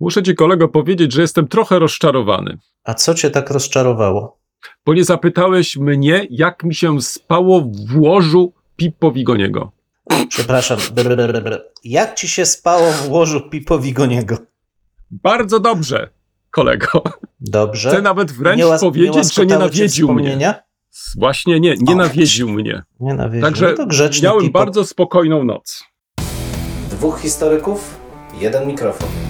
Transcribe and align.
Muszę 0.00 0.22
ci 0.22 0.34
kolego 0.34 0.68
powiedzieć, 0.68 1.12
że 1.12 1.22
jestem 1.22 1.48
trochę 1.48 1.78
rozczarowany. 1.78 2.58
A 2.84 2.94
co 2.94 3.14
cię 3.14 3.30
tak 3.30 3.50
rozczarowało? 3.50 4.40
Bo 4.86 4.94
nie 4.94 5.04
zapytałeś 5.04 5.76
mnie, 5.76 6.26
jak 6.30 6.64
mi 6.64 6.74
się 6.74 7.02
spało 7.02 7.60
w 7.60 7.96
łożu 7.96 8.52
Pippo 8.76 9.12
Wigoniego. 9.12 9.72
Przepraszam. 10.28 10.78
Brr, 10.92 11.16
brr, 11.16 11.42
brr. 11.42 11.64
Jak 11.84 12.14
ci 12.14 12.28
się 12.28 12.46
spało 12.46 12.92
w 12.92 13.10
łożu 13.10 13.40
Pipo 13.50 13.78
Wigoniego? 13.78 14.36
Bardzo 15.10 15.60
dobrze, 15.60 16.08
kolego. 16.50 17.02
Dobrze. 17.40 17.90
Chcę 17.90 18.02
nawet 18.02 18.32
wręcz 18.32 18.58
Nie 18.58 18.78
powiedzieć, 18.80 19.12
że 19.14 19.18
łaskotały 19.18 19.46
nie 19.46 19.58
nawiedził 19.58 20.12
mnie. 20.12 20.54
Właśnie 21.16 21.60
nie, 21.60 21.74
nie 21.80 21.94
O, 21.94 21.96
nawiedził 21.96 22.48
mnie. 22.48 22.82
Nie 23.00 23.14
nawiedził. 23.14 23.42
Także 23.42 23.74
no 23.78 23.86
miałem 24.22 24.42
Pipo. 24.42 24.58
bardzo 24.58 24.84
spokojną 24.84 25.44
noc. 25.44 25.84
Dwóch 26.90 27.20
historyków, 27.20 28.00
jeden 28.40 28.68
mikrofon. 28.68 29.29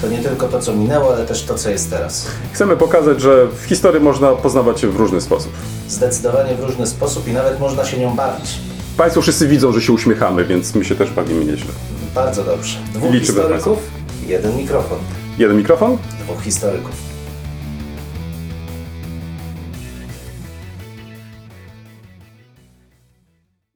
To 0.00 0.08
nie 0.08 0.18
tylko 0.18 0.48
to, 0.48 0.60
co 0.60 0.72
minęło, 0.76 1.14
ale 1.14 1.26
też 1.26 1.42
to, 1.42 1.54
co 1.54 1.70
jest 1.70 1.90
teraz. 1.90 2.26
Chcemy 2.52 2.76
pokazać, 2.76 3.20
że 3.20 3.46
w 3.46 3.64
historii 3.64 4.00
można 4.00 4.32
poznawać 4.32 4.80
się 4.80 4.88
w 4.88 4.96
różny 4.96 5.20
sposób. 5.20 5.52
Zdecydowanie 5.88 6.54
w 6.54 6.64
różny 6.64 6.86
sposób 6.86 7.28
i 7.28 7.32
nawet 7.32 7.60
można 7.60 7.84
się 7.84 7.98
nią 7.98 8.16
bawić. 8.16 8.58
Państwo 8.96 9.22
wszyscy 9.22 9.48
widzą, 9.48 9.72
że 9.72 9.80
się 9.82 9.92
uśmiechamy, 9.92 10.44
więc 10.44 10.74
my 10.74 10.84
się 10.84 10.94
też 10.94 11.10
bawimy 11.10 11.44
nieźle. 11.44 11.70
Bardzo 12.14 12.44
dobrze. 12.44 12.78
Dwóch 12.94 13.12
Liczymy 13.12 13.40
historyków, 13.40 13.78
jeden 14.26 14.56
mikrofon. 14.56 14.98
Jeden 15.38 15.56
mikrofon? 15.56 15.98
Dwóch 16.24 16.42
historyków. 16.42 17.08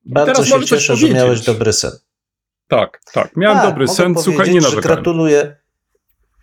Bardzo 0.05 0.33
teraz 0.33 0.48
się 0.48 0.64
cieszę, 0.64 0.97
że 0.97 1.09
miałeś 1.09 1.41
dobry 1.41 1.73
sen. 1.73 1.91
Tak, 2.69 3.01
tak. 3.12 3.36
Miałem 3.36 3.59
Tak, 3.59 3.67
dobry 3.67 3.89
sen, 3.89 4.14
słuchaj, 4.19 4.55
nie 4.55 4.61
narzekałem. 4.61 4.83
Gratuluję, 4.83 5.57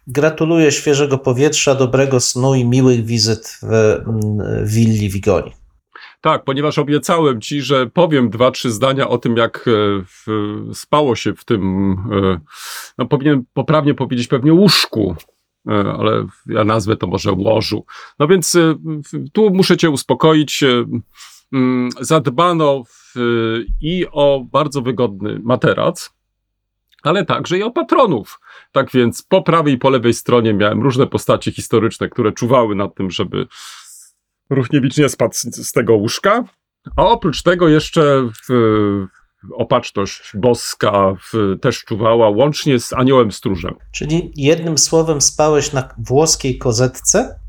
gratuluję 0.08 0.72
świeżego 0.72 1.17
powietrza, 1.17 1.75
dobrego 1.75 2.19
snu 2.19 2.55
i 2.55 2.66
miłych 2.66 3.05
wizyt 3.05 3.59
w 3.61 3.73
mm, 3.73 4.66
willi 4.66 5.09
Wigoni. 5.09 5.52
Tak, 6.22 6.44
ponieważ 6.44 6.80
obiecałem 6.80 7.42
ci, 7.42 7.61
że 7.61 7.88
powiem 7.88 8.30
dwa, 8.30 8.52
trzy 8.52 8.72
zdania 8.72 9.08
o 9.08 9.17
tym, 9.17 9.38
jak 9.38 9.58
e, 9.67 9.72
w, 10.05 10.27
spało 10.73 11.16
się 11.16 11.33
w 11.33 11.45
tym, 11.45 11.92
e, 12.11 12.39
no 12.97 13.05
powinien 13.05 13.44
poprawnie 13.53 13.94
powiedzieć 13.94 14.27
pewnie 14.27 14.53
łóżku, 14.53 15.16
e, 15.67 15.72
ale 15.72 16.25
ja 16.45 16.64
nazwę 16.64 16.97
to 16.97 17.08
może 17.08 17.31
łożu. 17.31 17.86
No 18.20 18.27
więc 18.27 18.58
tu 19.33 19.50
muszę 19.50 19.77
cię 19.77 19.89
uspokoić. 19.89 20.64
mm, 21.53 21.89
Zadbano 22.00 22.83
w, 22.83 23.14
i 23.81 24.05
o 24.11 24.45
bardzo 24.52 24.81
wygodny 24.81 25.39
materac, 25.44 26.09
ale 27.03 27.25
także 27.25 27.58
i 27.58 27.64
o 27.64 27.72
patronów. 27.72 28.39
Tak 28.72 28.92
więc 28.92 29.23
po 29.23 29.42
prawej 29.42 29.73
i 29.73 29.78
po 29.78 29.89
lewej 29.89 30.14
stronie 30.14 30.53
miałem 30.53 30.84
różne 30.84 31.08
postacie 31.08 31.52
historyczne, 31.52 32.09
które 32.09 32.31
czuwały 32.31 32.76
nad 32.76 32.95
tym, 32.95 33.11
żeby 33.11 33.48
Ruchniewicz 34.50 34.98
nie 34.98 35.09
spadł 35.09 35.34
z, 35.34 35.67
z 35.67 35.72
tego 35.72 35.95
łóżka. 35.95 36.44
A 36.95 37.06
oprócz 37.06 37.44
tego 37.44 37.67
jeszcze 37.67 38.30
w, 38.50 38.53
opatrzność 39.53 40.31
boska 40.34 41.14
w, 41.14 41.56
też 41.61 41.84
czuwała, 41.84 42.30
łącznie 42.30 42.80
z 42.80 42.94
aniołem 42.94 43.31
stróżem. 43.31 43.76
Czyli 43.92 44.31
jednym 44.36 44.78
słowem 44.78 45.22
spałeś 45.22 45.73
na 45.73 45.89
włoskiej 45.98 46.58
kozetce, 46.58 47.39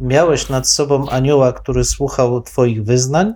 miałeś 0.00 0.48
nad 0.48 0.68
sobą 0.68 1.08
anioła, 1.08 1.52
który 1.52 1.84
słuchał 1.84 2.42
twoich 2.42 2.84
wyznań, 2.84 3.34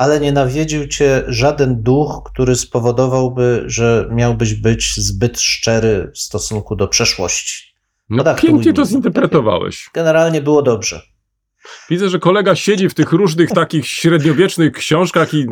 ale 0.00 0.20
nie 0.20 0.32
nawiedził 0.32 0.88
cię 0.88 1.22
żaden 1.28 1.82
duch, 1.82 2.22
który 2.24 2.56
spowodowałby, 2.56 3.62
że 3.66 4.08
miałbyś 4.10 4.54
być 4.54 4.94
zbyt 4.96 5.40
szczery 5.40 6.10
w 6.14 6.18
stosunku 6.18 6.76
do 6.76 6.88
przeszłości. 6.88 7.74
No, 8.10 8.16
No 8.16 8.24
tak, 8.24 8.40
pięknie 8.40 8.72
to 8.72 8.82
to 8.82 8.88
zinterpretowałeś. 8.88 9.90
Generalnie 9.94 10.42
było 10.42 10.62
dobrze. 10.62 11.02
Widzę, 11.90 12.08
że 12.08 12.18
kolega 12.18 12.54
siedzi 12.54 12.88
w 12.88 12.94
tych 12.94 13.12
różnych 13.12 13.50
takich 13.50 13.86
średniowiecznych 13.86 14.72
książkach 14.72 15.34
i 15.34 15.46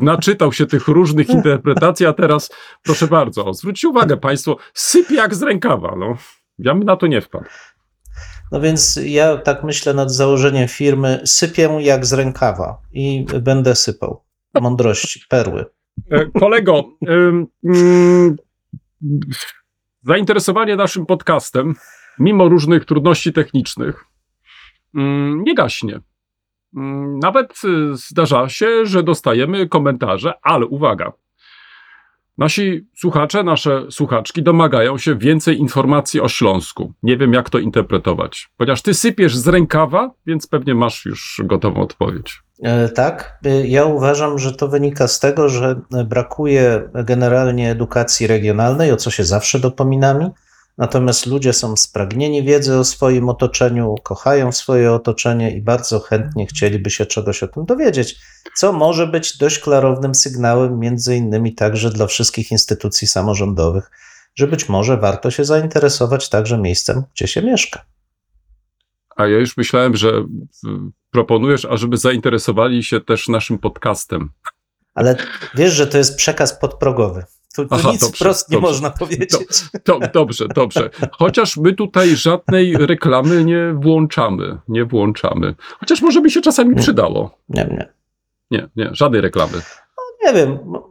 naczytał 0.00 0.52
się 0.52 0.66
tych 0.66 0.88
różnych 0.88 1.28
interpretacji, 1.28 2.06
a 2.06 2.12
teraz 2.12 2.50
proszę 2.82 3.06
bardzo, 3.06 3.54
zwróćcie 3.54 3.88
uwagę 3.88 4.16
państwo, 4.16 4.56
sypie 4.74 5.14
jak 5.14 5.34
z 5.34 5.42
rękawa, 5.42 5.94
no. 5.98 6.16
Ja 6.58 6.74
bym 6.74 6.84
na 6.84 6.96
to 6.96 7.06
nie 7.06 7.20
wpadł. 7.20 7.44
No 8.52 8.60
więc 8.60 9.00
ja 9.04 9.36
tak 9.36 9.64
myślę 9.64 9.94
nad 9.94 10.10
założeniem 10.12 10.68
firmy, 10.68 11.20
sypię 11.24 11.78
jak 11.80 12.06
z 12.06 12.12
rękawa 12.12 12.78
i 12.92 13.26
będę 13.42 13.74
sypał. 13.74 14.22
Mądrości, 14.60 15.20
perły. 15.28 15.64
E, 16.10 16.26
Kolego, 16.40 16.84
mm, 17.06 17.46
zainteresowanie 20.02 20.76
naszym 20.76 21.06
podcastem, 21.06 21.74
mimo 22.18 22.48
różnych 22.48 22.84
trudności 22.84 23.32
technicznych, 23.32 24.04
mm, 24.94 25.44
nie 25.44 25.54
gaśnie. 25.54 26.00
Mm, 26.76 27.18
Nawet 27.18 27.52
y, 27.64 27.96
zdarza 27.96 28.48
się, 28.48 28.86
że 28.86 29.02
dostajemy 29.02 29.68
komentarze, 29.68 30.32
ale 30.42 30.66
uwaga. 30.66 31.12
Nasi 32.40 32.88
słuchacze, 32.96 33.42
nasze 33.42 33.86
słuchaczki 33.90 34.42
domagają 34.42 34.98
się 34.98 35.16
więcej 35.16 35.58
informacji 35.58 36.20
o 36.20 36.28
Śląsku. 36.28 36.92
Nie 37.02 37.16
wiem, 37.16 37.32
jak 37.32 37.50
to 37.50 37.58
interpretować. 37.58 38.48
Ponieważ 38.56 38.82
ty 38.82 38.94
sypiesz 38.94 39.36
z 39.36 39.48
rękawa, 39.48 40.10
więc 40.26 40.46
pewnie 40.46 40.74
masz 40.74 41.06
już 41.06 41.40
gotową 41.44 41.80
odpowiedź. 41.80 42.42
E, 42.62 42.88
Tak, 42.88 43.38
e, 43.44 43.66
ja 43.66 43.84
uważam, 43.84 44.38
że 44.38 44.52
to 44.52 44.68
wynika 44.68 45.08
z 45.08 45.20
tego, 45.20 45.48
że 45.48 45.80
brakuje 46.06 46.90
generalnie 46.94 47.70
edukacji 47.70 48.26
regionalnej, 48.26 48.92
o 48.92 48.96
co 48.96 49.10
się 49.10 49.24
zawsze 49.24 49.58
dopominamy. 49.60 50.30
Natomiast 50.80 51.26
ludzie 51.26 51.52
są 51.52 51.76
spragnieni 51.76 52.42
wiedzy 52.42 52.76
o 52.76 52.84
swoim 52.84 53.28
otoczeniu, 53.28 53.94
kochają 54.02 54.52
swoje 54.52 54.92
otoczenie 54.92 55.56
i 55.56 55.62
bardzo 55.62 56.00
chętnie 56.00 56.46
chcieliby 56.46 56.90
się 56.90 57.06
czegoś 57.06 57.42
o 57.42 57.48
tym 57.48 57.64
dowiedzieć, 57.64 58.16
co 58.56 58.72
może 58.72 59.06
być 59.06 59.38
dość 59.38 59.58
klarownym 59.58 60.14
sygnałem, 60.14 60.78
między 60.78 61.16
innymi 61.16 61.54
także 61.54 61.90
dla 61.90 62.06
wszystkich 62.06 62.50
instytucji 62.50 63.08
samorządowych, 63.08 63.90
że 64.34 64.46
być 64.46 64.68
może 64.68 64.96
warto 64.96 65.30
się 65.30 65.44
zainteresować 65.44 66.28
także 66.28 66.58
miejscem, 66.58 67.02
gdzie 67.14 67.26
się 67.26 67.42
mieszka. 67.42 67.84
A 69.16 69.26
ja 69.26 69.38
już 69.38 69.56
myślałem, 69.56 69.96
że 69.96 70.12
proponujesz, 71.10 71.64
ażeby 71.64 71.96
zainteresowali 71.96 72.84
się 72.84 73.00
też 73.00 73.28
naszym 73.28 73.58
podcastem. 73.58 74.30
Ale 74.94 75.16
wiesz, 75.54 75.72
że 75.72 75.86
to 75.86 75.98
jest 75.98 76.16
przekaz 76.16 76.58
podprogowy. 76.58 77.24
Tu, 77.56 77.62
tu 77.68 77.74
Aha, 77.74 77.90
nic 77.92 78.00
dobrze, 78.00 78.16
wprost 78.16 78.50
nie 78.50 78.56
dobrze. 78.56 78.68
można 78.68 78.90
powiedzieć. 78.90 79.48
To, 79.84 79.98
dobrze, 80.14 80.44
dobrze. 80.54 80.90
Chociaż 81.12 81.56
my 81.56 81.72
tutaj 81.72 82.16
żadnej 82.16 82.76
reklamy 82.76 83.44
nie 83.44 83.74
włączamy. 83.74 84.58
Nie 84.68 84.84
włączamy. 84.84 85.54
Chociaż 85.80 86.02
może 86.02 86.20
by 86.20 86.30
się 86.30 86.40
czasami 86.40 86.74
przydało. 86.76 87.38
Nie, 87.48 87.64
nie. 87.64 87.92
Nie, 88.50 88.68
nie, 88.76 88.90
żadnej 88.92 89.20
reklamy. 89.20 89.52
Nie 90.26 90.32
wiem. 90.32 90.58
mo- 90.64 90.90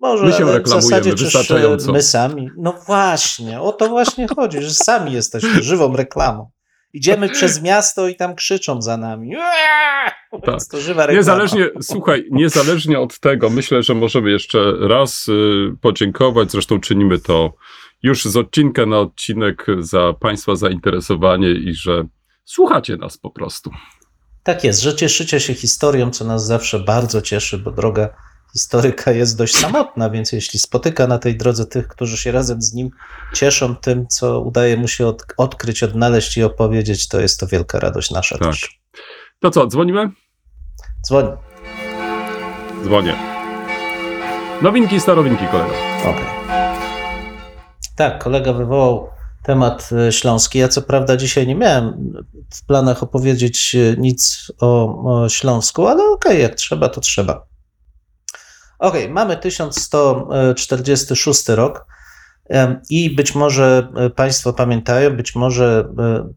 Może 0.00 0.24
My 0.26 0.32
się 0.32 0.44
reklamujemy 0.44 0.82
zasadzie 0.82 1.10
czyż, 1.14 1.22
wystarczająco. 1.24 1.92
My 1.92 2.02
sami. 2.02 2.50
No 2.56 2.72
właśnie, 2.86 3.60
o 3.60 3.72
to 3.72 3.88
właśnie 3.88 4.26
chodzi, 4.28 4.62
że 4.62 4.70
sami 4.70 5.12
jesteśmy 5.12 5.62
żywą 5.62 5.96
reklamą. 5.96 6.50
Idziemy 6.94 7.28
przez 7.28 7.62
miasto 7.62 8.08
i 8.08 8.16
tam 8.16 8.34
krzyczą 8.34 8.82
za 8.82 8.96
nami. 8.96 9.34
Więc 10.46 10.68
to 10.68 10.80
żywa 10.80 11.06
reklama. 11.06 11.18
Niezależnie, 11.18 11.70
słuchaj, 11.80 12.24
niezależnie 12.30 13.00
od 13.00 13.18
tego, 13.20 13.50
myślę, 13.50 13.82
że 13.82 13.94
możemy 13.94 14.30
jeszcze 14.30 14.72
raz 14.80 15.28
y, 15.28 15.76
podziękować. 15.80 16.50
Zresztą 16.50 16.80
czynimy 16.80 17.18
to 17.18 17.52
już 18.02 18.24
z 18.24 18.36
odcinka 18.36 18.86
na 18.86 18.98
odcinek 18.98 19.66
za 19.78 20.12
Państwa 20.20 20.56
zainteresowanie 20.56 21.50
i 21.50 21.74
że 21.74 22.04
słuchacie 22.44 22.96
nas 22.96 23.18
po 23.18 23.30
prostu. 23.30 23.70
Tak 24.42 24.64
jest, 24.64 24.82
że 24.82 24.94
cieszycie 24.94 25.40
się 25.40 25.54
historią, 25.54 26.10
co 26.10 26.24
nas 26.24 26.46
zawsze 26.46 26.80
bardzo 26.80 27.22
cieszy, 27.22 27.58
bo 27.58 27.70
droga 27.70 28.14
historyka 28.54 29.10
jest 29.12 29.38
dość 29.38 29.56
samotna, 29.56 30.10
więc 30.10 30.32
jeśli 30.32 30.58
spotyka 30.58 31.06
na 31.06 31.18
tej 31.18 31.36
drodze 31.36 31.66
tych, 31.66 31.88
którzy 31.88 32.16
się 32.16 32.32
razem 32.32 32.62
z 32.62 32.74
nim 32.74 32.90
cieszą 33.34 33.76
tym, 33.76 34.06
co 34.06 34.40
udaje 34.40 34.76
mu 34.76 34.88
się 34.88 35.06
od, 35.06 35.22
odkryć, 35.36 35.82
odnaleźć 35.82 36.36
i 36.36 36.42
opowiedzieć, 36.42 37.08
to 37.08 37.20
jest 37.20 37.40
to 37.40 37.46
wielka 37.46 37.80
radość 37.80 38.10
nasza 38.10 38.38
Tak. 38.38 38.48
też. 38.48 38.80
To 39.40 39.50
co, 39.50 39.66
dzwonimy? 39.66 40.10
Dzwoń. 41.06 41.26
Dzwonię. 42.84 43.14
Nowinki, 44.62 45.00
starowinki, 45.00 45.46
kolego. 45.46 45.74
Okej. 46.00 46.26
Tak, 47.96 48.22
kolega 48.24 48.52
wywołał 48.52 49.08
temat 49.42 49.90
e, 49.92 50.12
śląski. 50.12 50.58
Ja 50.58 50.68
co 50.68 50.82
prawda 50.82 51.16
dzisiaj 51.16 51.46
nie 51.46 51.54
miałem 51.54 52.12
w 52.54 52.66
planach 52.66 53.02
opowiedzieć 53.02 53.74
e, 53.74 53.96
nic 54.00 54.52
o, 54.60 55.02
o 55.04 55.28
Śląsku, 55.28 55.86
ale 55.86 56.04
okej, 56.04 56.42
jak 56.42 56.54
trzeba, 56.54 56.88
to 56.88 57.00
trzeba. 57.00 57.46
Okay, 58.78 59.08
mamy 59.08 59.36
1146 59.36 61.48
rok 61.48 61.86
i 62.90 63.10
być 63.10 63.34
może 63.34 63.88
e, 63.96 64.10
Państwo 64.10 64.52
pamiętają, 64.52 65.16
być 65.16 65.34
może 65.34 65.88
e, 65.98 66.28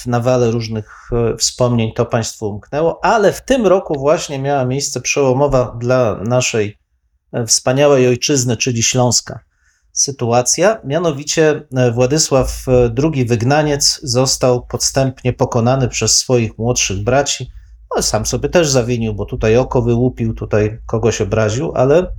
w 0.00 0.06
nawale 0.06 0.50
różnych 0.50 1.10
e, 1.12 1.36
wspomnień 1.36 1.92
to 1.92 2.06
Państwu 2.06 2.48
umknęło, 2.48 3.04
ale 3.04 3.32
w 3.32 3.44
tym 3.44 3.66
roku 3.66 3.98
właśnie 3.98 4.38
miała 4.38 4.64
miejsce 4.64 5.00
przełomowa 5.00 5.76
dla 5.80 6.20
naszej 6.24 6.78
wspaniałej 7.46 8.08
ojczyzny, 8.08 8.56
czyli 8.56 8.82
Śląska 8.82 9.40
sytuacja. 9.92 10.80
Mianowicie 10.84 11.62
Władysław 11.92 12.64
II 13.02 13.24
Wygnaniec 13.24 14.00
został 14.02 14.66
podstępnie 14.66 15.32
pokonany 15.32 15.88
przez 15.88 16.18
swoich 16.18 16.58
młodszych 16.58 17.04
braci. 17.04 17.50
Sam 18.02 18.26
sobie 18.26 18.48
też 18.48 18.70
zawinił, 18.70 19.14
bo 19.14 19.24
tutaj 19.24 19.56
oko 19.56 19.82
wyłupił, 19.82 20.34
tutaj 20.34 20.78
kogoś 20.86 21.20
obraził, 21.20 21.72
ale 21.74 22.12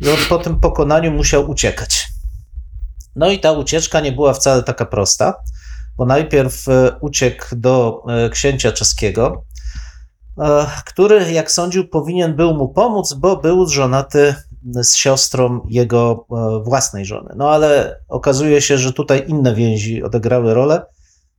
no, 0.00 0.10
po 0.28 0.38
tym 0.38 0.60
pokonaniu 0.60 1.12
musiał 1.12 1.50
uciekać. 1.50 2.08
No 3.16 3.30
i 3.30 3.38
ta 3.38 3.52
ucieczka 3.52 4.00
nie 4.00 4.12
była 4.12 4.34
wcale 4.34 4.62
taka 4.62 4.86
prosta, 4.86 5.34
bo 5.96 6.06
najpierw 6.06 6.68
e, 6.68 6.90
uciekł 7.00 7.46
do 7.52 8.02
e, 8.08 8.30
księcia 8.30 8.72
czeskiego, 8.72 9.44
e, 10.38 10.66
który, 10.86 11.32
jak 11.32 11.50
sądził, 11.50 11.88
powinien 11.88 12.36
był 12.36 12.54
mu 12.54 12.68
pomóc, 12.68 13.12
bo 13.12 13.36
był 13.36 13.68
żonaty 13.68 14.34
z 14.74 14.94
siostrą 14.94 15.60
jego 15.68 16.26
własnej 16.64 17.06
żony. 17.06 17.34
No 17.36 17.50
ale 17.50 18.00
okazuje 18.08 18.60
się, 18.60 18.78
że 18.78 18.92
tutaj 18.92 19.24
inne 19.28 19.54
więzi 19.54 20.02
odegrały 20.02 20.54
rolę, 20.54 20.86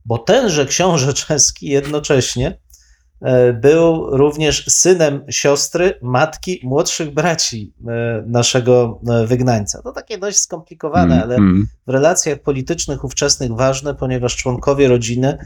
bo 0.04 0.18
tenże 0.18 0.66
książę 0.66 1.14
czeski 1.14 1.66
jednocześnie 1.66 2.58
był 3.54 4.16
również 4.16 4.66
synem 4.68 5.24
siostry, 5.30 5.98
matki 6.02 6.60
młodszych 6.62 7.14
braci 7.14 7.74
e, 7.88 8.24
naszego 8.26 9.00
e, 9.08 9.26
wygnańca. 9.26 9.82
To 9.82 9.92
takie 9.92 10.18
dość 10.18 10.38
skomplikowane, 10.38 11.14
mm, 11.14 11.22
ale 11.22 11.34
mm. 11.34 11.66
w 11.86 11.90
relacjach 11.90 12.38
politycznych 12.38 13.04
ówczesnych 13.04 13.52
ważne, 13.52 13.94
ponieważ 13.94 14.36
członkowie 14.36 14.88
rodziny 14.88 15.38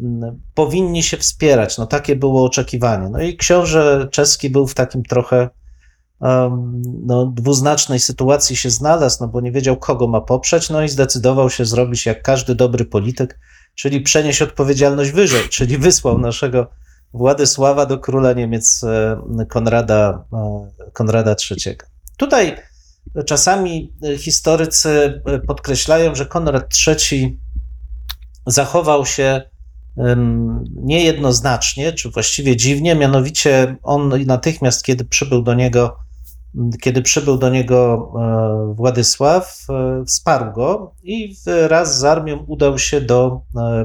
mm, 0.00 0.40
powinni 0.54 1.02
się 1.02 1.16
wspierać. 1.16 1.78
No 1.78 1.86
takie 1.86 2.16
było 2.16 2.44
oczekiwanie. 2.44 3.08
No 3.08 3.20
i 3.20 3.36
książę 3.36 4.08
czeski 4.10 4.50
był 4.50 4.66
w 4.66 4.74
takim 4.74 5.02
trochę 5.02 5.48
no, 7.06 7.26
dwuznacznej 7.26 8.00
sytuacji 8.00 8.56
się 8.56 8.70
znalazł, 8.70 9.18
no 9.20 9.28
bo 9.28 9.40
nie 9.40 9.52
wiedział, 9.52 9.76
kogo 9.76 10.06
ma 10.06 10.20
poprzeć, 10.20 10.70
no 10.70 10.82
i 10.82 10.88
zdecydował 10.88 11.50
się 11.50 11.64
zrobić 11.64 12.06
jak 12.06 12.22
każdy 12.22 12.54
dobry 12.54 12.84
polityk, 12.84 13.38
czyli 13.74 14.00
przenieść 14.00 14.42
odpowiedzialność 14.42 15.10
wyżej, 15.10 15.48
czyli 15.48 15.78
wysłał 15.78 16.18
naszego 16.18 16.66
Władysława 17.14 17.86
do 17.86 17.98
króla 17.98 18.32
Niemiec 18.32 18.84
e, 18.84 19.46
Konrada, 19.48 20.24
e, 20.32 20.90
Konrada 20.92 21.36
III. 21.50 21.76
Tutaj 22.16 22.56
czasami 23.26 23.92
historycy 24.18 25.22
podkreślają, 25.46 26.14
że 26.14 26.26
Konrad 26.26 26.74
III 26.86 27.40
zachował 28.46 29.06
się 29.06 29.42
niejednoznacznie, 30.76 31.92
czy 31.92 32.10
właściwie 32.10 32.56
dziwnie, 32.56 32.94
mianowicie 32.94 33.76
on 33.82 34.24
natychmiast, 34.26 34.84
kiedy 34.84 35.04
przybył 35.04 35.42
do 35.42 35.54
niego, 35.54 35.96
kiedy 36.80 37.02
przybył 37.02 37.38
do 37.38 37.50
niego 37.50 38.12
e, 38.14 38.74
Władysław, 38.74 39.66
wsparł 40.06 40.52
go 40.52 40.94
i 41.02 41.36
wraz 41.44 41.98
z 41.98 42.04
armią 42.04 42.44
udał 42.46 42.78
się 42.78 43.00
do 43.00 43.40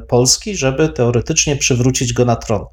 Polski, 0.08 0.58
żeby 0.58 0.90
teoretycznie 0.90 1.56
przywrócić 1.56 2.14
go 2.14 2.26
na 2.26 2.36
tron. 2.36 2.66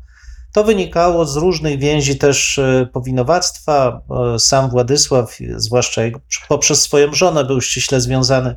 To 0.52 0.64
wynikało 0.64 1.26
z 1.26 1.37
różnych 1.37 1.78
więzi 1.78 2.19
też 2.19 2.58
e, 2.58 2.88
powinowactwa. 2.93 4.02
E, 4.34 4.38
sam 4.38 4.70
Władysław, 4.70 5.38
zwłaszcza 5.56 6.02
poprzez 6.49 6.82
swoją 6.82 7.14
żonę, 7.14 7.44
był 7.44 7.60
ściśle 7.60 8.00
związany 8.00 8.56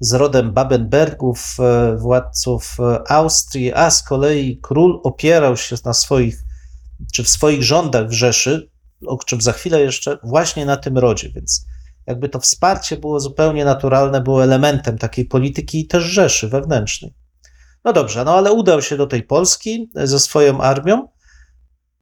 z 0.00 0.12
rodem 0.12 0.52
Babenbergów, 0.52 1.56
e, 1.60 1.96
władców 1.96 2.76
Austrii, 3.08 3.72
a 3.72 3.90
z 3.90 4.02
kolei 4.02 4.58
król 4.62 5.00
opierał 5.02 5.56
się 5.56 5.76
na 5.84 5.94
swoich, 5.94 6.38
czy 7.12 7.24
w 7.24 7.28
swoich 7.28 7.62
rządach 7.62 8.08
w 8.08 8.12
Rzeszy, 8.12 8.70
o 9.06 9.18
czym 9.18 9.40
za 9.40 9.52
chwilę 9.52 9.80
jeszcze, 9.80 10.18
właśnie 10.22 10.66
na 10.66 10.76
tym 10.76 10.98
rodzie, 10.98 11.30
więc 11.34 11.66
jakby 12.06 12.28
to 12.28 12.40
wsparcie 12.40 12.96
było 12.96 13.20
zupełnie 13.20 13.64
naturalne, 13.64 14.20
było 14.20 14.44
elementem 14.44 14.98
takiej 14.98 15.24
polityki 15.24 15.80
i 15.80 15.86
też 15.86 16.04
Rzeszy 16.04 16.48
wewnętrznej. 16.48 17.14
No 17.84 17.92
dobrze, 17.92 18.24
no 18.24 18.34
ale 18.34 18.52
udał 18.52 18.82
się 18.82 18.96
do 18.96 19.06
tej 19.06 19.22
Polski 19.22 19.90
ze 19.94 20.20
swoją 20.20 20.60
armią, 20.60 21.08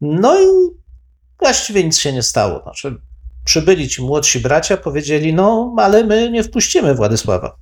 no 0.01 0.41
i 0.41 0.47
właściwie 1.39 1.85
nic 1.85 1.99
się 1.99 2.13
nie 2.13 2.23
stało. 2.23 2.63
Znaczy, 2.63 2.97
przybyli 3.45 3.89
ci 3.89 4.03
młodsi 4.03 4.41
bracia, 4.41 4.77
powiedzieli, 4.77 5.35
no 5.35 5.75
ale 5.79 6.05
my 6.05 6.31
nie 6.31 6.43
wpuścimy 6.43 6.95
Władysława. 6.95 7.57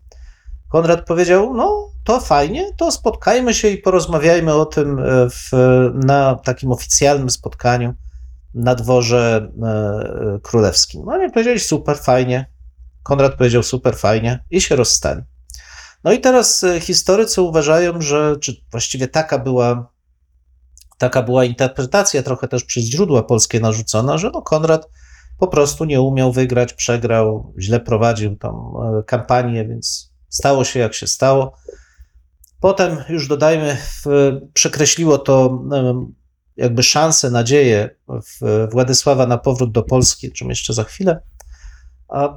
Konrad 0.69 1.06
powiedział, 1.06 1.55
no 1.55 1.91
to 2.05 2.21
fajnie, 2.21 2.73
to 2.77 2.93
spotkajmy 2.93 3.55
się 3.55 3.69
i 3.69 3.79
porozmawiajmy 3.79 4.55
o 4.55 4.67
tym 4.67 4.99
e, 4.99 5.03
w, 5.31 5.50
na 5.94 6.35
takim 6.35 6.73
oficjalnym 6.73 7.31
spotkaniu 7.31 7.94
na 8.55 8.75
dworze 8.75 9.50
e, 9.62 10.38
królewskim. 10.43 11.03
No 11.05 11.12
oni 11.12 11.33
powiedzieli, 11.33 11.61
super, 11.61 11.99
fajnie. 11.99 12.47
Konrad 13.03 13.35
powiedział, 13.35 13.62
super, 13.62 13.97
fajnie 13.97 14.44
i 14.50 14.61
się 14.61 14.77
rozstali. 14.77 15.23
No 16.05 16.12
i 16.12 16.21
teraz 16.21 16.65
e, 16.65 16.81
historycy 16.81 17.43
uważają, 17.43 18.00
że, 18.00 18.37
czy 18.41 18.56
właściwie 18.71 19.09
taka 19.09 19.38
była 19.38 19.88
taka 20.99 21.23
była 21.23 21.45
interpretacja, 21.45 22.23
trochę 22.23 22.49
też 22.49 22.65
przez 22.65 22.85
źródła 22.85 23.23
polskie 23.23 23.61
narzucona, 23.61 24.19
że 24.19 24.31
no 24.31 24.43
Konrad 24.43 24.89
po 25.39 25.49
prostu 25.49 25.85
nie 25.85 26.01
umiał 26.01 26.33
wygrać, 26.33 26.73
przegrał, 26.73 27.53
źle 27.59 27.81
prowadził 27.81 28.37
tą 28.37 28.81
e, 28.99 29.03
kampanię, 29.03 29.69
więc 29.69 30.13
stało 30.29 30.65
się 30.65 30.81
jak 30.81 30.95
się 30.95 31.07
stało. 31.07 31.53
Potem 32.61 33.05
już 33.09 33.29
dodajmy, 33.29 33.77
przekreśliło 34.55 35.19
to 35.19 35.65
e, 35.73 36.07
jakby 36.57 36.83
szanse, 36.83 37.31
nadzieję 37.31 37.91
Władysława 38.73 39.27
na 39.27 39.39
powrót 39.39 39.73
do 39.73 39.83
Polski, 39.83 40.33
czym 40.33 40.49
jeszcze 40.49 40.73
za 40.73 40.85
chwilę. 40.85 41.21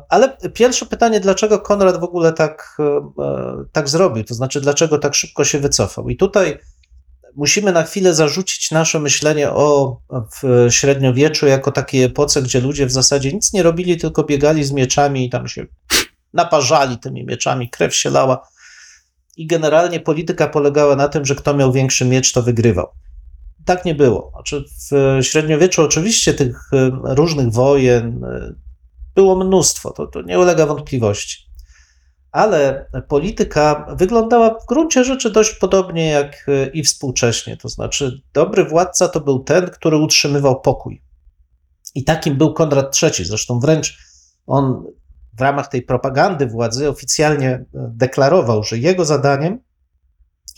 Ale 0.09 0.37
pierwsze 0.53 0.85
pytanie, 0.85 1.19
dlaczego 1.19 1.59
Konrad 1.59 1.99
w 1.99 2.03
ogóle 2.03 2.33
tak, 2.33 2.77
e, 2.79 3.65
tak 3.71 3.89
zrobił? 3.89 4.23
To 4.23 4.33
znaczy, 4.33 4.61
dlaczego 4.61 4.97
tak 4.97 5.15
szybko 5.15 5.43
się 5.43 5.59
wycofał? 5.59 6.09
I 6.09 6.17
tutaj 6.17 6.59
musimy 7.35 7.71
na 7.71 7.83
chwilę 7.83 8.13
zarzucić 8.13 8.71
nasze 8.71 8.99
myślenie 8.99 9.51
o 9.51 9.97
średniowieczu 10.69 11.47
jako 11.47 11.71
takiej 11.71 12.03
epoce, 12.03 12.41
gdzie 12.41 12.61
ludzie 12.61 12.85
w 12.85 12.91
zasadzie 12.91 13.33
nic 13.33 13.53
nie 13.53 13.63
robili, 13.63 13.97
tylko 13.97 14.23
biegali 14.23 14.63
z 14.63 14.71
mieczami 14.71 15.25
i 15.25 15.29
tam 15.29 15.47
się 15.47 15.65
naparzali 16.33 16.97
tymi 16.97 17.25
mieczami, 17.25 17.69
krew 17.69 17.95
się 17.95 18.09
lała. 18.09 18.47
I 19.37 19.47
generalnie 19.47 19.99
polityka 19.99 20.47
polegała 20.47 20.95
na 20.95 21.07
tym, 21.07 21.25
że 21.25 21.35
kto 21.35 21.53
miał 21.53 21.71
większy 21.71 22.05
miecz, 22.05 22.31
to 22.31 22.43
wygrywał. 22.43 22.87
Tak 23.65 23.85
nie 23.85 23.95
było. 23.95 24.31
Znaczy 24.33 24.65
w 24.91 25.19
średniowieczu 25.25 25.83
oczywiście 25.83 26.33
tych 26.33 26.69
e, 26.73 26.91
różnych 27.03 27.51
wojen 27.51 28.23
e, 28.23 28.53
było 29.15 29.35
mnóstwo, 29.35 29.91
to, 29.91 30.07
to 30.07 30.21
nie 30.21 30.39
ulega 30.39 30.65
wątpliwości 30.65 31.48
ale 32.31 32.89
polityka 33.07 33.87
wyglądała 33.95 34.59
w 34.59 34.65
gruncie 34.65 35.03
rzeczy 35.03 35.31
dość 35.31 35.55
podobnie 35.55 36.09
jak 36.09 36.45
e, 36.47 36.67
i 36.67 36.83
współcześnie. 36.83 37.57
To 37.57 37.69
znaczy, 37.69 38.21
dobry 38.33 38.65
władca 38.65 39.07
to 39.07 39.19
był 39.19 39.39
ten, 39.39 39.69
który 39.69 39.97
utrzymywał 39.97 40.61
pokój. 40.61 41.01
I 41.95 42.03
takim 42.03 42.37
był 42.37 42.53
Konrad 42.53 43.03
III. 43.03 43.25
Zresztą 43.25 43.59
wręcz 43.59 43.97
on 44.47 44.83
w 45.33 45.41
ramach 45.41 45.67
tej 45.67 45.81
propagandy 45.81 46.47
władzy 46.47 46.89
oficjalnie 46.89 47.49
e, 47.49 47.65
deklarował, 47.73 48.63
że 48.63 48.77
jego 48.77 49.05
zadaniem 49.05 49.59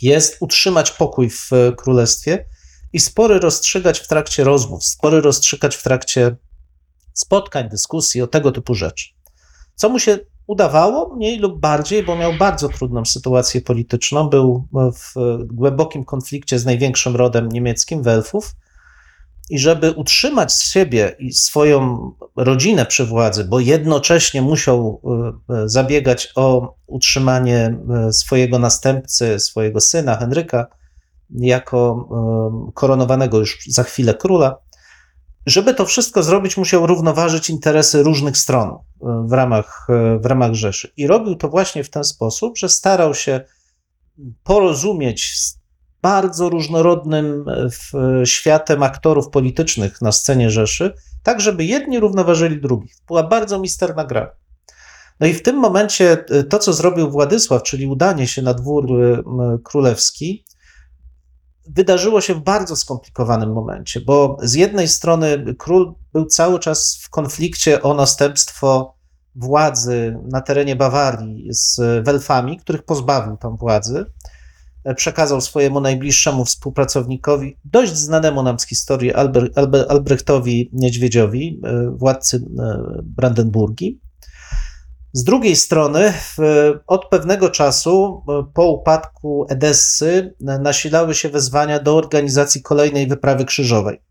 jest 0.01 0.37
utrzymać 0.39 0.91
pokój 0.91 1.29
w 1.29 1.53
e, 1.53 1.71
królestwie 1.71 2.45
i 2.93 2.99
spory 2.99 3.39
rozstrzygać 3.39 3.99
w 3.99 4.07
trakcie 4.07 4.43
rozmów, 4.43 4.83
spory 4.83 5.21
rozstrzygać 5.21 5.75
w 5.75 5.83
trakcie 5.83 6.35
spotkań, 7.13 7.69
dyskusji, 7.69 8.21
o 8.21 8.27
tego 8.27 8.51
typu 8.51 8.75
rzeczy. 8.75 9.09
Co 9.75 9.89
mu 9.89 9.99
się 9.99 10.19
udawało 10.51 11.15
mniej 11.15 11.39
lub 11.39 11.59
bardziej, 11.59 12.03
bo 12.03 12.15
miał 12.15 12.33
bardzo 12.33 12.69
trudną 12.69 13.05
sytuację 13.05 13.61
polityczną. 13.61 14.29
Był 14.29 14.67
w 14.73 15.13
głębokim 15.45 16.05
konflikcie 16.05 16.59
z 16.59 16.65
największym 16.65 17.15
rodem 17.15 17.49
niemieckim, 17.49 18.03
Welfów. 18.03 18.55
I 19.49 19.59
żeby 19.59 19.91
utrzymać 19.91 20.53
siebie 20.53 21.15
i 21.19 21.33
swoją 21.33 22.11
rodzinę 22.35 22.85
przy 22.85 23.05
władzy, 23.05 23.43
bo 23.45 23.59
jednocześnie 23.59 24.41
musiał 24.41 25.01
e, 25.49 25.69
zabiegać 25.69 26.31
o 26.35 26.75
utrzymanie 26.87 27.77
e, 28.07 28.13
swojego 28.13 28.59
następcy, 28.59 29.39
swojego 29.39 29.79
syna 29.79 30.15
Henryka, 30.17 30.67
jako 31.29 32.07
e, 32.67 32.71
koronowanego 32.73 33.39
już 33.39 33.59
za 33.67 33.83
chwilę 33.83 34.13
króla, 34.13 34.57
żeby 35.45 35.73
to 35.73 35.85
wszystko 35.85 36.23
zrobić, 36.23 36.57
musiał 36.57 36.87
równoważyć 36.87 37.49
interesy 37.49 38.03
różnych 38.03 38.37
stron 38.37 38.69
e, 38.69 38.77
w 39.27 39.31
ramach, 39.33 39.87
e, 39.89 40.19
w 40.19 40.25
ramach 40.25 40.53
Rzeszy. 40.53 40.91
I 40.97 41.07
robił 41.07 41.35
to 41.35 41.49
właśnie 41.49 41.83
w 41.83 41.89
ten 41.89 42.03
sposób, 42.03 42.57
że 42.57 42.69
starał 42.69 43.13
się 43.13 43.41
porozumieć 44.43 45.33
bardzo 46.01 46.49
różnorodnym 46.49 47.45
w, 47.71 47.91
światem 48.25 48.83
aktorów 48.83 49.29
politycznych 49.29 50.01
na 50.01 50.11
scenie 50.11 50.49
Rzeszy, 50.49 50.93
tak 51.23 51.41
żeby 51.41 51.65
jedni 51.65 51.99
równoważyli 51.99 52.61
drugich. 52.61 52.95
Była 53.07 53.23
bardzo 53.23 53.59
misterna 53.59 54.05
gra. 54.05 54.35
No 55.19 55.27
i 55.27 55.33
w 55.33 55.41
tym 55.41 55.55
momencie 55.55 56.25
to, 56.49 56.59
co 56.59 56.73
zrobił 56.73 57.11
Władysław, 57.11 57.63
czyli 57.63 57.87
udanie 57.87 58.27
się 58.27 58.41
na 58.41 58.53
dwór 58.53 58.87
królewski, 59.63 60.45
wydarzyło 61.69 62.21
się 62.21 62.33
w 62.33 62.43
bardzo 62.43 62.75
skomplikowanym 62.75 63.53
momencie, 63.53 64.01
bo 64.01 64.37
z 64.41 64.53
jednej 64.53 64.87
strony 64.87 65.55
król 65.57 65.93
był 66.13 66.25
cały 66.25 66.59
czas 66.59 66.99
w 67.01 67.09
konflikcie 67.09 67.81
o 67.81 67.93
następstwo 67.93 68.95
władzy 69.35 70.17
na 70.31 70.41
terenie 70.41 70.75
Bawarii 70.75 71.47
z 71.49 71.79
Welfami, 72.05 72.57
których 72.57 72.83
pozbawił 72.83 73.37
tam 73.37 73.57
władzy. 73.57 74.05
Przekazał 74.95 75.41
swojemu 75.41 75.81
najbliższemu 75.81 76.45
współpracownikowi, 76.45 77.57
dość 77.65 77.95
znanemu 77.95 78.43
nam 78.43 78.59
z 78.59 78.65
historii 78.65 79.13
Albrechtowi 79.89 80.69
Niedźwiedziowi, 80.73 81.61
władcy 81.91 82.45
Brandenburgii. 83.03 84.01
Z 85.13 85.23
drugiej 85.23 85.55
strony, 85.55 86.13
od 86.87 87.05
pewnego 87.09 87.49
czasu 87.49 88.23
po 88.53 88.65
upadku 88.65 89.45
Edessy 89.49 90.33
nasilały 90.39 91.15
się 91.15 91.29
wezwania 91.29 91.79
do 91.79 91.97
organizacji 91.97 92.61
kolejnej 92.61 93.07
wyprawy 93.07 93.45
krzyżowej. 93.45 94.01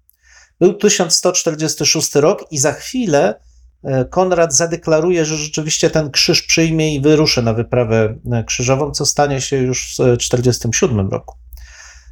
Był 0.60 0.74
1146 0.74 2.14
rok 2.14 2.44
i 2.50 2.58
za 2.58 2.72
chwilę 2.72 3.40
e, 3.84 4.04
Konrad 4.04 4.54
zadeklaruje, 4.54 5.24
że 5.24 5.36
rzeczywiście 5.36 5.90
ten 5.90 6.10
krzyż 6.10 6.42
przyjmie 6.42 6.94
i 6.94 7.00
wyruszy 7.00 7.42
na 7.42 7.54
wyprawę 7.54 8.14
e, 8.32 8.44
krzyżową, 8.44 8.90
co 8.90 9.06
stanie 9.06 9.40
się 9.40 9.56
już 9.56 9.84
w 9.84 9.96
1947 9.96 11.08
roku. 11.10 11.36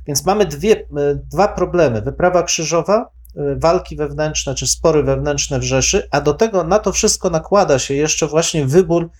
Więc 0.07 0.27
mamy 0.27 0.47
dwie, 0.47 0.77
e, 0.77 0.85
dwa 1.15 1.49
problemy. 1.49 2.03
Wyprawa 2.03 2.43
krzyżowa 2.43 3.11
walki 3.57 3.97
wewnętrzne 3.97 4.55
czy 4.55 4.67
spory 4.67 5.03
wewnętrzne 5.03 5.59
w 5.59 5.63
Rzeszy, 5.63 6.09
a 6.11 6.21
do 6.21 6.35
tego 6.35 6.65
na 6.65 6.79
to 6.79 6.93
wszystko 6.93 7.31
nakłada 7.31 7.79
się 7.79 7.95
jeszcze 7.95 8.27
właśnie 8.27 8.67
wybór 8.67 9.11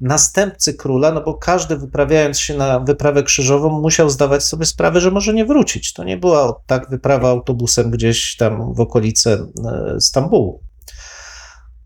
następcy 0.00 0.74
króla, 0.74 1.12
no 1.12 1.20
bo 1.20 1.34
każdy 1.34 1.76
wyprawiając 1.76 2.38
się 2.38 2.56
na 2.56 2.80
wyprawę 2.80 3.22
krzyżową 3.22 3.80
musiał 3.80 4.10
zdawać 4.10 4.44
sobie 4.44 4.66
sprawę, 4.66 5.00
że 5.00 5.10
może 5.10 5.34
nie 5.34 5.44
wrócić. 5.44 5.92
To 5.92 6.04
nie 6.04 6.16
była 6.16 6.60
tak 6.66 6.90
wyprawa 6.90 7.28
autobusem 7.28 7.90
gdzieś 7.90 8.36
tam 8.36 8.74
w 8.74 8.80
okolice 8.80 9.46
y, 9.96 10.00
Stambułu. 10.00 10.62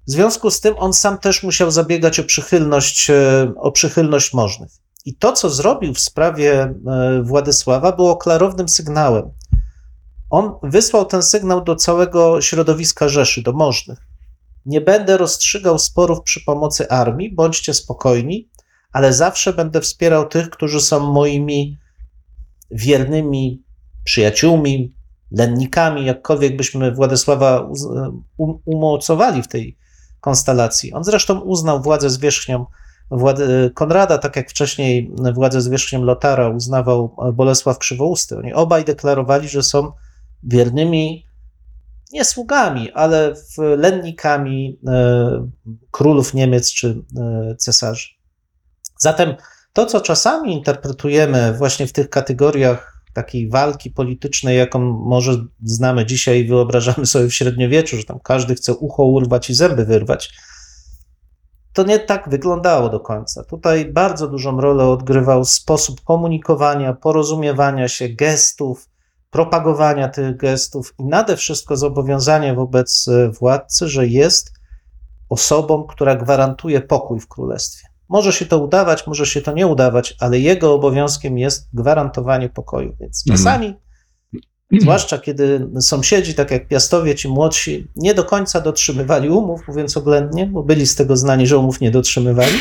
W 0.06 0.10
związku 0.10 0.50
z 0.50 0.60
tym 0.60 0.74
on 0.78 0.92
sam 0.92 1.18
też 1.18 1.42
musiał 1.42 1.70
zabiegać 1.70 2.20
o 2.20 2.24
przychylność, 2.24 3.10
y, 3.10 3.14
o 3.56 3.72
przychylność 3.72 4.34
możnych. 4.34 4.70
I 5.06 5.16
to, 5.16 5.32
co 5.32 5.50
zrobił 5.50 5.94
w 5.94 6.00
sprawie 6.00 6.74
Władysława, 7.22 7.92
było 7.92 8.16
klarownym 8.16 8.68
sygnałem. 8.68 9.30
On 10.34 10.54
wysłał 10.62 11.04
ten 11.04 11.22
sygnał 11.22 11.64
do 11.64 11.76
całego 11.76 12.40
środowiska 12.40 13.08
Rzeszy, 13.08 13.42
do 13.42 13.52
możnych. 13.52 13.98
Nie 14.66 14.80
będę 14.80 15.16
rozstrzygał 15.16 15.78
sporów 15.78 16.22
przy 16.22 16.44
pomocy 16.44 16.90
armii, 16.90 17.34
bądźcie 17.34 17.74
spokojni, 17.74 18.48
ale 18.92 19.12
zawsze 19.12 19.52
będę 19.52 19.80
wspierał 19.80 20.28
tych, 20.28 20.50
którzy 20.50 20.80
są 20.80 21.12
moimi 21.12 21.78
wiernymi 22.70 23.62
przyjaciółmi, 24.04 24.94
lennikami, 25.30 26.06
jakkolwiek 26.06 26.56
byśmy 26.56 26.92
Władysława 26.92 27.68
umocowali 28.64 29.42
w 29.42 29.48
tej 29.48 29.76
konstelacji. 30.20 30.92
On 30.92 31.04
zresztą 31.04 31.40
uznał 31.40 31.82
władzę 31.82 32.10
zwierzchnią 32.10 32.66
Konrada, 33.74 34.18
tak 34.18 34.36
jak 34.36 34.50
wcześniej 34.50 35.12
władzę 35.34 35.60
zwierzchnią 35.60 36.02
Lotara 36.02 36.48
uznawał 36.48 37.16
Bolesław 37.32 37.78
Krzywousty. 37.78 38.36
Oni 38.36 38.52
obaj 38.52 38.84
deklarowali, 38.84 39.48
że 39.48 39.62
są 39.62 39.92
wiernymi 40.44 41.26
nie 42.12 42.24
sługami, 42.24 42.92
ale 42.92 43.34
lennikami 43.58 44.78
e, 44.86 45.48
królów 45.90 46.34
Niemiec 46.34 46.72
czy 46.72 47.02
e, 47.16 47.56
cesarzy. 47.56 48.08
Zatem 48.98 49.34
to, 49.72 49.86
co 49.86 50.00
czasami 50.00 50.52
interpretujemy 50.52 51.52
właśnie 51.52 51.86
w 51.86 51.92
tych 51.92 52.10
kategoriach 52.10 52.94
takiej 53.14 53.50
walki 53.50 53.90
politycznej, 53.90 54.58
jaką 54.58 54.78
może 54.80 55.44
znamy 55.62 56.06
dzisiaj 56.06 56.40
i 56.40 56.48
wyobrażamy 56.48 57.06
sobie 57.06 57.28
w 57.28 57.34
średniowieczu, 57.34 57.96
że 57.96 58.04
tam 58.04 58.20
każdy 58.20 58.54
chce 58.54 58.74
ucho 58.74 59.04
urwać 59.04 59.50
i 59.50 59.54
zęby 59.54 59.84
wyrwać, 59.84 60.32
to 61.72 61.84
nie 61.84 61.98
tak 61.98 62.28
wyglądało 62.28 62.88
do 62.88 63.00
końca. 63.00 63.44
Tutaj 63.44 63.92
bardzo 63.92 64.28
dużą 64.28 64.60
rolę 64.60 64.84
odgrywał 64.84 65.44
sposób 65.44 66.00
komunikowania, 66.00 66.92
porozumiewania 66.92 67.88
się, 67.88 68.08
gestów, 68.08 68.88
propagowania 69.34 70.08
tych 70.08 70.36
gestów 70.36 70.94
i 70.98 71.04
nade 71.04 71.36
wszystko 71.36 71.76
zobowiązanie 71.76 72.54
wobec 72.54 73.08
e, 73.08 73.30
władcy, 73.30 73.88
że 73.88 74.06
jest 74.06 74.52
osobą, 75.28 75.84
która 75.84 76.16
gwarantuje 76.16 76.80
pokój 76.80 77.20
w 77.20 77.28
królestwie. 77.28 77.88
Może 78.08 78.32
się 78.32 78.46
to 78.46 78.58
udawać, 78.58 79.06
może 79.06 79.26
się 79.26 79.42
to 79.42 79.52
nie 79.52 79.66
udawać, 79.66 80.16
ale 80.20 80.38
jego 80.38 80.74
obowiązkiem 80.74 81.38
jest 81.38 81.68
gwarantowanie 81.72 82.48
pokoju. 82.48 82.96
Więc 83.00 83.24
mhm. 83.26 83.38
czasami, 83.38 83.66
mm. 83.66 84.80
zwłaszcza 84.80 85.18
kiedy 85.18 85.68
sąsiedzi, 85.80 86.34
tak 86.34 86.50
jak 86.50 86.68
Piastowie, 86.68 87.14
ci 87.14 87.28
młodsi, 87.28 87.88
nie 87.96 88.14
do 88.14 88.24
końca 88.24 88.60
dotrzymywali 88.60 89.28
umów, 89.28 89.60
mówiąc 89.68 89.96
oględnie, 89.96 90.46
bo 90.46 90.62
byli 90.62 90.86
z 90.86 90.94
tego 90.94 91.16
znani, 91.16 91.46
że 91.46 91.58
umów 91.58 91.80
nie 91.80 91.90
dotrzymywali, 91.90 92.58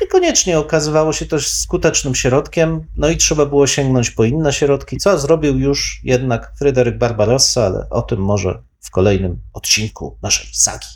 Niekoniecznie 0.00 0.58
okazywało 0.58 1.12
się 1.12 1.26
też 1.26 1.48
skutecznym 1.48 2.14
środkiem, 2.14 2.84
no 2.96 3.08
i 3.08 3.16
trzeba 3.16 3.46
było 3.46 3.66
sięgnąć 3.66 4.10
po 4.10 4.24
inne 4.24 4.52
środki, 4.52 4.96
co 4.96 5.18
zrobił 5.18 5.58
już 5.58 6.00
jednak 6.04 6.52
Fryderyk 6.58 6.98
Barbarossa, 6.98 7.66
ale 7.66 7.86
o 7.90 8.02
tym 8.02 8.20
może 8.20 8.62
w 8.80 8.90
kolejnym 8.90 9.38
odcinku 9.52 10.18
naszej 10.22 10.46
sagi. 10.52 10.86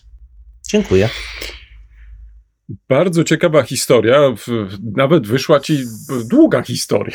Dziękuję. 0.68 1.09
Bardzo 2.88 3.25
ciekawa 3.25 3.62
historia. 3.62 4.18
Nawet 4.97 5.26
wyszła 5.26 5.61
ci 5.61 5.85
długa 6.25 6.62
historia. 6.62 7.14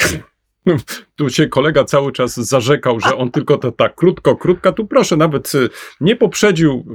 Tu 1.16 1.30
się 1.30 1.48
kolega 1.48 1.84
cały 1.84 2.12
czas 2.12 2.36
zarzekał, 2.36 3.00
że 3.00 3.18
on 3.18 3.32
tylko 3.32 3.58
to 3.58 3.72
tak 3.72 3.96
krótko, 3.96 4.36
krótka. 4.36 4.72
Tu 4.72 4.88
proszę, 4.88 5.18
nawet 5.18 5.56
y, 5.56 5.70
nie 6.02 6.16
poprzedził 6.16 6.86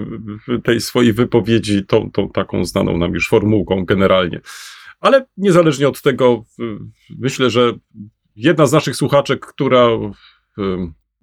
y, 0.49 0.62
tej 0.62 0.80
swojej 0.80 1.12
wypowiedzi 1.12 1.84
tą, 1.87 2.11
tą 2.11 2.28
taką 2.28 2.64
znaną 2.64 2.99
nam 2.99 3.14
już 3.14 3.28
formułką 3.28 3.84
generalnie. 3.84 4.40
Ale 5.02 5.26
niezależnie 5.37 5.88
od 5.88 6.02
tego, 6.02 6.44
myślę, 7.18 7.50
że 7.50 7.73
jedna 8.37 8.66
z 8.66 8.73
naszych 8.73 8.97
słuchaczek, 8.97 9.47
która 9.47 9.88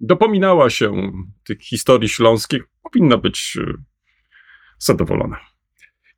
dopominała 0.00 0.70
się 0.70 1.12
tych 1.44 1.60
historii 1.62 2.08
śląskich, 2.08 2.62
powinna 2.82 3.16
być 3.16 3.58
e, 3.60 3.74
zadowolona. 4.78 5.40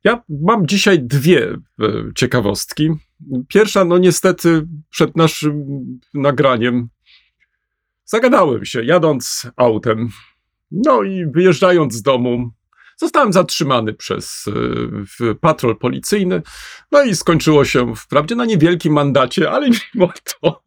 Ja 0.03 0.23
mam 0.29 0.67
dzisiaj 0.67 0.99
dwie 0.99 1.47
e, 1.47 1.57
ciekawostki. 2.15 2.89
Pierwsza, 3.47 3.85
no 3.85 3.97
niestety, 3.97 4.67
przed 4.89 5.17
naszym 5.17 5.65
nagraniem 6.13 6.89
zagadałem 8.05 8.65
się, 8.65 8.83
jadąc 8.83 9.47
autem. 9.55 10.09
No 10.71 11.03
i 11.03 11.25
wyjeżdżając 11.25 11.93
z 11.93 12.01
domu, 12.01 12.51
Zostałem 12.97 13.33
zatrzymany 13.33 13.93
przez 13.93 14.45
y, 15.21 15.35
patrol 15.35 15.77
policyjny, 15.77 16.41
no 16.91 17.03
i 17.03 17.15
skończyło 17.15 17.65
się 17.65 17.95
wprawdzie 17.95 18.35
na 18.35 18.45
niewielkim 18.45 18.93
mandacie, 18.93 19.51
ale 19.51 19.69
mimo 19.95 20.13
to. 20.41 20.63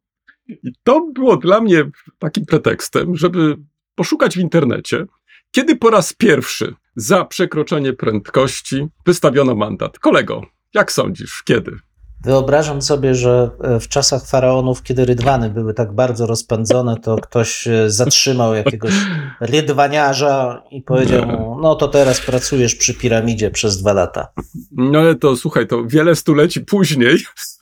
I 0.49 0.73
to 0.83 1.07
było 1.15 1.37
dla 1.37 1.61
mnie 1.61 1.91
takim 2.19 2.47
pretekstem, 2.47 3.17
żeby 3.17 3.57
poszukać 3.95 4.37
w 4.37 4.41
internecie, 4.41 5.07
kiedy 5.51 5.77
po 5.77 5.91
raz 5.91 6.13
pierwszy 6.13 6.75
za 6.97 7.25
przekroczenie 7.25 7.93
prędkości 7.93 8.87
wystawiono 9.07 9.55
mandat. 9.55 9.99
Kolego, 9.99 10.43
jak 10.75 10.93
sądzisz, 10.93 11.43
kiedy? 11.45 11.79
Wyobrażam 12.25 12.83
sobie, 12.83 13.15
że 13.15 13.51
e, 13.61 13.81
w 13.81 13.89
czasach 13.89 14.27
faraonów, 14.27 14.83
kiedy 14.83 15.05
rydwany 15.05 15.51
były 15.51 15.75
tak 15.75 15.93
bardzo 15.93 16.27
rozpędzone, 16.27 16.97
to 17.03 17.17
ktoś 17.17 17.67
e, 17.67 17.91
zatrzymał 17.91 18.55
jakiegoś 18.55 18.93
rydwaniarza 19.41 20.63
i 20.71 20.83
powiedział 20.83 21.27
mu: 21.27 21.59
No 21.61 21.75
to 21.75 21.89
teraz 21.89 22.21
pracujesz 22.21 22.75
przy 22.75 22.95
piramidzie 22.95 23.51
przez 23.51 23.83
dwa 23.83 23.93
lata. 23.93 24.29
No 24.73 24.99
ale 24.99 25.15
to 25.15 25.37
słuchaj, 25.37 25.67
to 25.67 25.85
wiele 25.87 26.17
stuleci 26.17 26.61
później, 26.61 27.19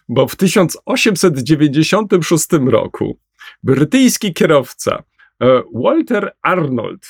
bo 0.09 0.29
w 0.29 0.37
1896 0.37 2.47
roku 2.71 3.19
brytyjski 3.63 4.35
kierowca 4.35 5.03
e, 5.43 5.63
Walter 5.75 6.33
Arnold 6.43 7.07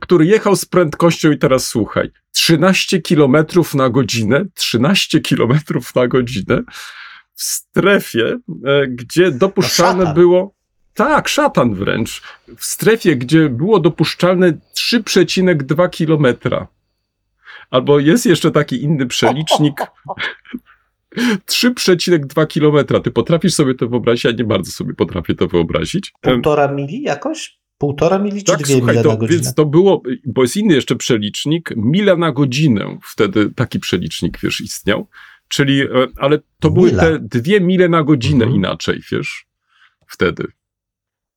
który 0.00 0.26
jechał 0.26 0.56
z 0.56 0.64
prędkością 0.64 1.30
i 1.30 1.38
teraz 1.38 1.66
słuchaj, 1.66 2.10
13 2.32 3.02
km 3.02 3.36
na 3.74 3.90
godzinę, 3.90 4.44
13 4.54 5.20
km 5.20 5.58
na 5.96 6.08
godzinę 6.08 6.62
w 7.34 7.42
strefie, 7.42 8.38
e, 8.66 8.86
gdzie 8.86 9.30
dopuszczalne 9.30 10.14
było 10.14 10.54
tak, 10.94 11.28
szatan 11.28 11.74
wręcz. 11.74 12.22
W 12.56 12.64
strefie, 12.64 13.16
gdzie 13.16 13.48
było 13.48 13.80
dopuszczalne 13.80 14.52
3,2 14.52 15.90
kilometra. 15.90 16.68
Albo 17.70 17.98
jest 17.98 18.26
jeszcze 18.26 18.50
taki 18.50 18.82
inny 18.82 19.06
przelicznik. 19.06 19.80
3,2 21.46 22.46
kilometra. 22.46 23.00
Ty 23.00 23.10
potrafisz 23.10 23.54
sobie 23.54 23.74
to 23.74 23.88
wyobrazić? 23.88 24.24
Ja 24.24 24.30
nie 24.30 24.44
bardzo 24.44 24.72
sobie 24.72 24.94
potrafię 24.94 25.34
to 25.34 25.48
wyobrazić. 25.48 26.12
Półtora 26.20 26.68
mili 26.68 27.02
jakoś? 27.02 27.61
Półtora 27.82 28.18
mili 28.18 28.38
czy 28.44 28.52
Tak, 28.52 28.62
dwie 28.62 28.74
słuchaj, 28.74 28.94
mile 28.94 29.02
to, 29.02 29.08
na 29.08 29.16
godzinę? 29.16 29.40
więc 29.42 29.54
to 29.54 29.64
było, 29.66 30.02
bo 30.26 30.42
jest 30.42 30.56
inny 30.56 30.74
jeszcze 30.74 30.96
przelicznik, 30.96 31.70
mila 31.76 32.16
na 32.16 32.32
godzinę. 32.32 32.98
Wtedy 33.04 33.50
taki 33.50 33.78
przelicznik, 33.80 34.38
wiesz, 34.42 34.60
istniał. 34.60 35.08
Czyli, 35.48 35.80
e, 35.82 35.88
ale 36.16 36.38
to 36.60 36.70
były 36.70 36.90
te 36.90 37.18
dwie 37.18 37.60
mile 37.60 37.88
na 37.88 38.02
godzinę 38.02 38.44
Mhm. 38.44 38.56
inaczej, 38.56 39.00
wiesz, 39.12 39.46
wtedy. 40.06 40.46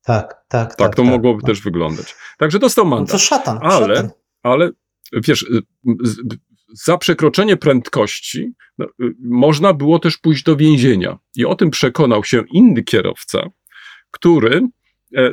Tak, 0.04 0.28
tak, 0.48 0.70
tak. 0.70 0.76
Tak, 0.78 0.96
to 0.96 1.04
mogłoby 1.04 1.42
też 1.44 1.62
wyglądać. 1.62 2.16
Także 2.38 2.60
dostał 2.60 2.86
No 2.86 2.92
mandat. 2.92 3.12
to 3.12 3.18
szatan, 3.20 3.60
Ale- 3.62 3.96
szatan. 3.96 4.10
ale 4.44 4.70
wiesz, 5.14 5.44
y, 5.44 5.62
za 6.86 6.98
przekroczenie 6.98 7.58
prędkości 7.58 8.54
no, 8.78 8.86
y, 8.86 9.14
można 9.20 9.74
było 9.74 10.00
też 10.00 10.18
pójść 10.18 10.44
do 10.44 10.56
więzienia. 10.56 11.18
I 11.36 11.46
o 11.46 11.56
tym 11.56 11.70
przekonał 11.72 12.24
się 12.24 12.44
inny 12.52 12.84
kierowca, 12.84 13.50
który 14.12 14.62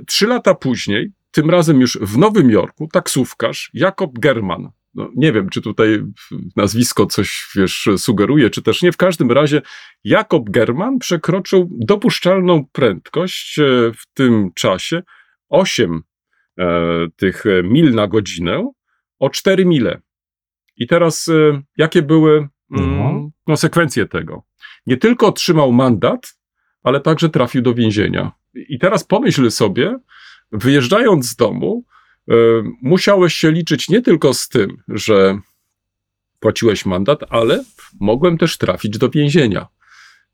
trzy 0.06 0.26
lata 0.26 0.54
później, 0.54 1.12
tym 1.30 1.50
razem 1.50 1.80
już 1.80 1.98
w 2.00 2.18
Nowym 2.18 2.50
Jorku, 2.50 2.88
taksówkarz 2.92 3.70
Jakob 3.74 4.18
German. 4.18 4.70
No, 4.94 5.10
nie 5.16 5.32
wiem, 5.32 5.48
czy 5.48 5.62
tutaj 5.62 6.02
nazwisko 6.56 7.06
coś, 7.06 7.46
wiesz, 7.56 7.88
sugeruje, 7.96 8.50
czy 8.50 8.62
też 8.62 8.82
nie. 8.82 8.92
W 8.92 8.96
każdym 8.96 9.32
razie 9.32 9.62
Jakob 10.04 10.50
German 10.50 10.98
przekroczył 10.98 11.68
dopuszczalną 11.72 12.64
prędkość 12.72 13.58
e, 13.58 13.62
w 13.96 14.06
tym 14.14 14.50
czasie 14.54 15.02
8 15.48 16.02
e, 16.58 16.66
tych 17.16 17.46
e, 17.46 17.62
mil 17.62 17.94
na 17.94 18.06
godzinę 18.06 18.72
o 19.18 19.30
4 19.30 19.64
mile. 19.66 20.00
I 20.76 20.86
teraz 20.86 21.28
e, 21.28 21.62
jakie 21.76 22.02
były 22.02 22.48
mm, 22.70 22.90
Mhm. 22.90 23.30
konsekwencje 23.46 24.06
tego? 24.06 24.42
Nie 24.86 24.96
tylko 24.96 25.26
otrzymał 25.26 25.72
mandat, 25.72 26.34
ale 26.82 27.00
także 27.00 27.28
trafił 27.28 27.62
do 27.62 27.74
więzienia. 27.74 28.32
I 28.54 28.78
teraz 28.78 29.04
pomyśl 29.04 29.50
sobie, 29.50 29.98
wyjeżdżając 30.52 31.26
z 31.26 31.36
domu, 31.36 31.84
e, 32.30 32.34
musiałeś 32.82 33.34
się 33.34 33.52
liczyć 33.52 33.88
nie 33.88 34.02
tylko 34.02 34.34
z 34.34 34.48
tym, 34.48 34.82
że 34.88 35.38
płaciłeś 36.40 36.86
mandat, 36.86 37.20
ale 37.30 37.64
mogłem 38.00 38.38
też 38.38 38.58
trafić 38.58 38.98
do 38.98 39.10
więzienia. 39.10 39.66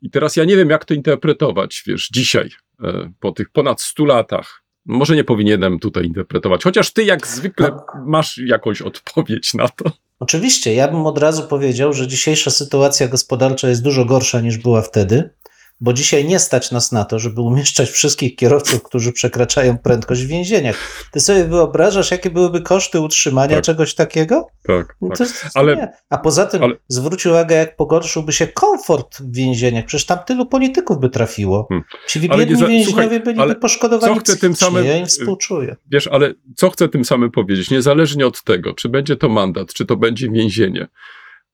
I 0.03 0.11
teraz 0.11 0.37
ja 0.37 0.45
nie 0.45 0.57
wiem, 0.57 0.71
jak 0.71 0.85
to 0.85 0.95
interpretować, 0.95 1.83
wiesz, 1.87 2.09
dzisiaj, 2.13 2.51
e, 2.85 3.13
po 3.21 3.33
tych 3.33 3.51
ponad 3.51 3.81
100 3.81 4.05
latach. 4.05 4.63
Może 4.87 5.17
nie 5.17 5.25
powinienem 5.25 5.79
tutaj 5.79 6.05
interpretować, 6.05 6.65
chociaż 6.65 6.93
ty 6.93 7.05
jak 7.05 7.27
zwykle 7.27 7.69
No. 7.71 7.83
masz 8.07 8.39
jakąś 8.39 8.83
odpowiedź 8.83 9.55
na 9.55 9.69
to. 9.69 9.85
Oczywiście, 10.21 10.75
ja 10.75 10.89
bym 10.89 11.07
od 11.07 11.19
razu 11.19 11.43
powiedział, 11.43 11.93
że 11.93 12.07
dzisiejsza 12.07 12.51
sytuacja 12.51 13.09
gospodarcza 13.09 13.69
jest 13.69 13.83
dużo 13.83 14.05
gorsza 14.05 14.41
niż 14.41 14.59
była 14.59 14.83
wtedy, 14.83 15.31
bo 15.81 15.93
dzisiaj 15.93 16.25
nie 16.25 16.39
stać 16.39 16.71
nas 16.71 16.93
na 16.93 17.05
to, 17.05 17.19
żeby 17.19 17.41
umieszczać 17.41 17.91
wszystkich 17.91 18.37
kierowców, 18.37 18.83
którzy 18.83 19.13
przekraczają 19.13 19.79
prędkość 19.79 20.23
w 20.23 20.27
więzieniach. 20.27 20.77
Ty 21.13 21.21
sobie 21.21 21.45
wyobrażasz, 21.45 22.11
jakie 22.11 22.31
byłyby 22.31 22.63
koszty 22.63 23.01
utrzymania 23.01 23.55
Tak. 23.57 23.65
czegoś 23.65 23.95
takiego? 23.95 24.47
Tak, 24.67 24.97
No 25.01 25.09
tak. 25.09 25.19
To, 25.19 25.25
Ale- 25.55 25.77
nie. 25.77 25.89
A 26.11 26.19
poza 26.19 26.47
tym 26.47 26.63
ale- 26.63 26.75
zwróć 26.89 27.27
uwagę, 27.27 27.57
jak 27.57 27.77
pogorszyłby 27.77 28.33
się 28.33 28.47
komfort 28.47 29.19
w 29.23 29.33
więzieniach. 29.37 29.85
Przecież 29.85 30.07
tam 30.07 30.19
tylu 30.27 30.47
polityków 30.47 31.01
by 31.01 31.11
trafiło. 31.11 31.67
Hmm. 31.69 31.85
Ci 32.09 32.21
biedni 32.21 32.57
za- 32.57 32.67
więźniowie 32.67 32.85
słuchaj, 32.85 33.21
byliby 33.21 33.55
poszkodowani 33.55 34.15
co 34.15 34.21
chcę 34.21 34.37
tym 34.37 34.57
samym- 34.57 34.87
Ja 34.87 34.97
im 34.97 35.07
współczuję. 35.07 35.77
Wiesz, 35.91 36.07
ale 36.07 36.35
co 36.57 36.71
chcę 36.71 36.89
tym 36.89 37.05
samym 37.05 37.31
powiedzieć? 37.31 37.71
Niezależnie 37.71 38.27
od 38.27 38.43
tego, 38.43 38.75
czy 38.75 38.89
będzie 38.89 39.17
to 39.17 39.29
mandat, 39.29 39.73
czy 39.75 39.87
to 39.87 39.97
będzie 39.97 40.31
więzienie, 40.31 40.89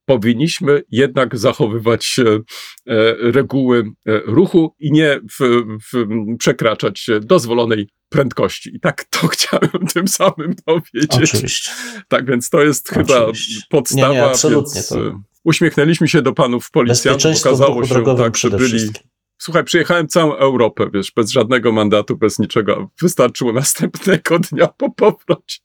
powinniśmy 0.04 0.82
jednak 0.90 1.38
zachowywać 1.38 2.16
e, 2.18 2.30
e, 2.30 3.14
reguły 3.32 3.84
e, 4.06 4.20
ruchu 4.26 4.74
i 4.78 4.92
nie 4.92 5.20
w, 5.40 5.62
w, 5.92 6.06
przekraczać 6.38 7.06
dozwolonej 7.20 7.88
prędkości. 8.08 8.76
I 8.76 8.80
tak 8.80 9.04
to 9.04 9.28
chciałem 9.34 9.86
tym 9.94 10.08
samym 10.08 10.54
powiedzieć. 10.64 11.10
Oczywiście. 11.10 11.70
Tak 12.08 12.26
więc 12.26 12.50
to 12.50 12.62
jest 12.62 12.88
chyba 12.88 13.24
Oczywiście. 13.24 13.62
podstawa. 13.70 14.08
Nie, 14.08 14.14
nie, 14.14 14.24
absolutnie 14.24 14.74
więc, 14.74 14.88
to- 14.88 15.20
Uśmiechnęliśmy 15.44 16.08
się 16.08 16.22
do 16.22 16.32
panów 16.32 16.70
policjantów, 16.70 17.40
okazało 17.40 17.84
się, 17.84 18.04
tak, 18.16 18.36
że 18.36 18.50
byli. 18.50 18.90
Słuchaj, 19.38 19.64
przyjechałem 19.64 20.08
całą 20.08 20.36
Europę, 20.36 20.90
wiesz, 20.94 21.12
bez 21.16 21.30
żadnego 21.30 21.72
mandatu, 21.72 22.16
bez 22.16 22.38
niczego. 22.38 22.90
Wystarczyło 23.02 23.52
następnego 23.52 24.38
dnia 24.38 24.66
po 24.66 24.90
powrocie 24.90 25.58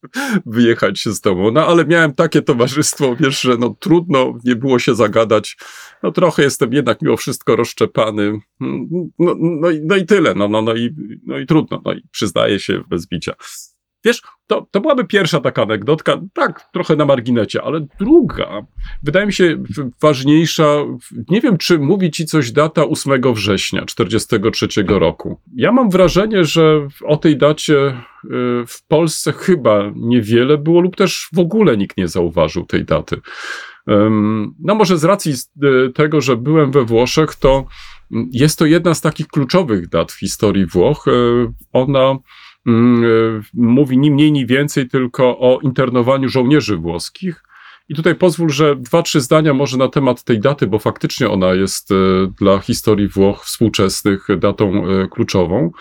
wyjechać 0.45 1.03
z 1.05 1.21
domu. 1.21 1.51
No 1.51 1.67
ale 1.67 1.85
miałem 1.85 2.13
takie 2.13 2.41
towarzystwo, 2.41 3.15
wiesz, 3.15 3.41
że 3.41 3.57
no 3.57 3.75
trudno 3.79 4.33
nie 4.45 4.55
było 4.55 4.79
się 4.79 4.95
zagadać. 4.95 5.57
No 6.03 6.11
trochę 6.11 6.43
jestem 6.43 6.73
jednak 6.73 7.01
mimo 7.01 7.17
wszystko 7.17 7.55
rozszczepany. 7.55 8.39
No, 8.59 9.35
no, 9.39 9.69
i, 9.69 9.81
no 9.83 9.95
i 9.95 10.05
tyle, 10.05 10.35
no, 10.35 10.47
no, 10.47 10.61
no, 10.61 10.75
i, 10.75 10.95
no 11.25 11.37
i 11.37 11.45
trudno, 11.45 11.81
no 11.85 11.93
i 11.93 12.01
przyznaję 12.11 12.59
się 12.59 12.83
bez 12.89 13.07
bicia. 13.07 13.33
Wiesz, 14.05 14.21
to, 14.47 14.67
to 14.71 14.81
byłaby 14.81 15.05
pierwsza 15.05 15.39
taka 15.39 15.61
anegdotka, 15.61 16.21
tak, 16.33 16.69
trochę 16.73 16.95
na 16.95 17.05
marginecie, 17.05 17.61
ale 17.63 17.87
druga, 17.99 18.65
wydaje 19.03 19.25
mi 19.25 19.33
się 19.33 19.63
ważniejsza, 20.01 20.75
nie 21.29 21.41
wiem, 21.41 21.57
czy 21.57 21.79
mówi 21.79 22.11
ci 22.11 22.25
coś 22.25 22.51
data 22.51 22.83
8 22.85 23.33
września 23.33 23.85
43 23.85 24.67
roku. 24.87 25.39
Ja 25.55 25.71
mam 25.71 25.89
wrażenie, 25.89 26.43
że 26.43 26.87
o 27.05 27.17
tej 27.17 27.37
dacie 27.37 27.87
y, 27.87 27.95
w 28.67 28.87
Polsce 28.87 29.33
chyba 29.33 29.91
niewiele 29.95 30.57
było 30.57 30.81
lub 30.81 30.95
też 30.95 31.29
w 31.33 31.39
ogóle 31.39 31.77
nikt 31.77 31.97
nie 31.97 32.07
zauważył 32.07 32.65
tej 32.65 32.85
daty. 32.85 33.21
No 34.59 34.75
może 34.75 34.97
z 34.97 35.03
racji 35.03 35.33
y, 35.63 35.91
tego, 35.93 36.21
że 36.21 36.37
byłem 36.37 36.71
we 36.71 36.85
Włoszech, 36.85 37.35
to 37.35 37.65
mm, 38.11 38.29
jest 38.31 38.59
to 38.59 38.65
jedna 38.65 38.93
z 38.93 39.01
takich 39.01 39.27
kluczowych 39.27 39.89
dat 39.89 40.11
w 40.11 40.19
historii 40.19 40.65
Włoch. 40.65 41.07
Y, 41.07 41.11
Ona 41.73 42.17
mówi 43.53 43.97
ni 43.97 44.11
mniej, 44.11 44.31
ni 44.31 44.45
więcej 44.45 44.87
tylko 44.87 45.39
o 45.39 45.59
internowaniu 45.63 46.29
żołnierzy 46.29 46.77
włoskich. 46.77 47.43
I 47.89 47.95
tutaj 47.95 48.15
pozwól, 48.15 48.49
że 48.49 48.75
dwa, 48.75 49.01
trzy 49.01 49.21
zdania 49.21 49.53
może 49.53 49.77
na 49.77 49.87
temat 49.87 50.23
tej 50.23 50.39
daty, 50.39 50.67
bo 50.67 50.79
faktycznie 50.79 51.29
ona 51.29 51.53
jest 51.53 51.91
e, 51.91 51.95
dla 52.39 52.59
historii 52.59 53.07
Włoch 53.07 53.45
współczesnych 53.45 54.27
datą 54.37 54.87
e, 54.87 55.07
kluczową. 55.07 55.71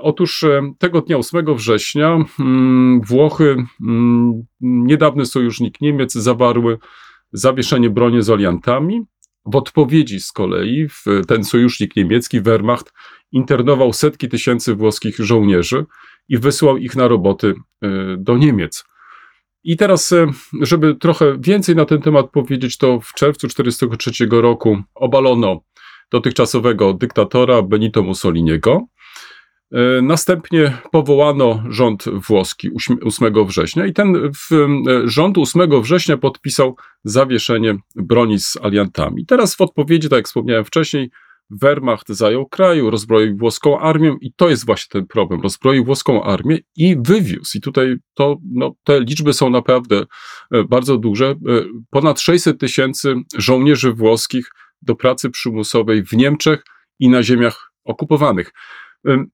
Otóż 0.00 0.42
e, 0.42 0.72
tego 0.78 1.00
dnia 1.00 1.16
8 1.16 1.56
września 1.56 2.18
mm, 2.40 3.00
Włochy, 3.00 3.56
mm, 3.80 4.42
niedawny 4.60 5.26
sojusznik 5.26 5.80
Niemiec, 5.80 6.12
zawarły 6.12 6.78
zawieszenie 7.32 7.90
broni 7.90 8.22
z 8.22 8.30
aliantami. 8.30 9.02
W 9.46 9.56
odpowiedzi 9.56 10.20
z 10.20 10.32
kolei 10.32 10.86
ten 11.28 11.44
sojusznik 11.44 11.96
niemiecki, 11.96 12.40
Wehrmacht, 12.40 12.92
internował 13.32 13.92
setki 13.92 14.28
tysięcy 14.28 14.74
włoskich 14.74 15.16
żołnierzy 15.18 15.84
i 16.28 16.38
wysłał 16.38 16.76
ich 16.76 16.96
na 16.96 17.08
roboty 17.08 17.54
e, 17.82 17.88
do 18.18 18.36
Niemiec. 18.36 18.84
I 19.64 19.76
teraz, 19.76 20.12
e, 20.12 20.26
żeby 20.60 20.94
trochę 20.94 21.36
więcej 21.40 21.76
na 21.76 21.84
ten 21.84 22.02
temat 22.02 22.30
powiedzieć, 22.30 22.78
to 22.78 23.00
w 23.00 23.12
czerwcu 23.12 23.48
1943 23.48 24.40
roku 24.42 24.82
obalono 24.94 25.60
dotychczasowego 26.10 26.94
dyktatora 26.94 27.62
Benito 27.62 28.02
Mussoliniego. 28.02 28.86
E, 29.72 30.02
Następnie 30.02 30.78
powołano 30.90 31.62
rząd 31.68 32.04
włoski 32.28 32.70
8 33.04 33.46
września 33.46 33.86
i 33.86 33.92
ten 33.92 34.32
rząd 35.04 35.38
8 35.38 35.82
września 35.82 36.16
podpisał 36.16 36.76
zawieszenie 37.04 37.76
broni 37.96 38.38
z 38.38 38.56
aliantami. 38.62 39.26
Teraz 39.26 39.54
w 39.54 39.60
odpowiedzi, 39.60 40.08
tak 40.08 40.16
jak 40.16 40.26
wspomniałem 40.26 40.64
wcześniej, 40.64 41.10
Wehrmacht 41.60 42.08
zajął 42.08 42.46
kraju, 42.46 42.90
rozbroił 42.90 43.36
włoską 43.36 43.78
armię 43.80 44.16
i 44.20 44.32
to 44.36 44.48
jest 44.48 44.66
właśnie 44.66 44.88
ten 44.90 45.06
problem. 45.06 45.40
Rozbroił 45.40 45.84
włoską 45.84 46.24
armię 46.24 46.58
i 46.76 46.96
wywiózł. 47.00 47.58
I 47.58 47.60
tutaj 47.60 47.96
to, 48.14 48.36
no, 48.52 48.74
te 48.84 49.00
liczby 49.00 49.32
są 49.32 49.50
naprawdę 49.50 50.04
e, 50.50 50.64
bardzo 50.64 50.98
duże. 50.98 51.26
E, 51.26 51.36
Ponad 51.90 52.20
600 52.20 52.60
tysięcy 52.60 53.14
żołnierzy 53.36 53.92
włoskich 53.92 54.50
do 54.82 54.94
pracy 54.94 55.30
przymusowej 55.30 56.04
w 56.04 56.12
Niemczech 56.12 56.64
i 56.98 57.08
na 57.08 57.22
ziemiach 57.22 57.72
okupowanych. 57.84 58.52
Ym, 59.08 59.30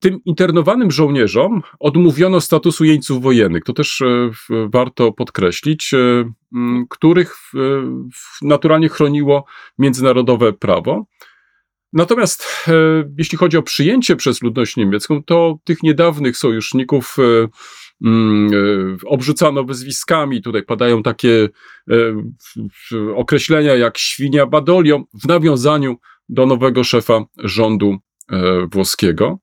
Tym 0.00 0.18
internowanym 0.24 0.90
żołnierzom 0.90 1.62
odmówiono 1.80 2.40
statusu 2.40 2.84
jeńców 2.84 3.22
wojennych. 3.22 3.64
To 3.64 3.72
też 3.72 4.00
e, 4.00 4.30
warto 4.72 5.12
podkreślić, 5.12 5.94
e, 5.94 5.98
których 6.90 7.36
naturalnie 8.42 8.88
chroniło 8.88 9.44
międzynarodowe 9.78 10.52
prawo. 10.52 11.06
Natomiast 11.94 12.46
e, 12.68 12.72
jeśli 13.18 13.38
chodzi 13.38 13.56
o 13.56 13.62
przyjęcie 13.62 14.16
przez 14.16 14.42
ludność 14.42 14.76
niemiecką, 14.76 15.22
to 15.22 15.58
tych 15.64 15.82
niedawnych 15.82 16.36
sojuszników 16.36 17.16
e, 17.18 17.48
mm, 18.04 18.50
e, 18.52 18.96
obrzucano 19.06 19.64
wyzwiskami. 19.64 20.42
Tutaj 20.42 20.62
padają 20.62 21.02
takie 21.02 21.48
e, 21.90 21.94
określenia 23.14 23.74
jak 23.74 23.98
świnia 23.98 24.46
Badolio 24.46 25.04
w 25.22 25.28
nawiązaniu 25.28 25.96
do 26.28 26.46
nowego 26.46 26.84
szefa 26.84 27.24
rządu 27.38 27.96
e, 28.32 28.66
włoskiego. 28.72 29.38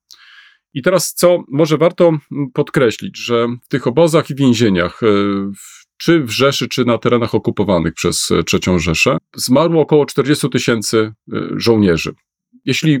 I 0.74 0.82
teraz 0.82 1.14
co 1.14 1.44
może 1.48 1.78
warto 1.78 2.08
mm, 2.08 2.50
podkreślić, 2.54 3.18
że 3.18 3.46
w 3.62 3.68
tych 3.68 3.86
obozach 3.86 4.30
i 4.30 4.34
więzieniach 4.34 5.00
czy 5.96 6.20
w 6.20 6.30
Rzeszy, 6.30 6.68
czy 6.68 6.84
na 6.84 6.98
terenach 6.98 7.34
okupowanych 7.34 7.94
przez 7.94 8.28
III 8.52 8.80
Rzeszę. 8.80 9.18
Zmarło 9.36 9.82
około 9.82 10.06
40 10.06 10.50
tysięcy 10.50 11.12
żołnierzy. 11.56 12.14
Jeśli 12.64 12.98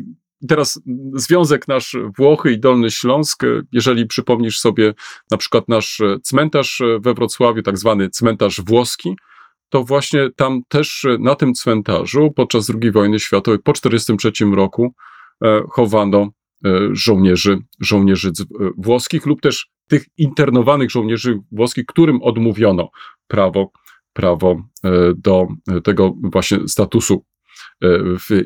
teraz 0.48 0.80
związek 1.14 1.68
nasz 1.68 1.96
Włochy 2.18 2.52
i 2.52 2.60
Dolny 2.60 2.90
Śląsk, 2.90 3.42
jeżeli 3.72 4.06
przypomnisz 4.06 4.58
sobie 4.58 4.94
na 5.30 5.36
przykład 5.36 5.68
nasz 5.68 6.02
cmentarz 6.22 6.82
we 7.00 7.14
Wrocławiu, 7.14 7.62
tak 7.62 7.78
zwany 7.78 8.10
cmentarz 8.10 8.60
włoski, 8.60 9.16
to 9.72 9.84
właśnie 9.84 10.30
tam 10.36 10.62
też 10.68 11.06
na 11.18 11.34
tym 11.34 11.54
cmentarzu 11.54 12.30
podczas 12.36 12.72
II 12.82 12.92
wojny 12.92 13.18
światowej 13.18 13.58
po 13.58 13.72
1943 13.72 14.56
roku 14.56 14.94
e, 15.44 15.62
chowano 15.70 16.28
e, 16.64 16.70
żołnierzy, 16.92 17.58
żołnierzy 17.80 18.28
e, 18.28 18.70
włoskich 18.78 19.26
lub 19.26 19.40
też 19.40 19.70
tych 19.88 20.04
internowanych 20.18 20.90
żołnierzy 20.90 21.40
włoskich, 21.52 21.86
którym 21.86 22.22
odmówiono 22.22 22.90
prawo, 23.26 23.72
prawo 24.12 24.62
do 25.16 25.46
tego 25.84 26.14
właśnie 26.22 26.68
statusu 26.68 27.24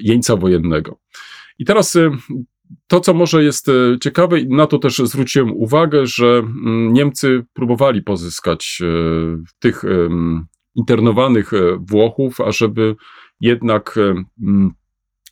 jeńca 0.01 0.37
wojennego. 0.37 0.99
I 1.59 1.64
teraz 1.64 1.99
to, 2.87 3.01
co 3.01 3.14
może 3.14 3.44
jest 3.44 3.66
ciekawe, 4.01 4.40
i 4.40 4.49
na 4.49 4.66
to 4.66 4.79
też 4.79 4.99
zwróciłem 4.99 5.53
uwagę, 5.53 6.07
że 6.07 6.27
mm, 6.38 6.92
Niemcy 6.92 7.44
próbowali 7.55 8.03
pozyskać 8.03 8.83
tych 9.59 9.85
internowanych 10.77 11.53
e, 11.53 11.79
Włochów, 11.81 12.40
ażeby 12.40 12.96
jednak 13.40 13.99
e, 13.99 14.25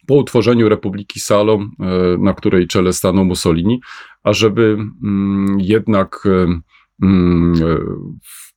po 0.07 0.15
utworzeniu 0.15 0.69
Republiki 0.69 1.21
Salom, 1.21 1.71
e, 1.81 2.19
na 2.19 2.35
której 2.35 2.67
czele 2.67 2.93
stanął 2.93 3.25
Mussolini, 3.25 3.81
ażeby 4.23 4.79
jednak 5.59 6.29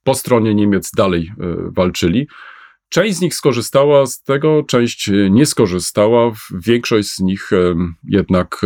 po 0.04 0.14
stronie 0.14 0.56
Niemiec 0.56 0.92
dalej 0.92 1.32
walczyli. 1.72 2.28
Część 2.90 3.18
z 3.18 3.22
nich 3.22 3.36
skorzystała 3.36 4.06
z 4.06 4.24
tego, 4.24 4.64
część 4.64 5.12
nie 5.30 5.46
skorzystała. 5.46 6.32
Większość 6.52 7.10
z 7.10 7.20
nich 7.20 7.50
jednak 8.04 8.62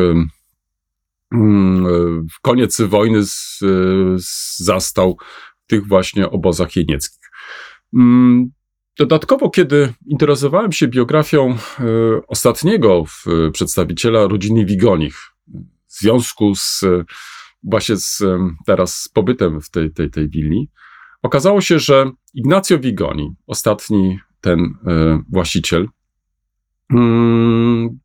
koniec 2.42 2.82
wojny 2.82 3.22
zastał 4.58 5.18
w 5.64 5.68
tych 5.68 5.88
właśnie 5.88 6.30
obozach 6.30 6.76
jenieckich. 6.76 7.32
Mm, 7.94 8.52
dodatkowo, 8.98 9.50
kiedy 9.50 9.94
interesowałem 10.08 10.72
się 10.72 10.88
biografią 10.88 11.52
e, 11.52 11.58
ostatniego 12.28 13.04
przedstawiciela 13.54 14.28
rodziny 14.28 14.66
Wigonich, 14.66 15.18
w 15.88 16.00
związku 16.00 16.56
z 16.56 16.82
właśnie 17.64 17.96
z, 17.98 18.24
teraz 18.66 18.96
z 18.96 19.10
pobytem 19.10 19.62
w 19.62 19.70
tej, 19.70 19.94
tej, 19.94 20.10
tej 20.10 20.30
willi, 20.30 20.70
okazało 21.22 21.62
się, 21.62 21.80
że 21.80 22.12
Ignacio 22.34 22.80
Wigoni, 22.80 23.36
ostatni 23.48 24.20
ten 24.42 24.60
e, 24.60 25.24
właściciel, 25.30 25.88
mm, 26.94 28.00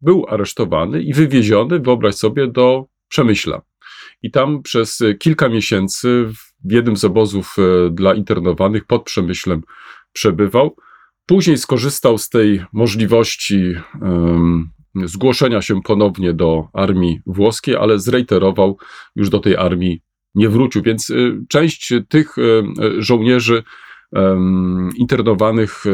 był 0.00 0.26
aresztowany 0.28 1.02
i 1.02 1.14
wywieziony, 1.14 1.78
wyobraź 1.78 2.14
sobie, 2.14 2.46
do 2.46 2.86
Przemyśla. 3.08 3.62
I 4.22 4.30
tam 4.30 4.62
przez 4.62 5.02
kilka 5.18 5.48
miesięcy 5.48 6.26
w 6.64 6.72
jednym 6.72 6.96
z 6.96 7.04
obozów 7.04 7.56
e, 7.58 7.90
dla 7.90 8.14
internowanych 8.14 8.84
pod 8.84 9.02
Przemyślem 9.02 9.62
przebywał. 10.12 10.76
Później 11.26 11.58
skorzystał 11.58 12.18
z 12.18 12.28
tej 12.28 12.64
możliwości 12.72 13.74
um, 14.00 14.70
zgłoszenia 14.94 15.62
się 15.62 15.82
ponownie 15.82 16.32
do 16.32 16.68
armii 16.72 17.20
włoskiej, 17.26 17.76
ale 17.76 17.98
zrejterował, 17.98 18.78
już 19.16 19.30
do 19.30 19.38
tej 19.38 19.56
armii 19.56 20.02
nie 20.34 20.48
wrócił. 20.48 20.82
Więc 20.82 21.10
y, 21.10 21.40
część 21.48 21.92
tych 22.08 22.38
y, 22.38 22.62
żołnierzy 22.98 23.62
um, 24.12 24.90
internowanych 24.96 25.84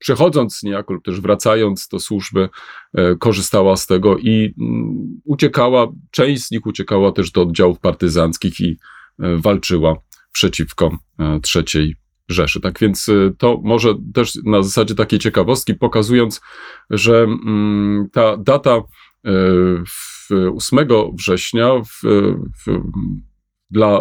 przechodząc 0.00 0.62
niejako 0.62 0.94
lub 0.94 1.04
też 1.04 1.20
wracając 1.20 1.88
do 1.88 2.00
służby, 2.00 2.48
e, 2.94 3.16
korzystała 3.16 3.76
z 3.76 3.86
tego 3.86 4.18
i 4.18 4.54
mm, 4.60 5.20
uciekała, 5.24 5.92
część 6.10 6.42
z 6.42 6.50
nich 6.50 6.66
uciekała 6.66 7.12
też 7.12 7.30
do 7.30 7.42
oddziałów 7.42 7.80
partyzanckich 7.80 8.60
i 8.60 8.76
e, 9.18 9.36
walczyła 9.36 9.96
przeciwko 10.32 10.98
e, 11.18 11.40
trzeciej 11.40 11.96
Rzeszy. 12.28 12.60
Tak 12.60 12.78
więc 12.80 13.06
to 13.38 13.60
może 13.64 13.94
też 14.14 14.38
na 14.44 14.62
zasadzie 14.62 14.94
takiej 14.94 15.18
ciekawostki, 15.18 15.74
pokazując, 15.74 16.40
że 16.90 17.22
mm, 17.22 18.08
ta 18.12 18.36
data 18.36 18.82
8 20.56 20.88
września 21.18 21.70
w 21.74 22.02
dla 23.70 24.00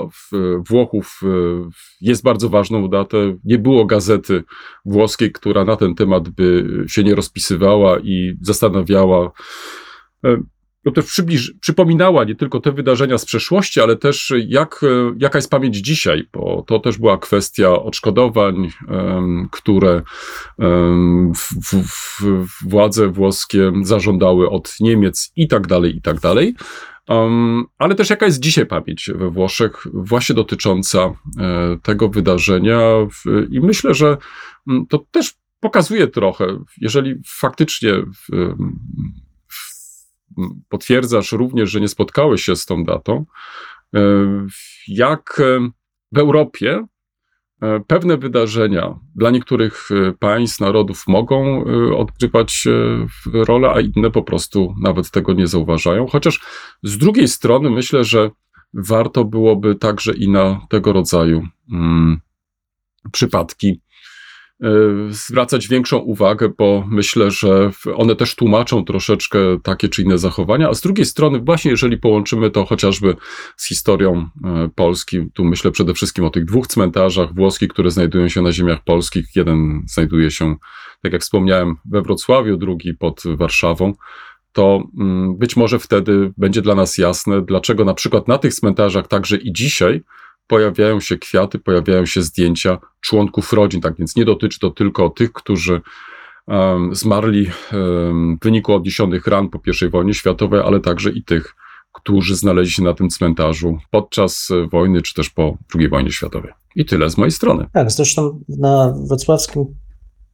Włochów 0.70 1.22
jest 2.02 2.24
bardzo 2.24 2.50
ważną 2.50 2.88
datę. 2.88 3.18
Nie 3.44 3.58
było 3.58 3.86
gazety 3.86 4.44
włoskiej, 4.86 5.32
która 5.32 5.66
na 5.66 5.76
ten 5.76 5.96
temat 5.96 6.30
by 6.30 6.66
się 6.88 7.04
nie 7.04 7.16
rozpisywała 7.16 8.00
i 8.00 8.34
zastanawiała, 8.42 9.32
e, 10.26 10.38
no 10.86 10.92
też 10.92 11.06
przybliż, 11.06 11.54
przypominała 11.62 12.24
nie 12.24 12.36
tylko 12.36 12.60
te 12.60 12.72
wydarzenia 12.72 13.18
z 13.18 13.26
przeszłości, 13.26 13.82
ale 13.82 13.96
też 13.96 14.34
jak, 14.48 14.82
e, 14.84 15.16
jaka 15.18 15.38
jest 15.38 15.50
pamięć 15.50 15.78
dzisiaj, 15.78 16.24
bo 16.34 16.64
to 16.68 16.80
też 16.80 16.98
była 16.98 17.18
kwestia 17.18 17.70
odszkodowań, 17.70 18.70
które 19.52 20.02
w, 21.36 21.76
w, 21.88 22.70
władze 22.70 23.08
włoskie 23.08 23.72
zażądały 23.82 24.50
od 24.50 24.76
Niemiec 24.80 25.32
i 25.36 25.48
tak 25.48 25.68
dalej, 25.68 25.96
i 25.96 26.02
tak 26.02 26.20
dalej. 26.20 26.56
Um, 27.10 27.66
ale 27.78 27.96
też 27.96 28.10
jaka 28.10 28.26
jest 28.26 28.40
dzisiaj 28.40 28.66
pamięć 28.66 29.10
we 29.16 29.30
Włoszech, 29.30 29.88
właśnie 29.94 30.36
dotycząca 30.36 31.00
e, 31.00 31.14
tego 31.84 32.10
wydarzenia. 32.10 32.80
W, 33.12 33.48
I 33.52 33.60
myślę, 33.60 33.94
że 33.94 34.08
m, 34.08 34.18
mm, 34.68 34.86
to 34.88 35.06
też 35.12 35.34
pokazuje 35.60 36.08
trochę, 36.08 36.64
jeżeli 36.78 37.16
faktycznie 37.26 37.94
w, 37.94 38.56
potwierdzasz 40.70 41.32
również, 41.32 41.70
że 41.70 41.82
nie 41.82 41.88
spotkałeś 41.88 42.44
się 42.44 42.56
z 42.56 42.66
tą 42.66 42.84
datą, 42.84 43.26
e, 43.96 44.00
jak 44.88 45.42
w 46.12 46.18
Europie 46.18 46.84
E, 46.84 46.99
pewne 47.88 48.18
wydarzenia 48.18 49.00
dla 49.16 49.32
niektórych 49.32 49.90
e, 49.92 50.12
państw, 50.12 50.60
narodów 50.60 51.04
mogą 51.08 51.66
e, 51.66 51.96
odgrywać 51.98 52.68
rolę, 53.34 53.70
a 53.70 53.80
inne 53.82 54.12
po 54.12 54.24
prostu 54.24 54.76
nawet 54.82 55.12
tego 55.12 55.34
nie 55.34 55.48
zauważają. 55.48 56.08
Chociaż 56.08 56.42
z 56.84 56.98
drugiej 56.98 57.28
strony 57.28 57.70
myślę, 57.70 58.04
że 58.04 58.32
warto 58.74 59.26
byłoby 59.26 59.76
także 59.76 60.14
i 60.14 60.30
na 60.30 60.62
tego 60.70 60.94
rodzaju 60.94 61.48
mm, 61.72 62.20
przypadki 63.12 63.82
E, 63.89 63.89
zwracać 65.10 65.68
większą 65.68 65.98
uwagę, 65.98 66.50
bo 66.58 66.84
myślę, 66.88 67.32
że 67.32 67.72
one 67.96 68.16
też 68.16 68.36
tłumaczą 68.36 68.86
troszeczkę 68.86 69.40
takie 69.64 69.90
czy 69.90 70.02
inne 70.02 70.18
zachowania, 70.18 70.70
a 70.70 70.74
z 70.74 70.82
drugiej 70.82 71.06
strony 71.06 71.40
właśnie 71.40 71.72
jeżeli 71.72 71.98
połączymy 71.98 72.52
to 72.52 72.66
chociażby 72.66 73.16
z 73.58 73.68
historią 73.68 74.30
e, 74.44 74.70
Polski, 74.76 75.32
tu 75.34 75.46
myślę 75.46 75.72
przede 75.72 75.94
wszystkim 75.94 76.26
o 76.26 76.30
tych 76.30 76.46
dwóch 76.46 76.68
cmentarzach 76.68 77.36
włoskich, 77.36 77.70
które 77.70 77.92
znajdują 77.92 78.30
się 78.30 78.42
na 78.42 78.52
ziemiach 78.52 78.84
polskich, 78.84 79.26
jeden 79.36 79.84
znajduje 79.88 80.32
się, 80.32 80.56
tak 81.02 81.14
jak 81.14 81.22
wspomniałem, 81.22 81.76
we 81.86 82.02
Wrocławiu, 82.02 82.58
drugi 82.58 82.94
pod 82.94 83.24
Warszawą, 83.26 83.94
to 84.54 84.84
mm, 85.00 85.38
być 85.38 85.58
może 85.58 85.80
wtedy 85.80 86.34
będzie 86.38 86.62
dla 86.62 86.76
nas 86.76 86.98
jasne, 86.98 87.42
dlaczego 87.42 87.86
na 87.86 87.94
przykład 87.94 88.28
na 88.28 88.38
tych 88.38 88.54
cmentarzach 88.54 89.08
także 89.08 89.38
i 89.38 89.54
dzisiaj 89.54 90.02
pojawiają 90.50 91.00
się 91.00 91.18
kwiaty, 91.18 91.60
pojawiają 91.60 92.06
się 92.06 92.22
zdjęcia 92.22 92.78
członków 93.02 93.54
rodzin. 93.54 93.82
Tak 93.82 93.98
więc 93.98 94.16
nie 94.16 94.26
dotyczy 94.26 94.60
to 94.60 94.70
tylko 94.70 95.10
tych, 95.10 95.34
którzy 95.34 95.82
um, 96.48 96.96
zmarli 96.96 97.48
um, 97.74 98.38
w 98.42 98.44
wyniku 98.44 98.74
odniesionych 98.74 99.28
ran 99.28 99.50
po 99.50 99.60
I 99.86 99.90
wojnie 99.90 100.14
światowej, 100.14 100.62
ale 100.62 100.80
także 100.80 101.10
i 101.10 101.24
tych, 101.24 101.56
którzy 101.92 102.36
znaleźli 102.36 102.74
się 102.74 102.84
na 102.84 102.94
tym 102.94 103.10
cmentarzu 103.10 103.78
podczas 103.92 104.50
wojny, 104.72 105.02
czy 105.02 105.14
też 105.14 105.30
po 105.30 105.58
II 105.76 105.90
wojnie 105.90 106.12
światowej. 106.12 106.52
I 106.76 106.86
tyle 106.86 107.10
z 107.10 107.18
mojej 107.18 107.32
strony. 107.32 107.66
Tak, 107.74 107.92
zresztą 107.92 108.44
na 108.50 108.94
wrocławskim, 109.08 109.66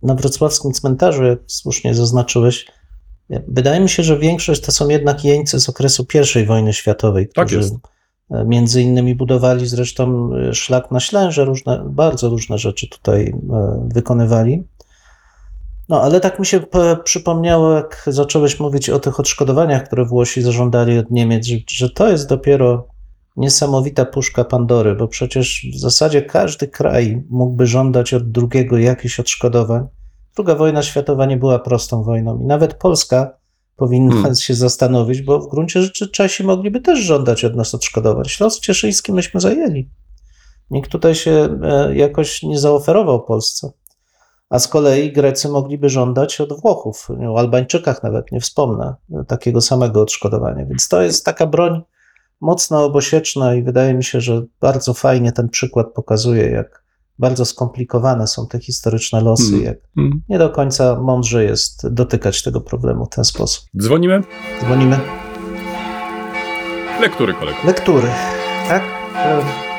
na 0.04 0.16
wrocławskim 0.16 0.72
cmentarzu, 0.72 1.24
jak 1.24 1.40
słusznie 1.48 1.96
zaznaczyłeś, 1.96 2.66
wydaje 3.48 3.80
mi 3.80 3.90
się, 3.90 4.04
że 4.04 4.20
większość 4.20 4.62
to 4.62 4.72
są 4.72 4.90
jednak 4.90 5.26
jeńcy 5.26 5.60
z 5.60 5.70
okresu 5.70 6.08
I 6.42 6.46
wojny 6.46 6.74
światowej, 6.74 7.28
tak 7.34 7.48
którzy 7.48 7.70
tak 7.72 7.80
E, 7.80 7.95
między 8.30 8.82
innymi 8.82 9.16
budowali 9.16 9.68
zresztą 9.68 10.30
e, 10.36 10.54
szlak 10.54 10.92
na 10.92 11.00
Ślęże, 11.00 11.46
różne, 11.46 11.84
bardzo 11.90 12.30
różne 12.30 12.58
rzeczy 12.58 12.90
tutaj 12.90 13.26
e, 13.26 13.88
wykonywali. 13.94 14.64
No, 15.90 16.02
ale 16.02 16.20
tak 16.20 16.40
mi 16.40 16.46
się 16.46 16.62
przypomniało, 17.04 17.74
jak 17.74 18.04
zacząłeś 18.08 18.60
mówić 18.60 18.90
o 18.90 19.00
tych 19.00 19.20
odszkodowaniach, 19.20 19.84
które 19.84 20.06
Włosi 20.06 20.42
zażądali 20.42 20.98
od 20.98 21.12
Niemiec, 21.12 21.46
że, 21.46 21.56
że 21.70 21.90
to 21.90 22.10
jest 22.10 22.30
dopiero 22.30 22.88
niesamowita 23.38 24.06
puszka 24.06 24.44
Pandory, 24.44 24.96
bo 24.96 25.08
przecież 25.08 25.68
w 25.74 25.80
zasadzie 25.80 26.22
każdy 26.22 26.68
kraj 26.68 27.24
mógłby 27.30 27.68
żądać 27.68 28.14
od 28.14 28.32
drugiego 28.32 28.78
jakichś 28.78 29.20
odszkodowań. 29.20 29.88
Druga 30.36 30.56
wojna 30.56 30.84
światowa 30.84 31.26
nie 31.26 31.38
była 31.38 31.60
prostą 31.60 32.04
wojną 32.04 32.40
i 32.40 32.46
nawet 32.46 32.74
Polska 32.74 33.38
powinna 33.76 34.16
hmm. 34.16 34.36
się 34.36 34.54
zastanowić, 34.54 35.22
bo 35.22 35.40
w 35.40 35.50
gruncie 35.50 35.82
rzeczy 35.82 36.08
Czesi 36.08 36.44
mogliby 36.44 36.82
też 36.82 37.00
żądać 37.00 37.46
od 37.46 37.56
nas 37.56 37.76
odszkodowań. 37.76 38.26
Śląsk 38.26 38.62
Cieszyński 38.62 39.14
myśmy 39.14 39.42
zajęli. 39.42 39.90
Nikt 40.72 40.92
tutaj 40.92 41.16
się 41.16 41.60
e, 41.64 41.96
jakoś 41.96 42.44
nie 42.44 42.60
zaoferował 42.60 43.24
Polsce. 43.24 43.72
A 44.50 44.60
z 44.60 44.68
kolei 44.68 45.12
Grecy 45.12 45.50
mogliby 45.50 45.90
żądać 45.90 46.42
od 46.42 46.62
Włochów, 46.62 47.08
o 47.30 47.40
Albańczykach 47.40 48.04
nawet 48.04 48.32
nie 48.32 48.40
wspomnę, 48.40 48.96
takiego 49.28 49.62
samego 49.62 50.02
odszkodowania. 50.02 50.66
Więc 50.66 50.88
to 50.88 51.02
jest 51.02 51.26
taka 51.26 51.48
broń 51.48 51.82
mocno 52.42 52.86
obosieczna 52.86 53.56
i 53.56 53.64
wydaje 53.64 53.94
mi 53.94 54.04
się, 54.04 54.22
że 54.22 54.42
bardzo 54.62 54.94
fajnie 54.94 55.32
ten 55.32 55.50
przykład 55.50 55.88
pokazuje, 55.94 56.50
jak 56.50 56.85
bardzo 57.20 57.46
skomplikowane 57.46 58.28
są 58.28 58.48
te 58.48 58.60
historyczne 58.60 59.22
losy, 59.22 59.54
Mm. 59.54 59.64
jak 59.66 59.78
Mm. 59.98 60.22
nie 60.30 60.38
do 60.40 60.50
końca 60.50 60.96
mądrze 61.02 61.44
jest 61.44 61.88
dotykać 61.94 62.44
tego 62.44 62.62
problemu 62.62 63.06
w 63.06 63.10
ten 63.10 63.24
sposób. 63.26 63.66
Dzwonimy? 63.82 64.22
Dzwonimy. 64.62 65.00
Lektury, 67.02 67.34
kolego. 67.34 67.58
Lektury, 67.66 68.08
tak? 68.68 68.84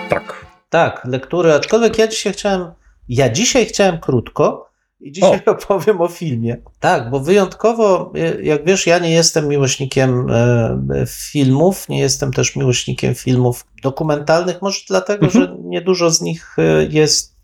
Tak. 0.08 0.46
Tak, 0.70 1.02
lektury, 1.04 1.52
aczkolwiek 1.54 1.98
ja 1.98 2.06
dzisiaj 2.08 2.32
chciałem, 2.32 2.70
ja 3.08 3.28
dzisiaj 3.32 3.66
chciałem 3.66 3.98
krótko 4.00 4.66
i 5.00 5.12
dzisiaj 5.12 5.42
opowiem 5.46 6.00
o 6.00 6.08
filmie. 6.08 6.56
Tak, 6.80 7.10
bo 7.10 7.20
wyjątkowo, 7.20 8.12
e, 8.14 8.42
jak 8.42 8.64
wiesz, 8.66 8.86
ja 8.86 8.98
nie 8.98 9.10
jestem 9.10 9.48
miłośnikiem 9.48 10.30
e, 10.30 11.04
filmów, 11.08 11.88
nie 11.88 12.00
jestem 12.00 12.32
też 12.32 12.56
miłośnikiem 12.56 13.14
filmów 13.14 13.66
dokumentalnych, 13.82 14.62
może 14.62 14.80
dlatego, 14.88 15.26
Mhm. 15.26 15.44
że 15.44 15.56
niedużo 15.64 16.10
z 16.10 16.20
nich 16.20 16.56
e, 16.58 16.84
jest 16.84 17.35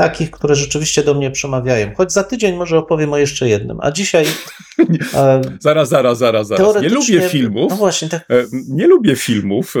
takich, 0.00 0.30
które 0.30 0.54
rzeczywiście 0.54 1.02
do 1.02 1.14
mnie 1.14 1.30
przemawiają. 1.30 1.94
Choć 1.94 2.12
za 2.12 2.24
tydzień 2.24 2.56
może 2.56 2.78
opowiem 2.78 3.12
o 3.12 3.18
jeszcze 3.18 3.48
jednym, 3.48 3.78
a 3.80 3.90
dzisiaj 3.90 4.26
e, 5.14 5.40
Zaraz, 5.60 5.88
zaraz, 5.88 6.18
zaraz, 6.18 6.46
zaraz. 6.46 6.82
Nie 6.82 6.88
lubię 6.88 7.28
filmów. 7.28 7.70
No 7.70 7.76
właśnie, 7.76 8.08
tak, 8.08 8.20
E, 8.30 8.44
Nie 8.68 8.86
lubię 8.86 9.16
filmów. 9.16 9.74
e, 9.76 9.80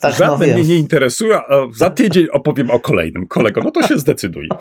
tak 0.00 0.12
no 0.18 0.26
Żadne 0.26 0.46
wiem. 0.46 0.58
mnie 0.58 0.68
nie 0.68 0.76
interesują, 0.76 1.36
a 1.38 1.54
za 1.76 1.90
tydzień 1.90 2.26
opowiem 2.32 2.70
o 2.70 2.80
kolejnym. 2.80 3.26
Kolego, 3.26 3.60
no 3.64 3.70
to 3.70 3.86
się 3.86 3.98
zdecyduj. 3.98 4.48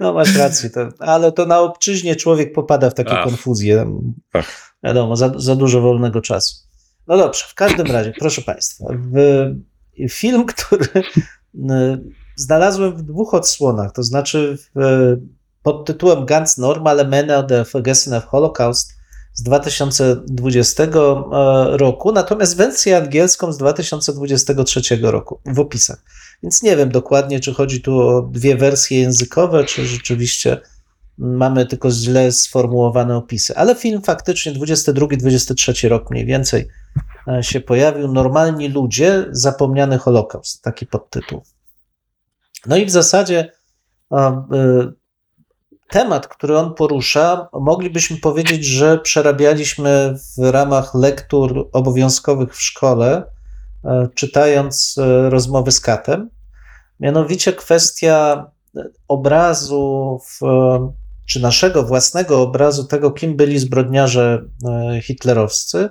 No 0.00 0.12
masz 0.12 0.36
rację, 0.36 0.70
to, 0.70 0.88
ale 0.98 1.32
to 1.32 1.46
na 1.46 1.60
obczyźnie 1.60 2.16
człowiek 2.16 2.52
popada 2.52 2.90
w 2.90 2.94
takie 2.94 3.10
Ach. 3.12 3.24
konfuzje. 3.24 4.00
Ach. 4.32 4.74
wiadomo, 4.84 5.16
za, 5.16 5.32
za 5.36 5.56
dużo 5.56 5.80
wolnego 5.80 6.20
czasu. 6.20 6.56
No 7.06 7.16
dobrze, 7.18 7.44
w 7.48 7.54
każdym 7.54 7.86
razie, 7.86 8.12
proszę 8.18 8.42
Państwa, 8.42 8.84
w, 9.12 9.18
film, 10.10 10.46
który 10.46 10.88
znalazłem 12.38 12.96
w 12.96 13.02
dwóch 13.02 13.34
odsłonach, 13.34 13.92
to 13.92 14.02
znaczy 14.02 14.58
w, 14.74 15.16
pod 15.62 15.86
tytułem 15.86 16.26
Ganz 16.26 16.58
normale 16.58 17.04
Männer 17.04 17.46
der 17.46 17.66
Vergessene 17.72 18.20
Holocaust 18.20 18.98
z 19.34 19.42
2020 19.42 20.86
roku, 21.66 22.12
natomiast 22.12 22.56
wersję 22.56 22.96
angielską 22.96 23.52
z 23.52 23.58
2023 23.58 24.96
roku 25.02 25.40
w 25.46 25.60
opisach. 25.60 26.02
Więc 26.42 26.62
nie 26.62 26.76
wiem 26.76 26.90
dokładnie, 26.90 27.40
czy 27.40 27.54
chodzi 27.54 27.82
tu 27.82 28.00
o 28.00 28.22
dwie 28.22 28.56
wersje 28.56 29.00
językowe, 29.00 29.64
czy 29.64 29.86
rzeczywiście 29.86 30.60
mamy 31.18 31.66
tylko 31.66 31.90
źle 31.90 32.32
sformułowane 32.32 33.16
opisy. 33.16 33.56
Ale 33.56 33.74
film 33.74 34.02
faktycznie 34.02 34.52
22-23 34.52 35.88
rok 35.88 36.10
mniej 36.10 36.26
więcej 36.26 36.68
e, 37.28 37.42
się 37.42 37.60
pojawił. 37.60 38.12
Normalni 38.12 38.68
ludzie, 38.68 39.26
zapomniany 39.30 39.98
Holokaust. 39.98 40.62
Taki 40.62 40.86
podtytuł. 40.86 41.42
No 42.66 42.76
i 42.76 42.86
w 42.86 42.90
zasadzie 42.90 43.52
e, 44.12 44.16
e, 44.16 44.44
temat, 45.88 46.28
który 46.28 46.58
on 46.58 46.74
porusza, 46.74 47.48
moglibyśmy 47.52 48.16
powiedzieć, 48.16 48.64
że 48.64 48.98
przerabialiśmy 48.98 50.14
w 50.36 50.50
ramach 50.50 50.94
lektur 50.94 51.68
obowiązkowych 51.72 52.56
w 52.56 52.62
szkole, 52.62 53.24
e, 53.84 54.08
czytając 54.14 54.98
e, 54.98 55.30
rozmowy 55.30 55.72
z 55.72 55.80
katem. 55.80 56.30
Mianowicie 57.00 57.52
kwestia 57.52 58.46
obrazu, 59.08 60.20
w, 60.24 60.40
czy 61.26 61.40
naszego 61.40 61.82
własnego 61.82 62.42
obrazu 62.42 62.84
tego, 62.84 63.10
kim 63.10 63.36
byli 63.36 63.58
zbrodniarze 63.58 64.42
e, 64.68 65.00
hitlerowscy, 65.02 65.88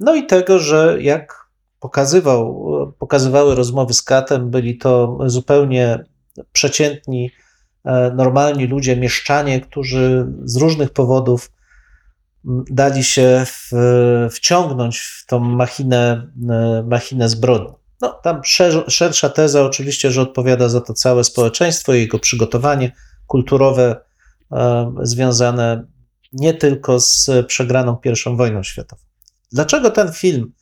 no 0.00 0.14
i 0.14 0.26
tego, 0.26 0.58
że 0.58 0.96
jak 1.00 1.45
pokazywał, 1.86 2.66
pokazywały 2.98 3.54
rozmowy 3.54 3.94
z 3.94 4.02
katem, 4.02 4.50
byli 4.50 4.78
to 4.78 5.18
zupełnie 5.26 6.04
przeciętni, 6.52 7.30
e, 7.84 8.10
normalni 8.16 8.66
ludzie, 8.66 8.96
mieszczanie, 8.96 9.60
którzy 9.60 10.26
z 10.44 10.56
różnych 10.56 10.90
powodów 10.90 11.52
dali 12.70 13.04
się 13.04 13.44
w, 13.46 13.70
wciągnąć 14.32 14.98
w 14.98 15.26
tą 15.26 15.40
machinę, 15.40 16.30
e, 16.50 16.84
machinę 16.86 17.28
zbrodni. 17.28 17.74
No, 18.00 18.12
tam 18.22 18.40
szer, 18.44 18.84
szersza 18.88 19.28
teza 19.28 19.62
oczywiście, 19.62 20.10
że 20.10 20.22
odpowiada 20.22 20.68
za 20.68 20.80
to 20.80 20.94
całe 20.94 21.24
społeczeństwo 21.24 21.94
i 21.94 22.00
jego 22.00 22.18
przygotowanie 22.18 22.92
kulturowe 23.26 23.96
e, 24.52 24.92
związane 25.02 25.86
nie 26.32 26.54
tylko 26.54 27.00
z 27.00 27.30
przegraną 27.46 27.98
I 28.04 28.36
wojną 28.36 28.62
światową. 28.62 29.02
Dlaczego 29.52 29.90
ten 29.90 30.12
film 30.12 30.52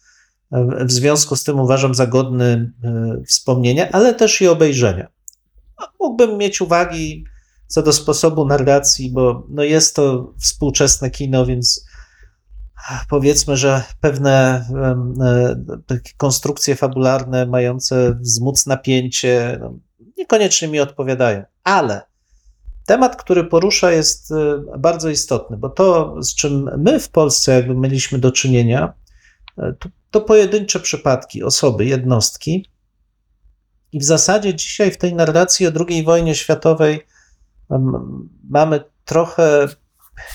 w 0.85 0.93
związku 0.93 1.37
z 1.37 1.45
tym 1.45 1.61
uważam 1.61 1.95
za 1.95 2.07
godny 2.07 2.73
e, 2.85 3.23
wspomnienia, 3.29 3.89
ale 3.93 4.15
też 4.15 4.41
i 4.41 4.49
obejrzenia? 4.49 5.09
Mógłbym 6.01 6.39
mieć 6.39 6.61
uwagi 6.61 7.25
co 7.67 7.83
do 7.83 7.93
sposobu 7.93 8.47
narracji, 8.47 9.11
bo 9.11 9.47
no 9.49 9.63
jest 9.63 9.97
to 9.97 10.35
współczesne 10.41 11.11
kino, 11.11 11.47
więc 11.47 11.87
powiedzmy, 13.09 13.57
że 13.57 13.83
pewne 14.01 14.65
e, 15.91 16.01
konstrukcje 16.17 16.77
fabularne 16.77 17.47
mające 17.47 18.15
wzmóc 18.21 18.67
napięcie 18.67 19.59
no, 19.61 19.79
niekoniecznie 20.19 20.69
mi 20.69 20.81
odpowiadają. 20.81 21.43
Ale 21.65 22.03
temat, 22.87 23.17
który 23.17 23.45
porusza, 23.45 23.93
jest 23.93 24.33
e, 24.33 24.63
bardzo 24.79 25.09
istotny, 25.09 25.57
bo 25.57 25.69
to, 25.69 26.17
z 26.23 26.35
czym 26.35 26.71
my 26.79 27.01
w 27.01 27.09
Polsce 27.09 27.55
jakby 27.55 27.75
mieliśmy 27.75 28.19
do 28.19 28.33
czynienia, 28.33 28.93
e, 29.59 29.75
to, 30.15 30.21
pojedyncze 30.21 30.81
przypadki, 30.81 31.43
osoby, 31.43 31.85
jednostki. 31.85 32.67
I 33.93 33.99
w 33.99 34.05
zasadzie 34.05 34.55
dzisiaj 34.55 34.91
w 34.91 34.99
tej 34.99 35.15
narracji 35.15 35.67
o 35.67 35.71
II 35.89 36.05
wojnie 36.05 36.35
światowej 36.35 37.07
mamy 38.51 38.85
trochę 39.05 39.69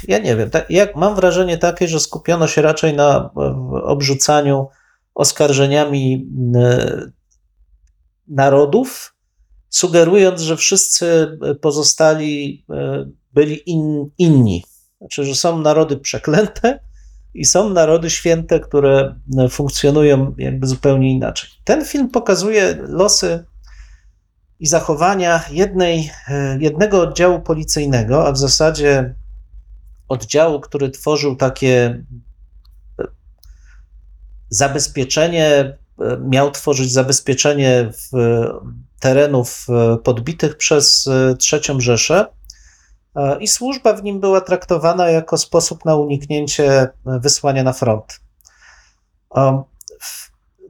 ja 0.07 0.17
nie 0.17 0.35
wiem, 0.35 0.49
tak, 0.49 0.69
jak, 0.69 0.95
mam 0.95 1.15
wrażenie 1.15 1.57
takie, 1.57 1.87
że 1.87 1.99
skupiono 1.99 2.47
się 2.47 2.61
raczej 2.61 2.93
na 2.93 3.29
e, 3.37 3.39
obrzucaniu 3.83 4.67
oskarżeniami 5.15 6.29
e, 6.55 7.11
narodów, 8.27 9.15
sugerując, 9.69 10.41
że 10.41 10.57
wszyscy 10.57 11.37
pozostali 11.61 12.65
e, 12.69 13.05
byli 13.33 13.69
in, 13.69 14.09
inni. 14.17 14.63
Znaczy, 14.97 15.25
że 15.25 15.35
są 15.35 15.59
narody 15.59 15.97
przeklęte 15.97 16.79
i 17.33 17.45
są 17.45 17.69
narody 17.69 18.09
święte, 18.09 18.59
które 18.59 19.15
funkcjonują 19.49 20.35
jakby 20.37 20.67
zupełnie 20.67 21.11
inaczej. 21.11 21.49
Ten 21.63 21.85
film 21.85 22.09
pokazuje 22.09 22.77
losy 22.87 23.45
i 24.59 24.67
zachowania 24.67 25.43
jednej, 25.51 26.11
jednego 26.59 27.01
oddziału 27.01 27.39
policyjnego, 27.39 28.27
a 28.27 28.31
w 28.31 28.37
zasadzie 28.37 29.15
oddziału, 30.07 30.59
który 30.59 30.89
tworzył 30.89 31.35
takie 31.35 32.03
zabezpieczenie, 34.49 35.77
miał 36.19 36.51
tworzyć 36.51 36.91
zabezpieczenie 36.91 37.91
w 37.93 38.09
terenów 38.99 39.67
podbitych 40.03 40.57
przez 40.57 41.09
III 41.53 41.81
Rzeszę 41.81 42.25
i 43.39 43.47
służba 43.47 43.93
w 43.93 44.03
nim 44.03 44.19
była 44.19 44.41
traktowana 44.41 45.09
jako 45.09 45.37
sposób 45.37 45.85
na 45.85 45.95
uniknięcie 45.95 46.87
wysłania 47.05 47.63
na 47.63 47.73
front. 47.73 48.19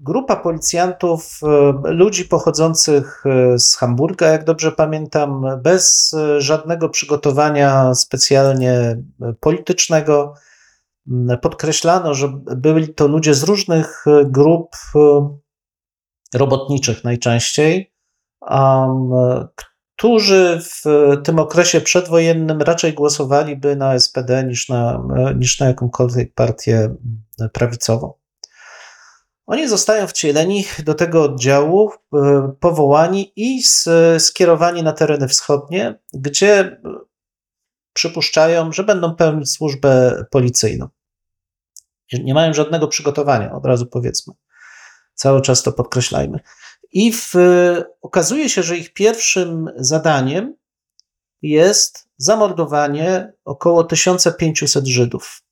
Grupa 0.01 0.35
policjantów, 0.35 1.39
ludzi 1.83 2.25
pochodzących 2.25 3.23
z 3.57 3.75
Hamburga, 3.75 4.27
jak 4.27 4.43
dobrze 4.43 4.71
pamiętam, 4.71 5.45
bez 5.63 6.15
żadnego 6.37 6.89
przygotowania 6.89 7.95
specjalnie 7.95 9.03
politycznego. 9.39 10.33
Podkreślano, 11.41 12.13
że 12.13 12.27
byli 12.55 12.93
to 12.93 13.07
ludzie 13.07 13.33
z 13.33 13.43
różnych 13.43 14.05
grup 14.25 14.75
robotniczych 16.33 17.03
najczęściej, 17.03 17.93
którzy 19.99 20.61
w 20.61 20.83
tym 21.23 21.39
okresie 21.39 21.81
przedwojennym 21.81 22.61
raczej 22.61 22.93
głosowaliby 22.93 23.75
na 23.75 23.99
SPD 23.99 24.43
niż 24.43 24.69
na, 24.69 25.03
niż 25.35 25.59
na 25.59 25.67
jakąkolwiek 25.67 26.33
partię 26.33 26.95
prawicową. 27.53 28.13
Oni 29.45 29.67
zostają 29.67 30.07
wcieleni 30.07 30.65
do 30.85 30.93
tego 30.93 31.23
oddziału, 31.23 31.91
powołani 32.59 33.33
i 33.35 33.63
skierowani 34.19 34.83
na 34.83 34.91
tereny 34.91 35.27
wschodnie, 35.27 35.99
gdzie 36.13 36.81
przypuszczają, 37.93 38.71
że 38.71 38.83
będą 38.83 39.15
pełnić 39.15 39.51
służbę 39.51 40.23
policyjną. 40.31 40.87
Nie 42.23 42.33
mają 42.33 42.53
żadnego 42.53 42.87
przygotowania, 42.87 43.51
od 43.51 43.65
razu 43.65 43.85
powiedzmy. 43.85 44.33
Cały 45.13 45.41
czas 45.41 45.63
to 45.63 45.71
podkreślajmy. 45.71 46.39
I 46.91 47.13
w, 47.13 47.33
okazuje 48.01 48.49
się, 48.49 48.63
że 48.63 48.77
ich 48.77 48.93
pierwszym 48.93 49.69
zadaniem 49.75 50.55
jest 51.41 52.09
zamordowanie 52.17 53.33
około 53.45 53.83
1500 53.83 54.87
Żydów. 54.87 55.43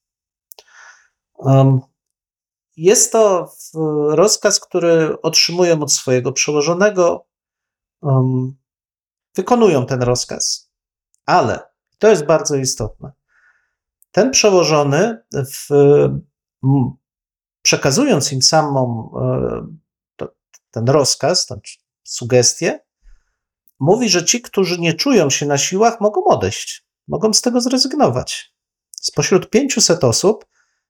Jest 2.78 3.12
to 3.12 3.52
rozkaz, 4.10 4.60
który 4.60 5.21
otrzymują 5.21 5.82
od 5.82 5.93
swojego 5.93 6.32
przełożonego. 6.32 7.26
Wykonują 9.36 9.86
ten 9.86 10.02
rozkaz, 10.02 10.71
ale 11.26 11.60
to 11.97 12.10
jest 12.10 12.26
bardzo 12.26 12.56
istotne. 12.56 13.12
Ten 14.12 14.32
przełożony, 14.32 15.23
w, 15.34 15.69
przekazując 17.62 18.34
im 18.34 18.41
samą 18.41 19.12
e, 19.15 19.87
ten 20.78 20.90
rozkaz, 20.90 21.46
tę 21.46 21.60
sugestię, 22.04 22.80
mówi, 23.80 24.10
że 24.10 24.26
ci, 24.26 24.42
którzy 24.42 24.80
nie 24.80 24.94
czują 24.94 25.30
się 25.30 25.46
na 25.46 25.58
siłach, 25.58 26.02
mogą 26.02 26.24
odejść, 26.26 26.86
mogą 27.08 27.34
z 27.34 27.42
tego 27.42 27.62
zrezygnować. 27.62 28.54
Spośród 28.92 29.50
500 29.50 30.04
osób, 30.04 30.46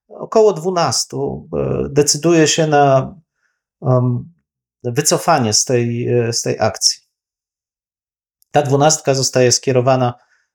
około 0.07 0.53
12 0.53 1.17
e, 1.17 1.49
decyduje 1.89 2.47
się 2.47 2.67
na 2.67 3.15
wycofanie 4.83 5.53
z 5.53 5.65
tej, 5.65 6.07
e, 6.07 6.33
z 6.33 6.41
tej 6.41 6.59
akcji. 6.59 7.01
Ta 8.51 8.61
dwunastka 8.61 9.13
zostaje 9.13 9.51
skierowana 9.51 10.13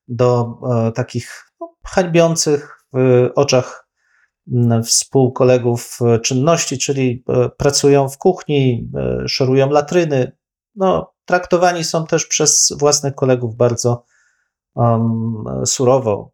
do 0.09 0.59
e, 0.89 0.93
takich 0.93 1.53
no, 1.61 1.77
hańbiących 1.85 2.85
w 2.93 3.31
oczach 3.35 3.89
współkolegów 4.85 5.99
czynności, 6.23 6.79
czyli 6.79 7.25
pracują 7.57 8.09
w 8.09 8.19
kuchni, 8.19 8.91
szorują 9.27 9.71
latryny. 9.71 10.33
No, 10.77 11.13
traktowani 11.25 11.85
są 11.85 12.07
też 12.07 12.27
przez 12.27 12.73
własnych 12.79 13.15
kolegów 13.15 13.57
bardzo 13.57 14.05
um, 14.75 15.45
surowo. 15.67 16.33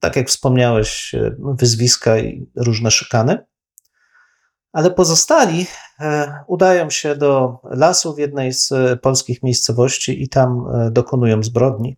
Tak 0.00 0.16
jak 0.16 0.28
wspomniałeś, 0.28 1.14
wyzwiska 1.38 2.18
i 2.18 2.50
różne 2.56 2.90
szykany. 2.90 3.46
Ale 4.74 4.90
pozostali 4.90 5.66
e, 6.00 6.34
udają 6.46 6.90
się 6.90 7.16
do 7.16 7.58
lasu 7.64 8.14
w 8.14 8.18
jednej 8.18 8.52
z 8.52 8.72
e, 8.72 8.96
polskich 8.96 9.42
miejscowości 9.42 10.22
i 10.22 10.28
tam 10.28 10.66
e, 10.74 10.90
dokonują 10.90 11.42
zbrodni. 11.42 11.96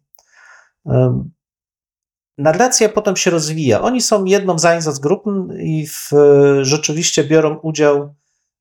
Narracja 2.38 2.88
potem 2.88 3.16
się 3.16 3.30
rozwija. 3.30 3.82
Oni 3.82 4.00
są 4.00 4.24
jedną 4.24 4.58
z 4.92 4.98
grup 4.98 5.24
i 5.58 5.86
w, 5.86 6.10
rzeczywiście 6.62 7.24
biorą 7.24 7.58
udział 7.58 8.14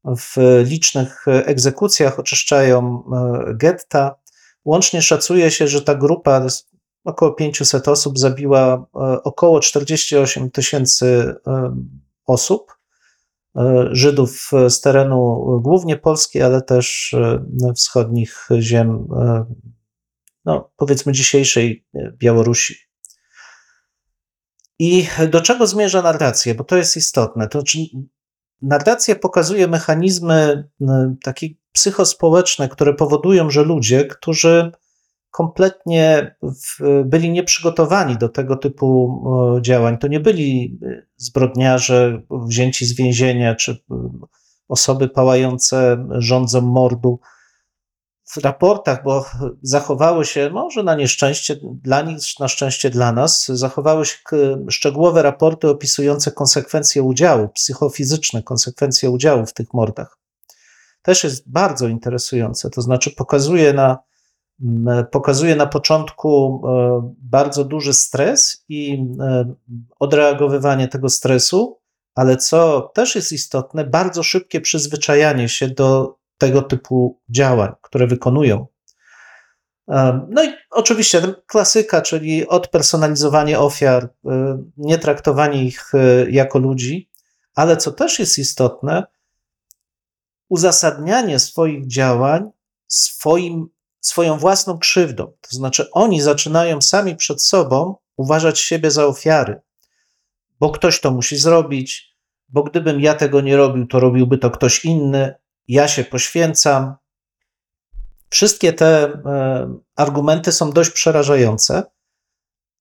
w 0.05 0.35
licznych 0.65 1.25
egzekucjach, 1.27 2.19
oczyszczają 2.19 3.03
getta. 3.53 4.15
Łącznie 4.65 5.01
szacuje 5.01 5.51
się, 5.51 5.67
że 5.67 5.81
ta 5.81 5.95
grupa, 5.95 6.47
około 7.03 7.31
500 7.31 7.87
osób, 7.87 8.19
zabiła 8.19 8.85
około 9.23 9.59
48 9.59 10.51
tysięcy 10.51 11.35
osób. 12.25 12.75
E, 13.55 13.87
Żydów 13.91 14.51
z 14.69 14.81
terenu 14.81 15.45
głównie 15.63 15.97
Polski, 15.97 16.41
ale 16.41 16.61
też 16.61 17.13
e, 17.13 17.73
wschodnich 17.73 18.49
ziem, 18.59 19.07
e, 19.17 19.45
no, 20.45 20.71
powiedzmy 20.77 21.11
dzisiejszej 21.11 21.85
Białorusi. 22.17 22.75
I 24.79 25.07
do 25.29 25.41
czego 25.41 25.67
zmierza 25.67 26.01
narracja? 26.01 26.55
Bo 26.55 26.63
to 26.63 26.77
jest 26.77 26.97
istotne. 26.97 27.47
To 27.47 27.59
znaczy, 27.59 27.77
narracja 28.61 29.15
pokazuje 29.15 29.67
mechanizmy 29.67 30.69
takie 31.23 31.47
psychospołeczne, 31.71 32.69
które 32.69 32.93
powodują, 32.93 33.49
że 33.49 33.63
ludzie, 33.63 34.05
którzy 34.05 34.71
kompletnie 35.35 36.35
byli 37.05 37.31
nieprzygotowani 37.31 38.17
do 38.17 38.29
tego 38.29 38.55
typu 38.55 39.23
działań. 39.61 39.97
To 39.97 40.07
nie 40.07 40.19
byli 40.19 40.79
y, 40.83 41.07
zbrodniarze 41.17 42.21
wzięci 42.31 42.85
z 42.85 42.95
więzienia, 42.95 43.55
czy 43.55 43.71
y, 43.71 43.75
osoby 44.67 45.09
pałające 45.09 46.07
rządzą 46.11 46.61
mordu. 46.61 47.19
W 48.25 48.37
raportach, 48.37 49.03
bo 49.03 49.25
zachowały 49.61 50.25
się, 50.25 50.49
może 50.49 50.83
na 50.83 50.95
nieszczęście 50.95 51.55
dla 51.63 52.01
nich, 52.01 52.19
na 52.39 52.47
szczęście 52.47 52.89
dla 52.89 53.11
nas, 53.11 53.45
zachowały 53.47 54.05
się 54.05 54.17
szczegółowe 54.69 55.21
raporty 55.21 55.69
opisujące 55.69 56.31
konsekwencje 56.31 57.03
udziału, 57.03 57.49
psychofizyczne 57.49 58.43
konsekwencje 58.43 59.09
udziału 59.09 59.45
w 59.45 59.53
tych 59.53 59.73
mordach. 59.73 60.17
Też 61.01 61.23
jest 61.23 61.51
bardzo 61.51 61.87
interesujące, 61.87 62.69
to 62.69 62.81
znaczy 62.81 63.11
pokazuje 63.11 63.73
na 63.73 63.97
pokazuje 65.11 65.55
na 65.55 65.67
początku 65.67 66.61
e, 66.67 67.13
bardzo 67.21 67.65
duży 67.65 67.93
stres 67.93 68.65
i 68.69 69.05
e, 69.19 69.53
odreagowywanie 69.99 70.87
tego 70.87 71.09
stresu, 71.09 71.79
ale 72.15 72.37
co 72.37 72.81
też 72.93 73.15
jest 73.15 73.31
istotne, 73.31 73.83
bardzo 73.85 74.23
szybkie 74.23 74.61
przyzwyczajanie 74.61 75.49
się 75.49 75.67
do 75.67 76.17
tego 76.37 76.61
typu 76.61 77.21
działań, 77.29 77.73
które 77.81 78.07
wykonują. 78.07 78.67
E, 79.89 80.27
no 80.29 80.43
i 80.43 80.47
oczywiście 80.71 81.33
klasyka, 81.47 82.01
czyli 82.01 82.47
odpersonalizowanie 82.47 83.59
ofiar, 83.59 84.09
nie 84.77 84.97
traktowanie 84.97 85.63
ich 85.63 85.91
jako 86.29 86.59
ludzi, 86.59 87.09
ale 87.55 87.77
co 87.77 87.91
też 87.91 88.19
jest 88.19 88.37
istotne, 88.37 89.03
uzasadnianie 90.49 91.39
swoich 91.39 91.87
działań 91.87 92.51
swoim 92.87 93.67
swoją 94.05 94.37
własną 94.37 94.77
krzywdą. 94.77 95.33
To 95.41 95.55
znaczy, 95.55 95.91
oni 95.91 96.21
zaczynają 96.21 96.81
sami 96.81 97.15
przed 97.15 97.43
sobą 97.43 97.95
uważać 98.17 98.59
siebie 98.59 98.91
za 98.91 99.05
ofiary, 99.05 99.61
bo 100.59 100.69
ktoś 100.69 100.99
to 100.99 101.11
musi 101.11 101.37
zrobić, 101.37 102.15
bo 102.49 102.63
gdybym 102.63 103.01
ja 103.01 103.13
tego 103.13 103.41
nie 103.41 103.57
robił, 103.57 103.87
to 103.87 103.99
robiłby 103.99 104.37
to 104.37 104.51
ktoś 104.51 104.85
inny, 104.85 105.35
ja 105.67 105.87
się 105.87 106.03
poświęcam. 106.03 106.95
Wszystkie 108.29 108.73
te 108.73 109.05
e, 109.25 109.77
argumenty 109.95 110.51
są 110.51 110.71
dość 110.71 110.89
przerażające, 110.89 111.83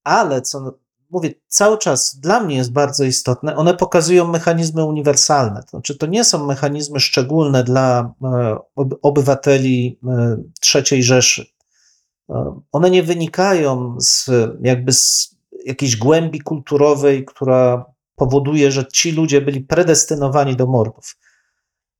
ale 0.05 0.43
co 0.43 0.79
mówię, 1.11 1.35
cały 1.49 1.79
czas 1.79 2.17
dla 2.17 2.41
mnie 2.41 2.57
jest 2.57 2.73
bardzo 2.73 3.05
istotne, 3.05 3.57
one 3.57 3.75
pokazują 3.75 4.29
mechanizmy 4.29 4.85
uniwersalne. 4.85 5.63
To 5.63 5.69
znaczy, 5.69 5.99
to 5.99 6.07
nie 6.07 6.25
są 6.25 6.47
mechanizmy 6.47 7.01
szczególne 7.01 7.65
dla 7.65 8.15
e, 8.25 8.57
obywateli 9.03 9.99
e, 10.09 10.37
trzeciej 10.61 11.03
Rzeszy. 11.03 11.47
One 12.73 12.91
nie 12.91 13.03
wynikają 13.03 13.97
z 14.01 14.31
jakby 14.63 14.93
z 14.93 15.37
jakiejś 15.65 15.97
głębi 15.97 16.41
kulturowej, 16.41 17.25
która 17.25 17.85
powoduje, 18.17 18.73
że 18.73 18.87
ci 18.87 19.13
ludzie 19.13 19.41
byli 19.41 19.61
predestynowani 19.61 20.57
do 20.57 20.67
mordów. 20.67 21.17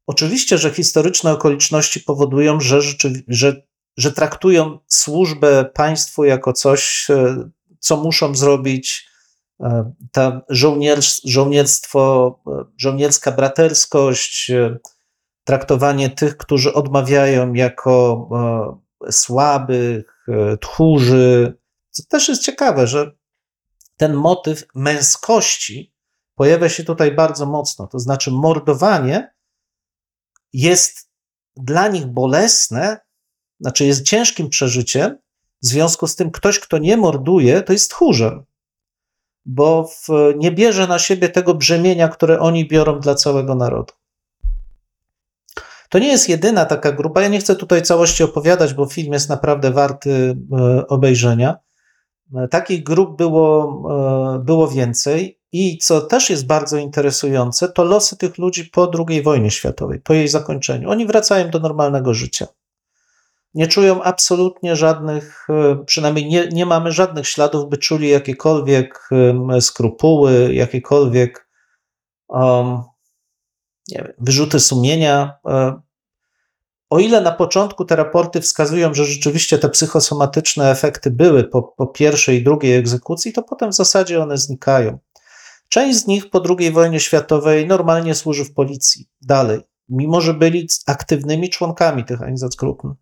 Oczywiście, 0.07 0.59
że 0.59 0.71
historyczne 0.71 1.33
okoliczności 1.33 2.01
powodują, 2.01 2.61
że, 2.61 2.81
że, 3.29 3.63
że 3.97 4.13
traktują 4.13 4.79
służbę 4.87 5.65
państwu 5.75 6.25
jako 6.25 6.53
coś, 6.53 7.09
co 7.85 7.97
muszą 7.97 8.35
zrobić, 8.35 9.09
e, 9.61 9.93
ta 10.13 10.41
żołnierz, 10.49 11.21
żołnierstwo, 11.25 12.35
e, 12.47 12.65
żołnierska 12.77 13.33
braterskość, 13.33 14.51
e, 14.51 14.79
traktowanie 15.45 16.11
tych, 16.11 16.37
którzy 16.37 16.75
odmawiają 16.75 17.53
jako 17.53 18.29
słabych, 19.11 20.27
tchórzy. 20.61 21.57
Co 21.91 22.03
też 22.09 22.29
jest 22.29 22.43
ciekawe, 22.43 22.87
że 22.87 23.13
ten 23.97 24.15
motyw 24.15 24.65
męskości 24.75 25.95
pojawia 26.35 26.69
się 26.69 26.85
tutaj 26.85 27.13
bardzo 27.13 27.47
mocno. 27.47 27.87
To 27.87 27.99
znaczy, 27.99 28.31
mordowanie 28.31 29.34
jest 30.55 31.11
dla 31.57 31.89
nich 31.89 32.07
bolesne, 32.07 32.99
znaczy 33.61 33.85
jest 33.87 34.03
ciężkim 34.03 34.49
przeżyciem, 34.49 35.19
w 35.63 35.67
związku 35.67 36.07
z 36.07 36.17
tym 36.17 36.31
ktoś, 36.31 36.59
kto 36.59 36.79
nie 36.79 36.97
morduje, 36.97 37.63
to 37.63 37.73
jest 37.73 37.91
tchórzem, 37.91 38.45
bo 39.45 39.85
w, 39.85 40.09
nie 40.37 40.53
bierze 40.53 40.87
na 40.87 40.99
siebie 40.99 41.29
tego 41.29 41.55
brzemienia, 41.55 42.09
które 42.09 42.41
oni 42.41 42.69
biorą 42.69 43.01
dla 43.01 43.15
całego 43.15 43.55
narodu. 43.55 43.93
To 45.89 45.99
nie 45.99 46.09
jest 46.09 46.29
jedyna 46.29 46.65
taka 46.65 46.93
grupa. 46.93 47.23
Ja 47.23 47.29
nie 47.29 47.39
chcę 47.39 47.57
tutaj 47.57 47.83
całości 47.83 48.23
opowiadać, 48.23 48.75
bo 48.75 48.87
film 48.87 49.13
jest 49.13 49.29
naprawdę 49.29 49.71
warty 49.71 50.37
e, 50.53 50.87
obejrzenia. 50.87 51.57
E, 52.35 52.49
takich 52.49 52.83
grup 52.83 53.19
było, 53.19 53.83
e, 54.37 54.39
było 54.39 54.69
więcej. 54.69 55.41
I 55.55 55.79
co 55.79 56.01
też 56.01 56.31
jest 56.31 56.47
bardzo 56.47 56.77
interesujące, 56.77 57.69
to 57.69 57.85
losy 57.85 58.17
tych 58.17 58.39
ludzi 58.39 58.65
po 58.65 58.91
II 59.09 59.23
wojnie 59.23 59.51
światowej, 59.51 60.01
po 60.01 60.15
jej 60.15 60.29
zakończeniu. 60.29 60.91
Oni 60.91 61.07
wracają 61.07 61.51
do 61.51 61.59
normalnego 61.59 62.15
życia 62.15 62.47
nie 63.55 63.67
czują 63.67 64.03
absolutnie 64.03 64.77
żadnych, 64.77 65.47
e, 65.51 65.85
przynajmniej 65.87 66.27
nie, 66.27 66.49
nie 66.49 66.67
mamy 66.67 66.93
żadnych 66.93 67.29
śladów, 67.29 67.69
by 67.69 67.79
czuli 67.79 68.09
jakiekolwiek 68.09 69.09
skrupuły, 69.61 70.55
jakiekolwiek 70.55 71.49
um, 72.29 72.83
nie 73.89 73.99
wiem, 73.99 74.13
wyrzuty 74.19 74.61
sumienia. 74.61 75.39
E, 75.49 75.81
o 76.91 76.99
ile 76.99 77.21
na 77.21 77.33
początku 77.33 77.85
te 77.85 77.97
raporty 77.97 78.41
wskazują, 78.41 78.95
że 78.95 79.05
rzeczywiście 79.05 79.59
te 79.59 79.69
psychosomatyczne 79.69 80.71
efekty 80.71 81.11
były 81.11 81.45
po, 81.45 81.63
po 81.63 81.87
pierwszej 81.87 82.39
i 82.39 82.45
drugiej 82.45 82.77
egzekucji, 82.77 83.33
to 83.33 83.43
potem 83.43 83.71
w 83.71 83.75
zasadzie 83.75 84.23
one 84.23 84.39
znikają. 84.39 84.99
Część 85.75 85.99
z 85.99 86.07
nich 86.07 86.31
po 86.31 86.43
II 86.59 86.73
wojnie 86.73 87.01
światowej 87.01 87.67
normalnie 87.67 88.15
służy 88.15 88.45
w 88.45 88.53
policji 88.53 89.09
dalej, 89.23 89.61
mimo 89.89 90.21
że 90.21 90.35
byli 90.35 90.69
aktywnymi 90.87 91.51
członkami 91.51 92.05
tych 92.05 92.23
Einsatzgruppen. 92.23 92.95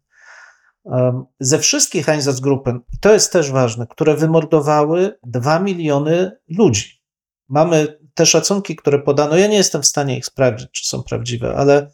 Ze 1.40 1.58
wszystkich 1.58 2.08
Einsatzgruppen, 2.08 2.80
i 2.92 2.98
to 2.98 3.12
jest 3.12 3.32
też 3.32 3.50
ważne, 3.50 3.86
które 3.86 4.16
wymordowały 4.16 5.18
2 5.26 5.58
miliony 5.58 6.32
ludzi. 6.48 7.02
Mamy 7.48 7.98
te 8.14 8.26
szacunki, 8.26 8.76
które 8.76 8.98
podano. 8.98 9.36
Ja 9.36 9.46
nie 9.46 9.56
jestem 9.56 9.82
w 9.82 9.86
stanie 9.86 10.18
ich 10.18 10.26
sprawdzić, 10.26 10.70
czy 10.70 10.88
są 10.88 11.02
prawdziwe, 11.02 11.54
ale 11.56 11.90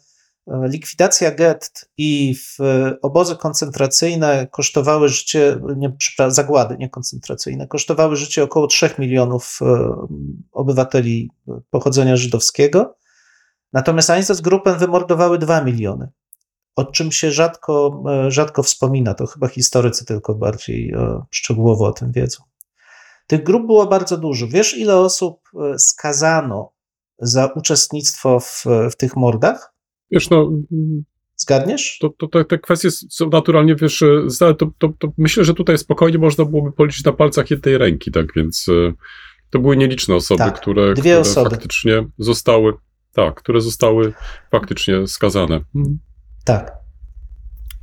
likwidacja 0.49 1.31
gett 1.31 1.89
i 1.97 2.35
obozy 3.01 3.35
koncentracyjne 3.35 4.47
kosztowały 4.51 5.09
życie, 5.09 5.59
nie, 5.77 5.93
zagłady 6.27 6.77
nie 6.77 6.89
koncentracyjne, 6.89 7.67
kosztowały 7.67 8.15
życie 8.15 8.43
około 8.43 8.67
3 8.67 8.89
milionów 8.99 9.59
e, 9.61 9.95
obywateli 10.51 11.31
pochodzenia 11.69 12.15
żydowskiego. 12.15 12.95
Natomiast 13.73 14.09
Einsatzgruppen 14.09 14.77
wymordowały 14.77 15.37
2 15.37 15.61
miliony, 15.61 16.09
o 16.75 16.85
czym 16.85 17.11
się 17.11 17.31
rzadko, 17.31 18.03
e, 18.09 18.31
rzadko 18.31 18.63
wspomina. 18.63 19.13
To 19.13 19.27
chyba 19.27 19.47
historycy 19.47 20.05
tylko 20.05 20.35
bardziej 20.35 20.91
e, 20.91 21.21
szczegółowo 21.29 21.85
o 21.85 21.91
tym 21.91 22.11
wiedzą. 22.11 22.43
Tych 23.27 23.43
grup 23.43 23.65
było 23.65 23.87
bardzo 23.87 24.17
dużo. 24.17 24.47
Wiesz, 24.47 24.77
ile 24.77 24.97
osób 24.97 25.49
skazano 25.77 26.71
za 27.19 27.45
uczestnictwo 27.45 28.39
w, 28.39 28.65
w 28.91 28.95
tych 28.95 29.15
mordach? 29.15 29.78
Wiesz, 30.11 30.29
no. 30.29 30.51
Zgadniesz? 31.35 31.97
To, 32.01 32.09
to, 32.09 32.27
te, 32.27 32.45
te 32.45 32.57
kwestie 32.57 32.91
są 32.91 33.29
naturalnie, 33.29 33.75
wiesz, 33.75 34.03
to, 34.39 34.53
to, 34.77 34.89
to 34.99 35.07
myślę, 35.17 35.45
że 35.45 35.53
tutaj 35.53 35.77
spokojnie 35.77 36.17
można 36.17 36.45
byłoby 36.45 36.71
policzyć 36.71 37.03
na 37.05 37.11
palcach 37.11 37.51
jednej 37.51 37.77
ręki, 37.77 38.11
tak 38.11 38.25
więc 38.35 38.65
e, 38.69 38.93
to 39.49 39.59
były 39.59 39.77
nieliczne 39.77 40.15
osoby, 40.15 40.37
tak, 40.37 40.61
które, 40.61 40.93
dwie 40.93 41.01
które 41.01 41.19
osoby. 41.19 41.49
faktycznie 41.49 42.07
zostały, 42.17 42.73
tak, 43.13 43.35
które 43.35 43.61
zostały 43.61 44.13
faktycznie 44.51 45.07
skazane. 45.07 45.61
Mhm. 45.75 45.99
Tak. 46.45 46.71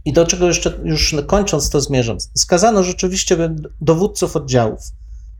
I 0.04 0.12
do 0.12 0.26
czego 0.26 0.46
jeszcze, 0.46 0.80
już 0.84 1.16
kończąc 1.26 1.70
to 1.70 1.80
zmierzam, 1.80 2.16
skazano 2.34 2.82
rzeczywiście 2.82 3.54
dowódców 3.80 4.36
oddziałów. 4.36 4.80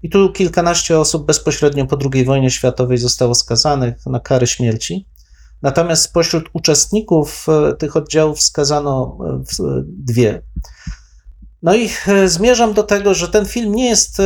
I 0.03 0.11
tu 0.11 0.33
kilkanaście 0.33 0.99
osób 0.99 1.27
bezpośrednio 1.27 1.87
po 1.87 1.99
II 2.13 2.25
wojnie 2.25 2.51
światowej 2.51 2.99
zostało 2.99 3.35
skazanych 3.35 4.07
na 4.07 4.21
kary 4.21 4.47
śmierci. 4.47 5.07
Natomiast 5.63 6.03
spośród 6.03 6.51
uczestników 6.53 7.47
e, 7.49 7.77
tych 7.77 7.97
oddziałów 7.97 8.39
wskazano 8.39 9.19
e, 9.25 9.43
dwie. 9.87 10.43
No 11.63 11.75
i 11.75 11.89
e, 12.07 12.29
zmierzam 12.29 12.73
do 12.75 12.83
tego, 12.83 13.15
że 13.15 13.29
ten 13.29 13.47
film 13.47 13.75
nie 13.75 13.89
jest, 13.89 14.19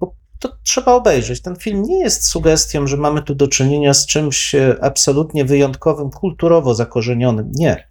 bo 0.00 0.14
to 0.38 0.56
trzeba 0.62 0.92
obejrzeć, 0.92 1.42
ten 1.42 1.56
film 1.56 1.82
nie 1.82 1.98
jest 1.98 2.26
sugestią, 2.26 2.86
że 2.86 2.96
mamy 2.96 3.22
tu 3.22 3.34
do 3.34 3.48
czynienia 3.48 3.94
z 3.94 4.06
czymś 4.06 4.54
absolutnie 4.80 5.44
wyjątkowym, 5.44 6.10
kulturowo 6.10 6.74
zakorzenionym. 6.74 7.52
Nie. 7.54 7.88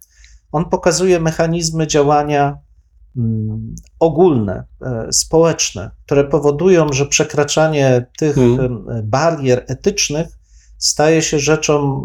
On 0.52 0.64
pokazuje 0.64 1.20
mechanizmy 1.20 1.86
działania 1.86 2.58
mm, 3.16 3.74
ogólne, 4.00 4.64
społeczne, 5.10 5.90
które 6.06 6.24
powodują, 6.24 6.92
że 6.92 7.06
przekraczanie 7.06 8.06
tych 8.18 8.36
hmm. 8.36 8.86
barier 9.02 9.64
etycznych 9.68 10.28
staje 10.78 11.22
się 11.22 11.38
rzeczą 11.38 12.02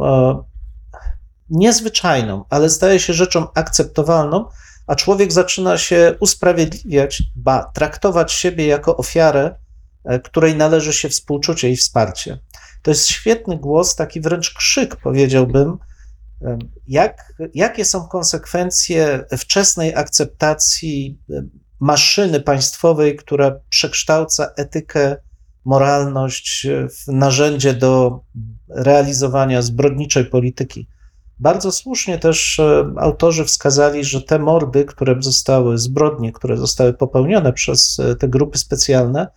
niezwyczajną, 1.50 2.46
ale 2.50 2.70
staje 2.70 3.00
się 3.00 3.14
rzeczą 3.14 3.48
akceptowalną, 3.54 4.46
a 4.88 4.96
człowiek 4.96 5.32
zaczyna 5.32 5.78
się 5.78 6.16
usprawiedliwiać, 6.20 7.24
ba, 7.36 7.72
traktować 7.74 8.32
siebie 8.32 8.68
jako 8.68 8.98
ofiarę, 8.98 9.56
e, 10.06 10.20
której 10.20 10.56
należy 10.56 10.94
się 10.94 11.10
współczucie 11.10 11.70
i 11.70 11.76
wsparcie. 11.76 12.40
To 12.82 12.92
jest 12.92 13.08
świetny 13.08 13.58
głos, 13.58 13.96
taki 13.96 14.22
wręcz 14.22 14.54
krzyk, 14.54 14.96
powiedziałbym, 14.96 15.78
jak, 16.88 17.34
jakie 17.54 17.86
są 17.86 18.08
konsekwencje 18.08 19.26
wczesnej 19.38 19.96
akceptacji 19.96 21.20
maszyny 21.80 22.42
państwowej, 22.42 23.16
która 23.16 23.60
przekształca 23.70 24.52
etykę, 24.58 25.18
moralność 25.70 26.68
w 26.68 27.08
narzędzie 27.08 27.74
do 27.74 28.22
realizowania 28.70 29.62
zbrodniczej 29.62 30.26
polityki. 30.26 30.88
Bardzo 31.40 31.72
słusznie 31.72 32.18
też 32.18 32.60
e, 32.60 32.94
autorzy 32.98 33.46
wskazali, 33.46 34.04
że 34.04 34.22
te 34.22 34.40
mordy, 34.40 34.86
które 34.86 35.16
zostały, 35.20 35.78
zbrodnie, 35.78 36.32
które 36.32 36.58
zostały 36.58 36.94
popełnione 36.94 37.54
przez 37.54 38.00
e, 38.00 38.16
te 38.16 38.28
grupy 38.28 38.58
specjalne, 38.58 39.28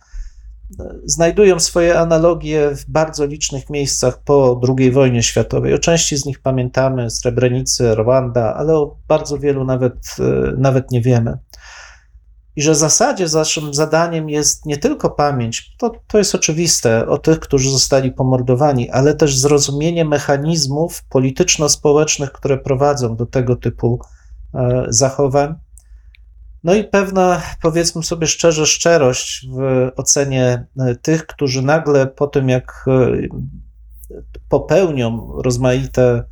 e, 0.79 0.95
znajdują 1.05 1.59
swoje 1.59 1.99
analogie 1.99 2.75
w 2.75 2.91
bardzo 2.91 3.25
licznych 3.25 3.69
miejscach 3.69 4.23
po 4.23 4.61
II 4.77 4.91
wojnie 4.91 5.23
światowej. 5.23 5.73
O 5.73 5.79
części 5.79 6.17
z 6.17 6.25
nich 6.25 6.39
pamiętamy, 6.39 7.09
Srebrenicy, 7.09 7.95
Rwanda, 7.95 8.55
ale 8.55 8.75
o 8.75 8.97
bardzo 9.07 9.37
wielu 9.37 9.65
nawet, 9.65 10.15
nawet 10.57 10.91
nie 10.91 11.01
wiemy 11.01 11.37
i 12.55 12.61
że 12.61 12.71
w 12.71 12.75
zasadzie 12.75 13.25
naszym 13.33 13.73
zadaniem 13.73 14.29
jest 14.29 14.65
nie 14.65 14.77
tylko 14.77 15.09
pamięć, 15.09 15.75
to, 15.77 15.91
to 16.07 16.17
jest 16.17 16.35
oczywiste, 16.35 17.07
o 17.07 17.17
tych, 17.17 17.39
którzy 17.39 17.71
zostali 17.71 18.11
pomordowani, 18.11 18.89
ale 18.89 19.15
też 19.15 19.37
zrozumienie 19.37 20.05
mechanizmów 20.05 21.03
polityczno-społecznych, 21.09 22.31
które 22.31 22.57
prowadzą 22.57 23.15
do 23.15 23.25
tego 23.25 23.55
typu 23.55 23.99
e, 24.53 24.85
zachowań. 24.89 25.55
No 26.63 26.73
i 26.75 26.83
pewna, 26.83 27.41
powiedzmy 27.61 28.03
sobie 28.03 28.27
szczerze, 28.27 28.65
szczerość 28.65 29.47
w 29.47 29.91
ocenie 29.95 30.65
e, 30.79 30.95
tych, 30.95 31.25
którzy 31.27 31.61
nagle 31.61 32.07
po 32.07 32.27
tym, 32.27 32.49
jak 32.49 32.85
e, 32.87 34.21
popełnią 34.49 35.31
rozmaite 35.41 36.23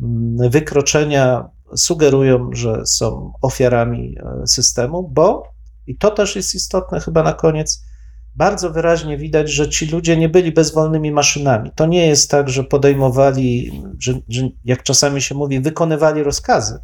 mm, 0.00 0.50
wykroczenia, 0.50 1.48
sugerują, 1.76 2.50
że 2.52 2.86
są 2.86 3.32
ofiarami 3.42 4.16
systemu, 4.46 5.08
bo 5.08 5.53
i 5.86 5.96
to 5.98 6.10
też 6.10 6.36
jest 6.36 6.54
istotne 6.54 7.00
chyba 7.00 7.22
na 7.22 7.32
koniec. 7.32 7.84
Bardzo 8.36 8.70
wyraźnie 8.70 9.18
widać, 9.18 9.50
że 9.50 9.68
ci 9.68 9.86
ludzie 9.86 10.16
nie 10.16 10.28
byli 10.28 10.52
bezwolnymi 10.52 11.12
maszynami. 11.12 11.70
To 11.74 11.86
nie 11.86 12.06
jest 12.06 12.30
tak, 12.30 12.48
że 12.48 12.64
podejmowali, 12.64 13.72
że, 13.98 14.14
że 14.28 14.48
jak 14.64 14.82
czasami 14.82 15.22
się 15.22 15.34
mówi, 15.34 15.60
wykonywali 15.60 16.22
rozkazy. 16.22 16.78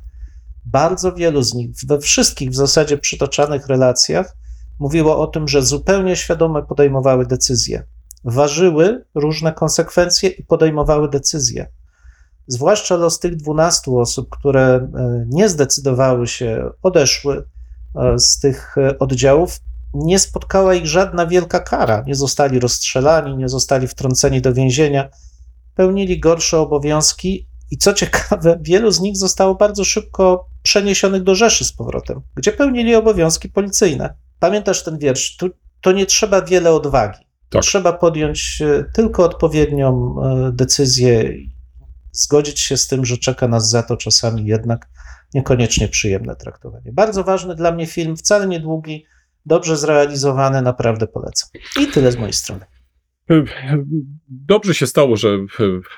Bardzo 0.64 1.12
wielu 1.12 1.42
z 1.42 1.55
nich, 1.55 1.70
we 1.86 1.98
wszystkich 1.98 2.51
w 2.51 2.55
zasadzie 2.55 2.98
przytoczanych 2.98 3.66
relacjach, 3.66 4.36
mówiło 4.78 5.18
o 5.18 5.26
tym, 5.26 5.48
że 5.48 5.62
zupełnie 5.62 6.16
świadome 6.16 6.62
podejmowały 6.62 7.26
decyzje. 7.26 7.84
Ważyły 8.24 9.05
różne 9.14 9.53
konsekwencje 9.53 10.30
i 10.30 10.44
podejmowały 10.44 11.09
decyzje. 11.09 11.66
Zwłaszcza 12.46 12.96
los 12.96 13.18
tych 13.18 13.36
12 13.36 13.90
osób, 13.90 14.28
które 14.30 14.62
e, 14.64 15.24
nie 15.28 15.48
zdecydowały 15.48 16.26
się, 16.26 16.70
odeszły, 16.82 17.44
z 18.18 18.38
tych 18.38 18.78
e, 18.78 18.99
oddziałów, 18.99 19.61
nie 19.95 20.18
spotkała 20.18 20.74
ich 20.74 20.86
żadna 20.86 21.26
wielka 21.26 21.61
kara. 21.61 22.05
Nie 22.07 22.14
zostali 22.14 22.61
rozstrzelani, 22.61 23.36
nie 23.36 23.49
zostali 23.49 23.88
wtrąceni 23.88 24.41
do 24.41 24.55
więzienia, 24.55 25.09
pełnili 25.74 26.20
gorsze 26.20 26.59
obowiązki 26.59 27.47
i 27.70 27.78
co 27.78 27.95
ciekawe, 27.95 28.59
wielu 28.62 28.91
z 28.91 29.01
nich 29.01 29.16
zostało 29.16 29.55
bardzo 29.55 29.84
szybko 29.84 30.49
przeniesionych 30.62 31.22
do 31.22 31.34
Rzeszy 31.34 31.64
z 31.64 31.72
powrotem, 31.72 32.20
gdzie 32.34 32.53
pełnili 32.53 32.95
obowiązki 32.95 33.49
policyjne. 33.49 34.14
Pamiętasz 34.38 34.84
ten 34.84 34.99
wiersz? 34.99 35.36
Tu, 35.36 35.51
to 35.80 35.93
nie 35.93 36.07
trzeba 36.07 36.43
wiele 36.43 36.72
odwagi. 36.72 37.18
Tak. 37.51 37.62
Trzeba 37.62 37.93
podjąć 37.93 38.62
e, 38.62 38.84
tylko 38.95 39.24
odpowiednią 39.24 40.16
decyzję, 40.53 41.34
zgodzić 42.12 42.61
się 42.61 42.76
z 42.76 42.86
tym, 42.86 43.05
że 43.05 43.18
czeka 43.18 43.49
nas 43.49 43.70
za 43.70 43.82
to 43.82 43.97
czasami 43.97 44.47
jednak 44.47 44.88
niekoniecznie 45.35 45.89
przyjemne 45.89 46.37
traktowanie. 46.37 46.93
Bardzo 46.93 47.24
ważny 47.24 47.55
dla 47.55 47.72
mnie 47.72 47.87
film, 47.87 48.16
wcale 48.16 48.47
niedługi, 48.47 49.07
dobrze 49.47 49.76
zrealizowany, 49.76 50.62
naprawdę 50.62 51.07
polecam. 51.07 51.51
I 51.81 51.87
tyle 51.87 52.12
z 52.12 52.16
mojej 52.16 52.33
strony. 52.33 52.64
Dobrze 54.28 54.74
się 54.74 54.87
stało, 54.87 55.16
że 55.16 55.39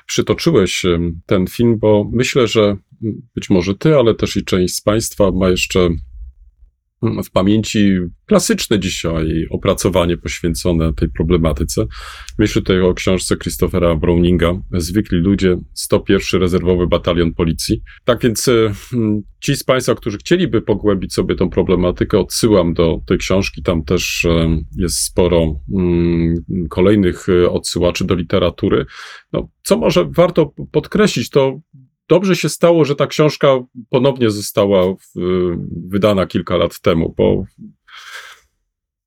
przytoczyłeś 0.05 0.85
ten 1.25 1.47
film, 1.47 1.77
bo 1.79 2.09
myślę, 2.11 2.47
że 2.47 2.75
być 3.35 3.49
może 3.49 3.75
ty, 3.75 3.95
ale 3.95 4.15
też 4.15 4.35
i 4.35 4.45
część 4.45 4.75
z 4.75 4.81
Państwa 4.81 5.31
ma 5.31 5.49
jeszcze 5.49 5.89
w 7.23 7.31
pamięci 7.31 7.97
klasyczne 8.25 8.79
dzisiaj 8.79 9.47
opracowanie 9.49 10.17
poświęcone 10.17 10.93
tej 10.93 11.09
problematyce. 11.09 11.85
Myślę 12.39 12.61
tutaj 12.61 12.81
o 12.81 12.93
książce 12.93 13.37
Christophera 13.37 13.95
Browninga, 13.95 14.53
Zwykli 14.71 15.17
ludzie, 15.17 15.57
101 15.73 16.41
rezerwowy 16.41 16.87
batalion 16.87 17.33
policji. 17.33 17.81
Tak 18.05 18.21
więc 18.21 18.47
e, 18.47 18.73
ci 19.39 19.55
z 19.55 19.63
Państwa, 19.63 19.95
którzy 19.95 20.17
chcieliby 20.17 20.61
pogłębić 20.61 21.13
sobie 21.13 21.35
tą 21.35 21.49
problematykę, 21.49 22.19
odsyłam 22.19 22.73
do 22.73 22.99
tej 23.07 23.17
książki. 23.17 23.63
Tam 23.63 23.83
też 23.83 24.25
e, 24.25 24.61
jest 24.77 24.97
sporo 24.97 25.59
mm, 25.73 26.35
kolejnych 26.69 27.29
e, 27.29 27.49
odsyłaczy 27.49 28.05
do 28.05 28.15
literatury. 28.15 28.85
No, 29.33 29.49
co 29.63 29.77
może 29.77 30.05
warto 30.05 30.53
podkreślić, 30.71 31.29
to 31.29 31.59
dobrze 32.07 32.35
się 32.35 32.49
stało, 32.49 32.85
że 32.85 32.95
ta 32.95 33.07
książka 33.07 33.47
ponownie 33.89 34.29
została 34.29 34.95
wydana 35.87 36.25
kilka 36.25 36.57
lat 36.57 36.79
temu, 36.79 37.13
bo 37.17 37.45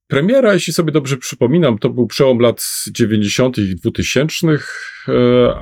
premiera, 0.07 0.55
jeśli 0.55 0.72
sobie 0.72 0.92
dobrze 0.92 1.16
przypominam, 1.16 1.78
to 1.78 1.90
był 1.90 2.07
przełom 2.07 2.38
lat 2.38 2.66
90. 2.90 3.59
i 3.59 3.76
2000, 3.76 4.49
e, 4.49 4.59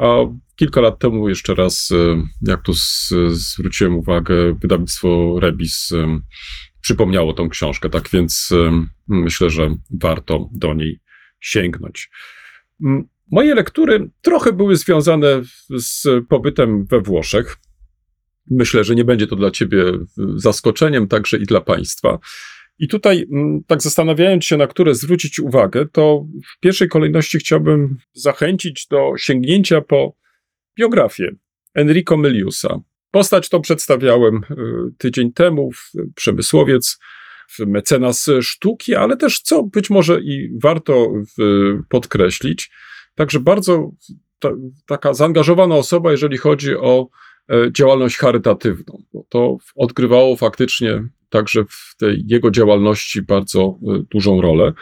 a 0.01 0.16
kilka 0.57 0.80
lat 0.80 0.99
temu 0.99 1.28
jeszcze 1.28 1.55
raz, 1.55 1.89
e, 1.93 2.22
jak 2.43 2.62
tu 2.62 2.72
zwróciłem 3.28 3.97
uwagę, 3.97 4.35
wydawnictwo 4.62 5.41
Rebis 5.41 5.91
przypomniało 6.80 7.32
tą 7.32 7.49
książkę, 7.49 7.91
tak 7.91 8.09
więc 8.11 8.51
myślę, 9.09 9.51
że 9.51 9.76
warto 9.91 10.49
do 10.53 10.74
niej 10.74 11.01
sięgnąć. 11.41 12.11
Moje 13.31 13.55
lektury 13.55 14.11
trochę 14.22 14.53
były 14.53 14.77
związane 14.77 15.43
z 15.79 16.07
pobytem 16.29 16.85
we 16.85 17.01
Włoszech. 17.01 17.57
Myślę, 18.51 18.85
że 18.85 18.95
nie 18.95 19.05
będzie 19.05 19.27
to 19.27 19.37
dla 19.37 19.51
Ciebie 19.51 19.85
zaskoczeniem, 20.37 21.09
także 21.09 21.37
i 21.37 21.45
dla 21.45 21.61
Państwa. 21.61 22.18
I 22.79 22.89
tutaj, 22.89 23.27
tak 23.66 23.83
zastanawiając 23.83 24.45
się, 24.45 24.57
na 24.57 24.66
które 24.66 24.95
zwrócić 24.95 25.39
uwagę, 25.39 25.87
to 25.93 26.27
w 26.57 26.61
pierwszej 26.61 26.89
kolejności 26.89 27.39
chciałbym 27.39 27.97
zachęcić 28.12 28.87
do 28.87 29.12
sięgnięcia 29.16 29.81
po 29.81 30.16
biografię 30.79 31.31
Enrico 31.75 32.16
Meliusa. 32.16 32.81
Postać 33.11 33.49
tą 33.49 33.61
przedstawiałem 33.61 34.37
y, 34.37 34.45
tydzień 34.99 35.33
temu, 35.33 35.70
przemysłowiec, 36.14 36.99
mecenas 37.59 38.31
sztuki, 38.43 38.95
ale 38.95 39.16
też, 39.16 39.41
co 39.41 39.62
być 39.62 39.91
może 39.91 40.20
i 40.20 40.59
warto 40.62 41.12
podkreślić, 41.89 42.70
Także 43.15 43.41
bardzo 43.41 43.91
ta, 44.39 44.51
taka 44.87 45.15
zaangażowana 45.15 45.75
osoba, 45.75 46.11
jeżeli 46.11 46.39
chodzi 46.39 46.77
o 46.77 47.09
e, 47.51 47.73
działalność 47.73 48.17
charytatywną. 48.17 49.03
To 49.29 49.57
odgrywało 49.77 50.37
faktycznie 50.37 51.09
także 51.29 51.65
w 51.65 51.97
tej 51.99 52.25
jego 52.27 52.51
działalności 52.51 53.23
bardzo 53.23 53.79
e, 53.83 54.03
dużą 54.11 54.41
rolę. 54.41 54.73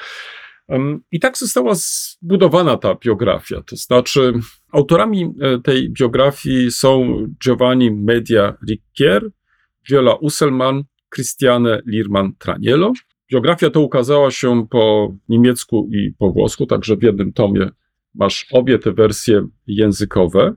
I 1.12 1.20
tak 1.20 1.38
została 1.38 1.74
zbudowana 1.74 2.76
ta 2.76 2.94
biografia. 2.94 3.62
To 3.62 3.76
znaczy, 3.76 4.32
autorami 4.72 5.34
e, 5.40 5.60
tej 5.60 5.90
biografii 5.90 6.70
są 6.70 7.16
Giovanni 7.44 7.90
Media 7.90 8.56
Riccier, 8.68 9.30
Viola 9.90 10.14
Usselman, 10.14 10.82
Christiane 11.14 11.82
Lirman-Traniello. 11.86 12.92
Biografia 13.32 13.70
to 13.70 13.80
ukazała 13.80 14.30
się 14.30 14.66
po 14.70 15.12
niemiecku 15.28 15.88
i 15.92 16.12
po 16.18 16.32
włosku, 16.32 16.66
także 16.66 16.96
w 16.96 17.02
jednym 17.02 17.32
tomie 17.32 17.70
Masz 18.14 18.46
obie 18.52 18.78
te 18.78 18.92
wersje 18.92 19.46
językowe. 19.66 20.54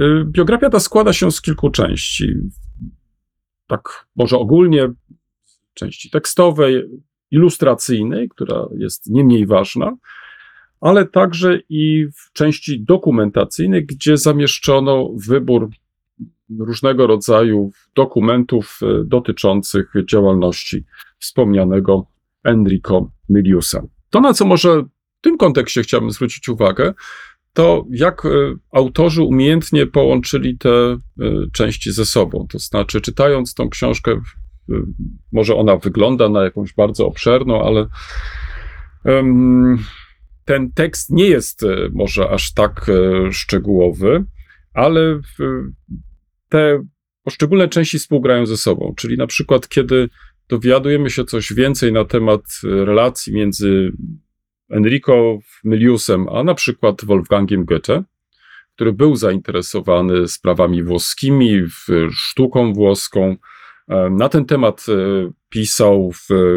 Y, 0.00 0.24
biografia 0.24 0.70
ta 0.70 0.80
składa 0.80 1.12
się 1.12 1.32
z 1.32 1.40
kilku 1.40 1.70
części. 1.70 2.34
Tak, 3.66 4.06
może 4.16 4.38
ogólnie 4.38 4.88
części 5.74 6.10
tekstowej, 6.10 6.84
ilustracyjnej, 7.30 8.28
która 8.28 8.66
jest 8.78 9.06
nie 9.06 9.24
mniej 9.24 9.46
ważna, 9.46 9.96
ale 10.80 11.06
także 11.06 11.58
i 11.68 12.06
w 12.14 12.32
części 12.32 12.84
dokumentacyjnej, 12.84 13.86
gdzie 13.86 14.16
zamieszczono 14.16 15.10
wybór 15.26 15.70
różnego 16.58 17.06
rodzaju 17.06 17.70
dokumentów 17.94 18.80
y, 18.82 19.04
dotyczących 19.04 19.92
działalności 20.08 20.84
wspomnianego 21.18 22.06
Enrico 22.44 23.10
Miliusa. 23.28 23.82
To, 24.10 24.20
na 24.20 24.34
co 24.34 24.44
może 24.44 24.84
w 25.20 25.22
tym 25.22 25.38
kontekście 25.38 25.82
chciałbym 25.82 26.10
zwrócić 26.10 26.48
uwagę, 26.48 26.94
to 27.52 27.84
jak 27.90 28.26
e, 28.26 28.28
autorzy 28.72 29.22
umiejętnie 29.22 29.86
połączyli 29.86 30.58
te 30.58 30.70
e, 30.70 30.98
części 31.52 31.92
ze 31.92 32.04
sobą. 32.04 32.46
To 32.50 32.58
znaczy, 32.58 33.00
czytając 33.00 33.54
tą 33.54 33.70
książkę, 33.70 34.20
może 35.32 35.56
ona 35.56 35.76
wygląda 35.76 36.28
na 36.28 36.44
jakąś 36.44 36.74
bardzo 36.74 37.06
obszerną, 37.06 37.62
ale 37.62 37.86
ten 40.44 40.72
tekst 40.72 41.10
nie 41.10 41.26
jest 41.26 41.62
e, 41.62 41.88
może 41.92 42.30
aż 42.30 42.52
tak 42.54 42.90
szczegółowy, 43.30 44.24
ale 44.74 45.20
te 46.48 46.82
poszczególne 47.24 47.68
części 47.68 47.98
współgrają 47.98 48.46
ze 48.46 48.56
sobą. 48.56 48.94
Czyli 48.96 49.16
na 49.16 49.26
przykład, 49.26 49.68
kiedy 49.68 50.08
dowiadujemy 50.48 51.10
się 51.10 51.24
coś 51.24 51.52
więcej 51.52 51.92
na 51.92 52.04
temat 52.04 52.42
relacji 52.62 53.34
między 53.34 53.92
Enrico 54.70 55.38
Miliusem, 55.64 56.28
a 56.28 56.44
na 56.44 56.54
przykład 56.54 57.04
Wolfgangiem 57.04 57.64
Goethe, 57.64 58.04
który 58.74 58.92
był 58.92 59.16
zainteresowany 59.16 60.28
sprawami 60.28 60.82
włoskimi, 60.82 61.62
sztuką 62.10 62.72
włoską, 62.72 63.36
e, 63.88 64.10
na 64.10 64.28
ten 64.28 64.44
temat 64.44 64.86
e, 64.88 65.30
pisał, 65.48 66.12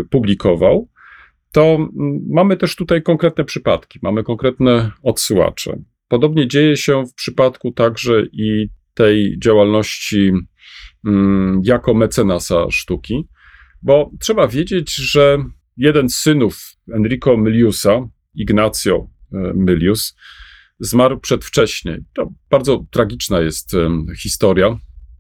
publikował, 0.09 0.89
to 1.51 1.88
mamy 2.30 2.57
też 2.57 2.76
tutaj 2.76 3.03
konkretne 3.03 3.43
przypadki, 3.43 3.99
mamy 4.01 4.24
konkretne 4.24 4.91
odsyłacze. 5.03 5.80
Podobnie 6.07 6.47
dzieje 6.47 6.78
się 6.78 7.05
w 7.05 7.14
przypadku 7.14 7.72
także 7.72 8.24
i 8.32 8.70
tej 8.93 9.39
działalności 9.39 10.32
jako 11.64 11.93
mecenasa 11.93 12.72
sztuki, 12.72 13.28
bo 13.82 14.11
trzeba 14.20 14.47
wiedzieć, 14.47 14.95
że 14.95 15.38
jeden 15.78 16.09
z 16.09 16.16
synów 16.16 16.72
Enrico 16.91 17.38
Miliusa, 17.38 18.07
Ignacio 18.36 19.07
e, 19.34 19.53
Milius, 19.55 20.15
zmarł 20.79 21.19
przedwcześnie. 21.19 21.99
To 22.13 22.29
bardzo 22.49 22.86
tragiczna 22.91 23.41
jest 23.41 23.71
historia. 24.21 24.77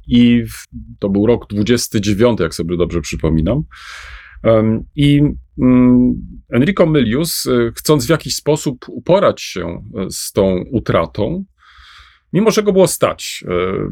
I 0.07 0.43
to 0.99 1.09
był 1.09 1.27
rok 1.27 1.47
29, 1.49 2.39
jak 2.39 2.55
sobie 2.55 2.77
dobrze 2.77 3.01
przypominam. 3.01 3.63
I 4.95 5.21
mm, 5.61 6.13
Enrico 6.49 6.85
Milius, 6.85 7.45
e, 7.45 7.71
chcąc 7.75 8.05
w 8.05 8.09
jakiś 8.09 8.35
sposób 8.35 8.85
uporać 8.89 9.41
się 9.41 9.83
e, 9.97 10.11
z 10.11 10.31
tą 10.31 10.63
utratą, 10.71 11.45
mimo 12.33 12.51
że 12.51 12.63
go 12.63 12.73
było 12.73 12.87
stać 12.87 13.43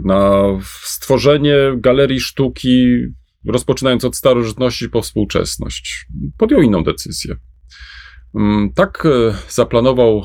na 0.05 0.43
stworzenie 0.83 1.55
galerii 1.77 2.19
sztuki 2.19 2.97
rozpoczynając 3.45 4.05
od 4.05 4.15
starożytności 4.15 4.89
po 4.89 5.01
współczesność, 5.01 6.07
podjął 6.37 6.61
inną 6.61 6.83
decyzję. 6.83 7.35
Mm, 8.35 8.73
tak 8.73 9.05
e, 9.05 9.35
zaplanował 9.49 10.17
e, 10.17 10.23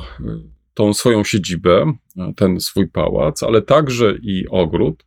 tą 0.75 0.95
swoją 0.95 1.25
siedzibę, 1.25 1.93
e, 2.17 2.33
ten 2.37 2.61
swój 2.61 2.89
pałac, 2.89 3.43
ale 3.43 3.63
także 3.63 4.15
i 4.23 4.47
ogród, 4.51 5.05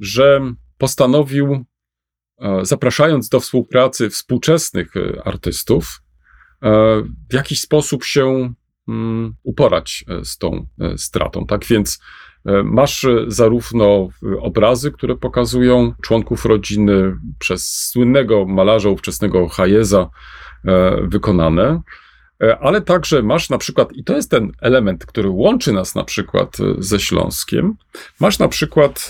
że 0.00 0.40
postanowił, 0.78 1.64
zapraszając 2.62 3.28
do 3.28 3.40
współpracy 3.40 4.10
współczesnych 4.10 4.92
artystów, 5.24 6.02
w 7.30 7.34
jakiś 7.34 7.60
sposób 7.60 8.04
się 8.04 8.52
mm, 8.88 9.34
uporać 9.42 10.04
z 10.22 10.38
tą 10.38 10.66
stratą. 10.96 11.46
Tak 11.46 11.64
więc 11.64 12.00
masz 12.64 13.06
zarówno 13.26 14.08
obrazy, 14.40 14.92
które 14.92 15.16
pokazują 15.16 15.94
członków 16.02 16.44
rodziny 16.44 17.16
przez 17.38 17.88
słynnego 17.90 18.46
malarza 18.46 18.88
ówczesnego 18.88 19.48
Hayeza 19.48 20.10
wykonane, 21.02 21.80
ale 22.60 22.80
także 22.80 23.22
masz 23.22 23.50
na 23.50 23.58
przykład, 23.58 23.92
i 23.92 24.04
to 24.04 24.16
jest 24.16 24.30
ten 24.30 24.52
element, 24.60 25.06
który 25.06 25.28
łączy 25.28 25.72
nas 25.72 25.94
na 25.94 26.04
przykład 26.04 26.56
ze 26.78 27.00
Śląskiem, 27.00 27.74
masz 28.20 28.38
na 28.38 28.48
przykład 28.48 29.08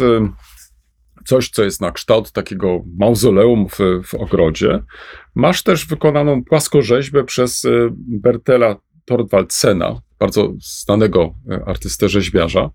coś, 1.27 1.51
co 1.51 1.65
jest 1.65 1.81
na 1.81 1.93
kształt 1.93 2.33
takiego 2.33 2.81
mauzoleum 2.99 3.69
w, 3.69 3.79
w 4.07 4.15
ogrodzie. 4.15 4.83
Masz 5.35 5.63
też 5.63 5.87
wykonaną 5.87 6.45
płaskorzeźbę 6.45 7.25
przez 7.25 7.67
Bertela 7.97 8.77
Torwaldsena, 9.05 10.01
bardzo 10.19 10.53
znanego 10.61 11.35
artystę 11.67 12.09
rzeźbiarza, 12.09 12.71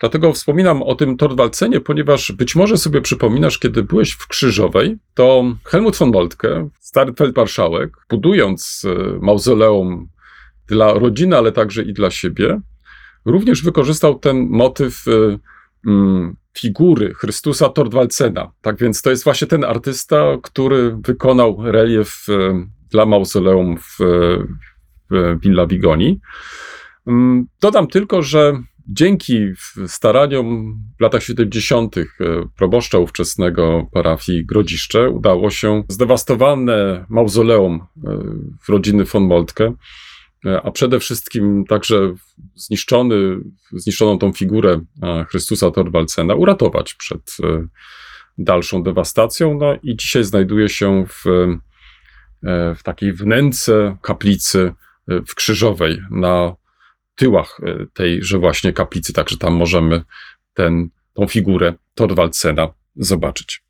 Dlatego 0.00 0.32
wspominam 0.32 0.82
o 0.82 0.94
tym 0.94 1.16
Torwaldzenie, 1.16 1.80
ponieważ 1.80 2.32
być 2.32 2.56
może 2.56 2.76
sobie 2.76 3.00
przypominasz, 3.00 3.58
kiedy 3.58 3.82
byłeś 3.82 4.12
w 4.12 4.26
Krzyżowej, 4.26 4.96
to 5.14 5.44
Helmut 5.64 5.96
von 5.96 6.10
Moltke, 6.10 6.68
stary 6.80 7.12
feldmarszałek, 7.12 7.96
budując 8.10 8.82
e, 8.84 9.18
mauzoleum 9.20 10.08
dla 10.66 10.92
rodziny, 10.92 11.36
ale 11.36 11.52
także 11.52 11.82
i 11.82 11.92
dla 11.92 12.10
siebie, 12.10 12.60
również 13.24 13.62
wykorzystał 13.62 14.18
ten 14.18 14.48
motyw 14.50 15.04
e, 15.08 15.38
mm, 15.86 16.36
figury 16.58 17.14
Chrystusa 17.14 17.68
Torwaldzena. 17.68 18.52
Tak 18.62 18.78
więc 18.78 19.02
to 19.02 19.10
jest 19.10 19.24
właśnie 19.24 19.46
ten 19.46 19.64
artysta, 19.64 20.24
który 20.42 20.96
wykonał 20.96 21.56
relief 21.64 22.26
e, 22.28 22.66
dla 22.90 23.06
mauzoleum 23.06 23.76
w, 23.78 23.98
w 25.10 25.40
Villa 25.40 25.66
Vigoni. 25.66 26.20
Mm, 27.06 27.46
dodam 27.60 27.86
tylko, 27.86 28.22
że 28.22 28.62
Dzięki 28.88 29.46
staraniom 29.86 30.78
w 30.98 31.00
latach 31.02 31.22
70. 31.22 31.96
E, 31.98 32.04
proboszcza 32.56 32.98
ówczesnego 32.98 33.86
parafii 33.92 34.46
Grodziszcze 34.46 35.10
udało 35.10 35.50
się 35.50 35.82
zdewastowane 35.88 37.06
mauzoleum 37.08 37.80
e, 38.04 38.18
rodziny 38.68 39.04
von 39.04 39.26
Moltke 39.26 39.72
a 40.62 40.70
przede 40.70 41.00
wszystkim 41.00 41.64
także 41.68 42.14
zniszczony, 42.54 43.36
zniszczoną 43.72 44.18
tą 44.18 44.32
figurę 44.32 44.80
Chrystusa 45.28 45.70
Torwaldsena 45.70 46.34
uratować 46.34 46.94
przed 46.94 47.36
dalszą 48.38 48.82
dewastacją. 48.82 49.58
No 49.58 49.74
i 49.82 49.96
dzisiaj 49.96 50.24
znajduje 50.24 50.68
się 50.68 51.06
w, 51.06 51.24
w 52.76 52.82
takiej 52.82 53.12
wnęce 53.12 53.96
kaplicy 54.02 54.72
w 55.08 55.34
Krzyżowej 55.34 56.00
na 56.10 56.54
tyłach 57.14 57.60
tejże 57.94 58.38
właśnie 58.38 58.72
kaplicy, 58.72 59.12
także 59.12 59.36
tam 59.36 59.54
możemy 59.54 60.02
ten, 60.54 60.88
tą 61.14 61.26
figurę 61.26 61.74
Torwaldsena 61.94 62.74
zobaczyć. 62.96 63.62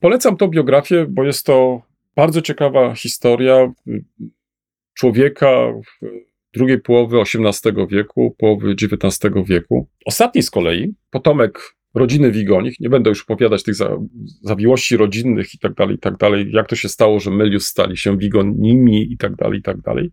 Polecam 0.00 0.36
tą 0.36 0.48
biografię, 0.48 1.06
bo 1.08 1.24
jest 1.24 1.46
to 1.46 1.82
bardzo 2.16 2.42
ciekawa 2.42 2.94
historia 2.94 3.72
człowieka 4.94 5.72
drugiej 6.54 6.80
połowy 6.80 7.20
XVIII 7.20 7.86
wieku, 7.90 8.36
połowy 8.38 8.70
XIX 8.70 9.34
wieku. 9.46 9.88
Ostatni 10.06 10.42
z 10.42 10.50
kolei, 10.50 10.94
potomek 11.10 11.74
rodziny 11.94 12.30
Wigonich, 12.30 12.80
nie 12.80 12.88
będę 12.88 13.10
już 13.10 13.22
opowiadać 13.22 13.62
tych 13.62 13.74
za, 13.74 13.96
zawiłości 14.42 14.96
rodzinnych 14.96 15.54
i 15.54 15.58
tak 15.58 15.74
dalej, 15.74 15.96
i 15.96 15.98
tak 15.98 16.16
dalej, 16.16 16.50
jak 16.52 16.68
to 16.68 16.76
się 16.76 16.88
stało, 16.88 17.20
że 17.20 17.30
Melius 17.30 17.66
stali 17.66 17.96
się 17.96 18.18
Wigonimi 18.18 19.12
i 19.12 19.16
tak 19.16 19.36
dalej, 19.36 19.58
i 19.58 19.62
tak 19.62 19.80
dalej, 19.80 20.10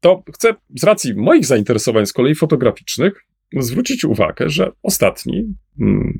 to 0.00 0.22
chcę 0.34 0.54
z 0.76 0.84
racji 0.84 1.14
moich 1.14 1.46
zainteresowań 1.46 2.06
z 2.06 2.12
kolei 2.12 2.34
fotograficznych 2.34 3.26
zwrócić 3.58 4.04
uwagę, 4.04 4.48
że 4.48 4.72
ostatni 4.82 5.54
hmm, 5.78 6.18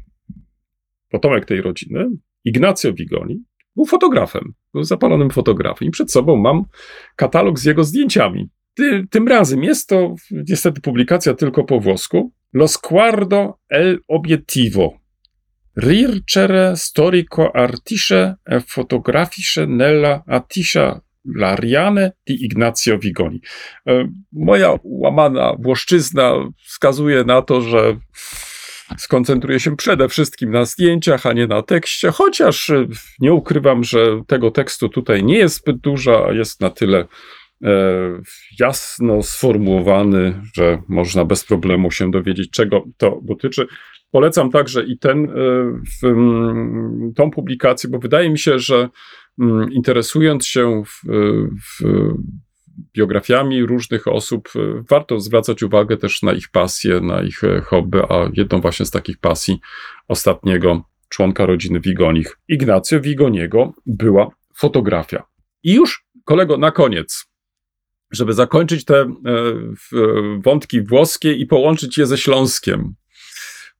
potomek 1.10 1.44
tej 1.44 1.62
rodziny, 1.62 2.06
Ignacio 2.44 2.92
Vigoni, 2.92 3.44
był 3.76 3.86
fotografem, 3.86 4.54
był 4.74 4.84
zapalonym 4.84 5.30
fotografem 5.30 5.88
i 5.88 5.90
przed 5.90 6.12
sobą 6.12 6.36
mam 6.36 6.64
katalog 7.16 7.58
z 7.58 7.64
jego 7.64 7.84
zdjęciami. 7.84 8.48
Ty, 8.74 9.06
tym 9.10 9.28
razem 9.28 9.64
jest 9.64 9.88
to 9.88 10.14
niestety 10.30 10.80
publikacja 10.80 11.34
tylko 11.34 11.64
po 11.64 11.80
włosku. 11.80 12.32
Lo 12.52 12.68
sguardo 12.68 13.58
el 13.68 13.98
obiettivo. 14.08 15.00
Rircere 15.76 16.76
storico 16.76 17.56
artisce 17.56 18.34
e 18.44 18.60
fotografisze 18.60 19.66
nella 19.66 20.22
attiscia 20.26 21.00
Lariane 21.24 22.12
di 22.26 22.44
Ignazio 22.44 22.98
Vigoni. 22.98 23.40
E, 23.88 24.08
moja 24.32 24.78
łamana 24.84 25.54
włoszczyzna 25.58 26.32
wskazuje 26.56 27.24
na 27.24 27.42
to, 27.42 27.60
że 27.60 27.96
skoncentruje 28.98 29.60
się 29.60 29.76
przede 29.76 30.08
wszystkim 30.08 30.50
na 30.50 30.64
zdjęciach, 30.64 31.26
a 31.26 31.32
nie 31.32 31.46
na 31.46 31.62
tekście, 31.62 32.10
chociaż 32.10 32.70
e, 32.70 32.86
nie 33.20 33.32
ukrywam, 33.32 33.84
że 33.84 34.22
tego 34.26 34.50
tekstu 34.50 34.88
tutaj 34.88 35.24
nie 35.24 35.38
jest 35.38 35.56
zbyt 35.56 35.76
dużo, 35.76 36.26
a 36.28 36.32
jest 36.32 36.60
na 36.60 36.70
tyle 36.70 37.06
e, 37.64 37.70
jasno 38.60 39.22
sformułowany, 39.22 40.42
że 40.54 40.82
można 40.88 41.24
bez 41.24 41.44
problemu 41.44 41.90
się 41.90 42.10
dowiedzieć, 42.10 42.50
czego 42.50 42.84
to 42.96 43.20
dotyczy. 43.22 43.66
Polecam 44.12 44.50
także 44.50 44.84
i 44.84 44.98
ten, 44.98 45.28
w, 46.02 46.14
tą 47.16 47.30
publikację, 47.30 47.90
bo 47.90 47.98
wydaje 47.98 48.30
mi 48.30 48.38
się, 48.38 48.58
że 48.58 48.88
interesując 49.70 50.46
się 50.46 50.82
w, 50.86 51.00
w 51.80 51.84
biografiami 52.96 53.66
różnych 53.66 54.08
osób, 54.08 54.48
e, 54.56 54.82
warto 54.90 55.20
zwracać 55.20 55.62
uwagę 55.62 55.96
też 55.96 56.22
na 56.22 56.32
ich 56.32 56.48
pasje, 56.48 57.00
na 57.00 57.22
ich 57.22 57.44
e, 57.44 57.60
hobby, 57.60 57.98
a 58.08 58.30
jedną 58.32 58.60
właśnie 58.60 58.86
z 58.86 58.90
takich 58.90 59.18
pasji 59.18 59.60
ostatniego 60.08 60.84
członka 61.08 61.46
rodziny 61.46 61.80
Wigonich, 61.80 62.38
Ignacio 62.48 63.00
Wigoniego, 63.00 63.72
była 63.86 64.30
fotografia. 64.56 65.22
I 65.62 65.74
już, 65.74 66.04
kolego, 66.24 66.56
na 66.56 66.70
koniec, 66.70 67.26
żeby 68.10 68.32
zakończyć 68.32 68.84
te 68.84 69.00
e, 69.00 69.08
wątki 70.44 70.82
włoskie 70.82 71.32
i 71.32 71.46
połączyć 71.46 71.98
je 71.98 72.06
ze 72.06 72.18
Śląskiem. 72.18 72.94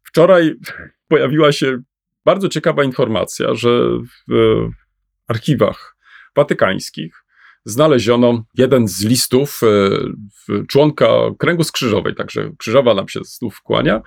Wczoraj 0.03 0.55
pojawiła 1.09 1.53
się 1.53 1.79
bardzo 2.25 2.49
ciekawa 2.49 2.85
informacja, 2.85 3.55
że 3.55 3.89
archiwach 5.31 5.97
watykańskich 6.37 7.25
znaleziono 7.65 8.45
jeden 8.55 8.89
z 8.89 9.05
listów 9.05 9.61
e, 9.63 10.57
członka 10.69 11.09
kręgu 11.39 11.65
skrzyżowej, 11.65 12.15
także 12.15 12.51
krzyżowa 12.59 12.95
nam 12.95 13.09
się 13.09 13.21
znów 13.25 13.63
kłania, 13.63 14.03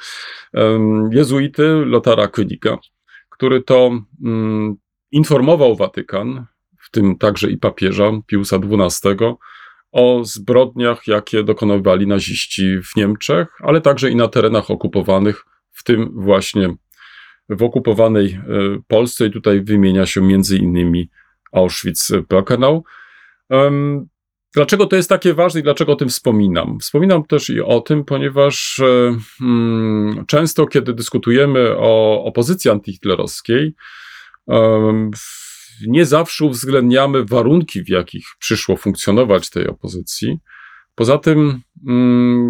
jezuity 1.11 1.63
Lotara 1.85 2.27
Königa, 2.27 2.77
który 3.29 3.61
to 3.61 3.91
mm, 4.25 4.75
informował 5.11 5.75
Watykan, 5.75 6.45
w 6.79 6.91
tym 6.91 7.17
także 7.17 7.49
i 7.49 7.57
papieża 7.57 8.11
Piusa 8.27 8.57
XII, 8.57 9.15
o 9.91 10.21
zbrodniach, 10.23 11.07
jakie 11.07 11.43
dokonywali 11.43 12.07
naziści 12.07 12.77
w 12.81 12.95
Niemczech, 12.95 13.47
ale 13.59 13.81
także 13.81 14.09
i 14.09 14.15
na 14.15 14.27
terenach 14.27 14.71
okupowanych, 14.71 15.45
w 15.71 15.83
tym 15.83 16.11
właśnie 16.15 16.75
w 17.49 17.63
okupowanej 17.63 18.25
e, 18.25 18.39
Polsce 18.87 19.25
i 19.25 19.31
tutaj 19.31 19.61
wymienia 19.61 20.05
się 20.05 20.21
między 20.21 20.57
innymi 20.57 21.09
Auschwitz-Birkenau. 21.53 22.81
Dlaczego 24.53 24.85
to 24.85 24.95
jest 24.95 25.09
takie 25.09 25.33
ważne 25.33 25.59
i 25.59 25.63
dlaczego 25.63 25.91
o 25.91 25.95
tym 25.95 26.09
wspominam? 26.09 26.79
Wspominam 26.79 27.23
też 27.23 27.49
i 27.49 27.61
o 27.61 27.81
tym, 27.81 28.05
ponieważ 28.05 28.81
hmm, 29.39 30.25
często, 30.27 30.65
kiedy 30.65 30.93
dyskutujemy 30.93 31.77
o 31.77 32.23
opozycji 32.23 32.71
antyhitlerowskiej, 32.71 33.73
nie 35.87 36.05
zawsze 36.05 36.45
uwzględniamy 36.45 37.25
warunki, 37.25 37.83
w 37.83 37.89
jakich 37.89 38.25
przyszło 38.39 38.77
funkcjonować 38.77 39.49
tej 39.49 39.67
opozycji. 39.67 40.39
Poza 40.95 41.17
tym 41.17 41.61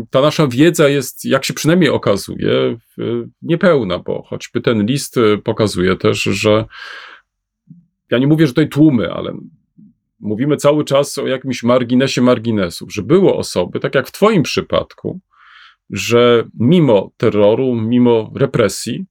ta 0.09 0.21
nasza 0.21 0.47
wiedza 0.47 0.89
jest, 0.89 1.25
jak 1.25 1.45
się 1.45 1.53
przynajmniej 1.53 1.89
okazuje, 1.89 2.77
niepełna, 3.41 3.99
bo 3.99 4.23
choćby 4.23 4.61
ten 4.61 4.85
list 4.85 5.15
pokazuje 5.43 5.95
też, 5.95 6.21
że 6.23 6.65
ja 8.11 8.17
nie 8.17 8.27
mówię, 8.27 8.47
że 8.47 8.53
tutaj 8.53 8.69
tłumy, 8.69 9.13
ale 9.13 9.37
mówimy 10.19 10.57
cały 10.57 10.85
czas 10.85 11.17
o 11.17 11.27
jakimś 11.27 11.63
marginesie 11.63 12.21
marginesów, 12.21 12.93
że 12.93 13.03
było 13.03 13.37
osoby, 13.37 13.79
tak 13.79 13.95
jak 13.95 14.07
w 14.07 14.11
Twoim 14.11 14.43
przypadku, 14.43 15.19
że 15.89 16.43
mimo 16.59 17.11
terroru, 17.17 17.75
mimo 17.75 18.31
represji, 18.35 19.05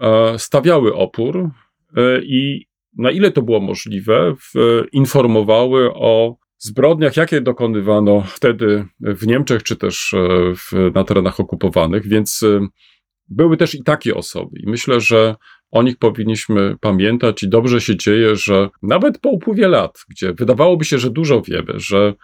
e, 0.00 0.38
stawiały 0.38 0.94
opór 0.94 1.50
e, 1.96 2.20
i 2.22 2.66
na 2.96 3.10
ile 3.10 3.30
to 3.30 3.42
było 3.42 3.60
możliwe, 3.60 4.34
informowały 4.92 5.90
o 5.94 6.36
zbrodniach, 6.58 7.16
jakie 7.16 7.40
dokonywano 7.40 8.24
wtedy 8.26 8.84
w 9.00 9.26
Niemczech, 9.26 9.62
czy 9.62 9.76
też 9.76 10.14
e, 10.14 10.28
w, 10.54 10.90
na 10.94 11.04
terenach 11.04 11.40
okupowanych, 11.40 12.08
więc 12.08 12.44
były 13.28 13.56
też 13.56 13.74
i 13.74 13.82
takie 13.82 14.14
osoby. 14.14 14.60
I 14.60 14.70
myślę, 14.70 15.00
że 15.00 15.34
o 15.70 15.82
nich 15.82 15.98
powinniśmy 15.98 16.76
pamiętać 16.80 17.42
i 17.42 17.48
dobrze 17.48 17.80
się 17.80 17.96
dzieje, 17.96 18.36
że 18.36 18.68
nawet 18.82 19.18
po 19.18 19.28
upływie 19.28 19.68
lat, 19.68 20.04
gdzie 20.08 20.32
wydawałoby 20.32 20.84
się, 20.84 20.98
że 20.98 21.10
dużo 21.10 21.42
wiemy, 21.42 21.72
że 21.76 22.14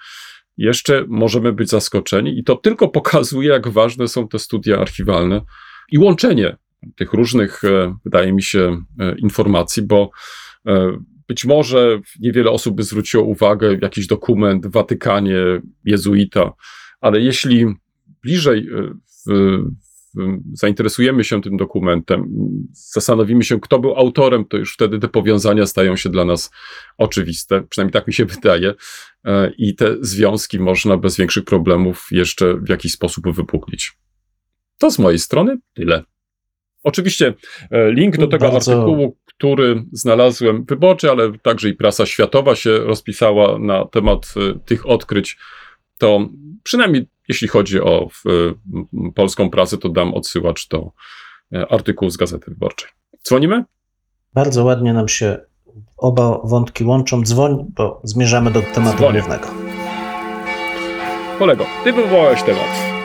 jeszcze 0.57 1.05
możemy 1.09 1.53
być 1.53 1.68
zaskoczeni 1.68 2.39
i 2.39 2.45
to 2.45 2.57
tylko 2.57 2.89
pokazuje, 2.89 3.49
jak 3.49 3.68
ważne 3.68 4.09
są 4.09 4.28
te 4.28 4.39
studia 4.39 4.78
archiwalne 4.78 5.41
i 5.93 5.99
łączenie 5.99 6.57
tych 6.97 7.12
różnych, 7.12 7.64
e, 7.64 7.97
wydaje 8.05 8.32
mi 8.32 8.43
się, 8.43 8.82
e, 9.01 9.14
informacji, 9.18 9.82
bo 9.82 10.11
e, 10.66 10.99
być 11.29 11.45
może 11.45 12.01
niewiele 12.20 12.51
osób 12.51 12.77
by 12.77 12.83
zwróciło 12.83 13.25
uwagę 13.25 13.79
jakiś 13.83 14.07
dokument 14.07 14.66
w 14.66 14.70
Watykanie, 14.70 15.37
jezuita, 15.85 16.53
ale 17.01 17.20
jeśli 17.20 17.66
bliżej 18.22 18.68
w, 19.27 19.64
zainteresujemy 20.53 21.25
się 21.25 21.43
tym 21.43 21.57
dokumentem, 21.57 22.29
zastanowimy 22.72 23.45
się, 23.45 23.61
kto 23.61 23.79
był 23.79 23.95
autorem, 23.95 24.45
to 24.45 24.57
już 24.57 24.75
wtedy 24.75 24.99
te 24.99 25.09
powiązania 25.09 25.66
stają 25.66 25.97
się 25.97 26.09
dla 26.09 26.25
nas 26.25 26.51
oczywiste, 26.99 27.62
przynajmniej 27.62 27.93
tak 27.93 28.07
mi 28.07 28.12
się 28.12 28.25
wydaje, 28.35 28.75
e, 29.25 29.53
i 29.59 29.75
te 29.75 29.97
związki 30.01 30.61
można 30.61 30.97
bez 30.97 31.16
większych 31.16 31.45
problemów 31.45 32.07
jeszcze 32.11 32.55
w 32.55 32.68
jakiś 32.68 32.93
sposób 32.93 33.35
wypuklić. 33.35 33.93
To 34.79 34.91
z 34.91 34.99
mojej 34.99 35.18
strony 35.18 35.57
tyle. 35.75 36.03
Oczywiście 36.85 37.35
e, 37.70 37.93
link 37.93 38.16
do 38.16 38.26
tego 38.26 38.51
Bardzo... 38.51 38.72
artykułu, 38.72 39.16
który 39.24 39.85
znalazłem 39.93 40.64
wyborczy, 40.64 41.11
ale 41.11 41.39
także 41.39 41.68
i 41.68 41.74
prasa 41.74 42.07
światowa 42.07 42.55
się 42.57 42.78
rozpisała 42.78 43.59
na 43.59 43.85
temat 43.85 44.35
e, 44.37 44.59
tych 44.59 44.89
odkryć, 44.89 45.39
to 45.99 46.28
przynajmniej 46.62 47.07
jeśli 47.28 47.49
chodzi 47.49 47.80
o 47.80 48.09
polską 49.14 49.51
prasę, 49.51 49.78
to 49.78 49.89
dam 49.89 50.14
odsyłacz 50.14 50.68
do 50.68 50.91
e, 51.55 51.72
artykułu 51.72 52.11
z 52.11 52.16
Gazety 52.16 52.51
Wyborczej. 52.51 52.89
Dzwonimy? 53.24 53.64
Bardzo 54.35 54.64
ładnie 54.64 54.93
nam 54.93 55.09
się 55.09 55.39
oba 55.97 56.41
wątki 56.45 56.85
łączą. 56.85 57.22
Dzwoń, 57.22 57.66
bo 57.76 58.01
zmierzamy 58.05 58.51
do 58.51 58.62
tematu 58.62 58.97
Dzwonię. 58.97 59.18
głównego. 59.18 59.49
Kolego, 61.39 61.66
ty 61.85 61.93
wywołałeś 61.93 62.43
temat. 62.43 63.03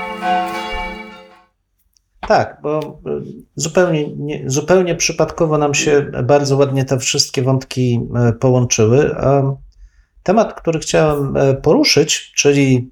Tak, 2.29 2.59
bo 2.63 3.01
e, 3.05 3.21
zupełnie, 3.55 4.15
nie, 4.15 4.43
zupełnie 4.49 4.95
przypadkowo 4.95 5.57
nam 5.57 5.73
się 5.73 6.11
bardzo 6.23 6.57
ładnie 6.57 6.85
te 6.85 6.99
wszystkie 6.99 7.41
wątki 7.41 7.99
e, 8.15 8.33
połączyły. 8.33 9.15
A 9.15 9.55
temat, 10.23 10.61
który 10.61 10.79
chciałem 10.79 11.33
poruszyć, 11.61 12.33
czyli 12.35 12.91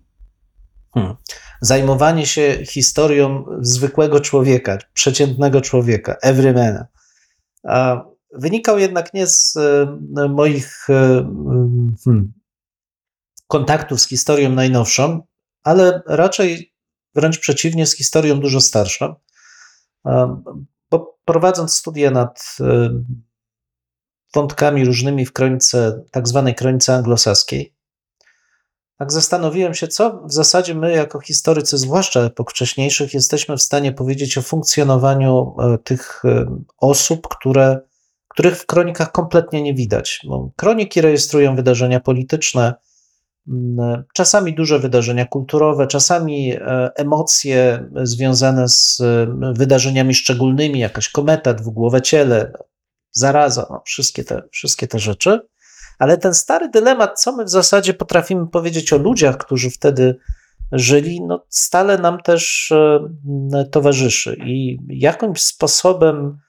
Hmm. 0.93 1.15
Zajmowanie 1.61 2.25
się 2.25 2.65
historią 2.65 3.45
zwykłego 3.61 4.19
człowieka, 4.19 4.77
przeciętnego 4.93 5.61
człowieka, 5.61 6.15
everymana, 6.21 6.87
wynikał 8.33 8.79
jednak 8.79 9.13
nie 9.13 9.27
z 9.27 9.57
e, 9.57 10.29
moich 10.29 10.89
e, 10.89 10.93
hmm, 12.03 12.33
kontaktów 13.47 14.01
z 14.01 14.07
historią 14.07 14.49
najnowszą, 14.49 15.21
ale 15.63 16.01
raczej 16.05 16.73
wręcz 17.15 17.39
przeciwnie, 17.39 17.85
z 17.85 17.97
historią 17.97 18.39
dużo 18.39 18.61
starszą. 18.61 19.15
Bo 20.91 21.17
prowadząc 21.25 21.75
studia 21.75 22.11
nad 22.11 22.57
e, 22.59 22.89
wątkami 24.33 24.85
różnymi 24.85 25.25
w 25.25 25.33
kronice, 25.33 26.03
tak 26.11 26.27
zwanej 26.27 26.55
kronice 26.55 26.95
anglosaskiej, 26.95 27.77
tak 28.97 29.11
zastanowiłem 29.11 29.73
się, 29.73 29.87
co 29.87 30.21
w 30.25 30.33
zasadzie 30.33 30.75
my, 30.75 30.91
jako 30.91 31.19
historycy, 31.19 31.77
zwłaszcza 31.77 32.19
epok 32.19 32.51
wcześniejszych, 32.51 33.13
jesteśmy 33.13 33.57
w 33.57 33.61
stanie 33.61 33.91
powiedzieć 33.91 34.37
o 34.37 34.41
funkcjonowaniu 34.41 35.55
e, 35.59 35.77
tych 35.77 36.21
e, 36.25 36.45
osób, 36.77 37.27
które, 37.27 37.79
których 38.27 38.57
w 38.57 38.65
kronikach 38.65 39.11
kompletnie 39.11 39.61
nie 39.61 39.73
widać. 39.73 40.21
Bo 40.27 40.49
kroniki 40.55 41.01
rejestrują 41.01 41.55
wydarzenia 41.55 41.99
polityczne, 41.99 42.73
czasami 44.13 44.55
duże 44.55 44.79
wydarzenia 44.79 45.25
kulturowe, 45.25 45.87
czasami 45.87 46.53
e, 46.53 46.59
emocje 46.95 47.89
związane 48.03 48.67
z 48.67 49.01
wydarzeniami 49.53 50.13
szczególnymi, 50.13 50.79
jakaś 50.79 51.09
kometa, 51.09 51.53
dwugłowe 51.53 52.01
ciele, 52.01 52.51
zaraza, 53.11 53.67
no, 53.69 53.81
wszystkie, 53.85 54.23
te, 54.23 54.41
wszystkie 54.51 54.87
te 54.87 54.99
rzeczy. 54.99 55.39
Ale 55.99 56.17
ten 56.17 56.33
stary 56.33 56.69
dylemat, 56.69 57.21
co 57.21 57.35
my 57.35 57.45
w 57.45 57.49
zasadzie 57.49 57.93
potrafimy 57.93 58.47
powiedzieć 58.47 58.93
o 58.93 58.97
ludziach, 58.97 59.37
którzy 59.37 59.69
wtedy 59.69 60.19
żyli, 60.71 61.21
no 61.21 61.45
stale 61.49 61.97
nam 61.97 62.21
też 62.21 62.71
e, 62.71 63.65
towarzyszy. 63.71 64.37
I 64.45 64.77
jakimś 64.87 65.41
sposobem 65.41 66.39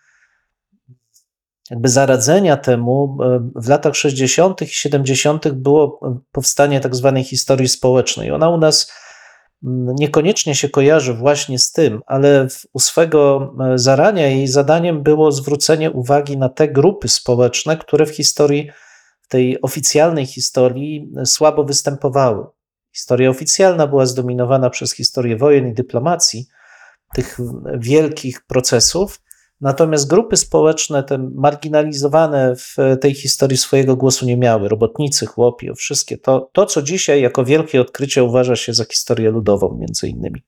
jakby 1.71 1.89
zaradzenia 1.89 2.57
temu 2.57 3.19
e, 3.23 3.51
w 3.55 3.69
latach 3.69 3.97
60. 3.97 4.63
i 4.63 4.67
70. 4.67 5.49
było 5.49 6.01
powstanie 6.33 6.81
tak 6.81 6.97
zwanej 6.97 7.25
historii 7.25 7.69
społecznej. 7.69 8.31
Ona 8.31 8.49
u 8.49 8.59
nas 8.59 8.93
niekoniecznie 9.63 10.55
się 10.55 10.69
kojarzy 10.69 11.15
właśnie 11.15 11.59
z 11.59 11.73
tym, 11.73 12.03
ale 12.07 12.49
u 12.73 12.81
swego 12.81 13.53
e, 13.61 13.79
zarania 13.79 14.27
jej 14.27 14.49
zadaniem 14.49 15.03
było 15.03 15.33
zwrócenie 15.33 15.91
uwagi 15.91 16.37
na 16.37 16.49
te 16.49 16.69
grupy 16.69 17.09
społeczne, 17.09 17.77
które 17.77 18.07
w 18.07 18.17
historii 18.17 18.71
tej 19.29 19.63
oficjalnej 19.63 20.27
historii 20.27 21.13
e, 21.17 21.27
słabo 21.27 21.65
występowały. 21.65 22.47
Historia 22.95 23.31
oficjalna 23.31 23.87
była 23.87 24.07
zdominowana 24.07 24.71
przez 24.71 24.95
historię 24.95 25.37
wojen 25.37 25.69
i 25.69 25.75
dyplomacji, 25.75 26.47
tych 27.15 27.39
wielkich 27.79 28.47
procesów, 28.47 29.21
natomiast 29.61 30.09
grupy 30.09 30.37
społeczne, 30.37 31.03
te 31.03 31.19
marginalizowane 31.35 32.57
w 32.57 32.77
tej 33.01 33.15
historii 33.15 33.57
swojego 33.57 33.97
głosu 33.97 34.27
nie 34.27 34.37
miały. 34.37 34.69
Robotnicy, 34.69 35.27
chłopi, 35.27 35.75
wszystkie 35.77 36.19
to, 36.19 36.51
to 36.53 36.67
co 36.67 36.83
dzisiaj 36.83 37.23
jako 37.23 37.45
wielkie 37.45 37.81
odkrycie 37.81 38.25
uważa 38.25 38.57
się 38.57 38.75
za 38.75 38.85
historię 38.85 39.31
ludową, 39.31 39.77
między 39.81 40.09
innymi. 40.09 40.43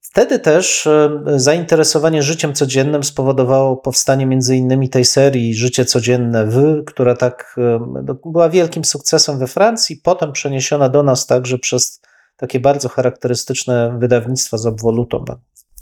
Wtedy 0.00 0.38
też 0.38 0.86
e, 0.86 1.22
zainteresowanie 1.36 2.22
życiem 2.22 2.54
codziennym 2.54 3.04
spowodowało 3.04 3.76
powstanie 3.76 4.26
między 4.26 4.56
innymi 4.56 4.90
tej 4.90 5.04
serii 5.04 5.54
Życie 5.54 5.84
codzienne 5.84 6.46
w, 6.46 6.84
która 6.86 7.16
tak 7.16 7.54
e, 7.58 7.78
no, 8.04 8.14
była 8.24 8.48
wielkim 8.48 8.84
sukcesem 8.84 9.38
we 9.38 9.46
Francji, 9.46 9.96
potem 9.96 10.32
przeniesiona 10.32 10.88
do 10.88 11.02
nas 11.02 11.26
także 11.26 11.58
przez 11.58 12.00
takie 12.36 12.60
bardzo 12.60 12.88
charakterystyczne 12.88 13.98
wydawnictwa 13.98 14.58
z 14.58 14.66
obwolutą, 14.66 15.24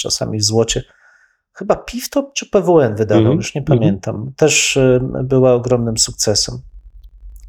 czasami 0.07 0.38
w 0.38 0.44
złocie. 0.44 0.82
Chyba 1.52 1.76
Piftop 1.76 2.32
czy 2.34 2.50
PWN 2.50 2.96
wydawał, 2.96 3.24
mm, 3.24 3.36
już 3.36 3.54
nie 3.54 3.62
pamiętam. 3.62 4.32
Też 4.36 4.76
e, 4.76 5.00
była 5.24 5.52
ogromnym 5.52 5.98
sukcesem. 5.98 6.59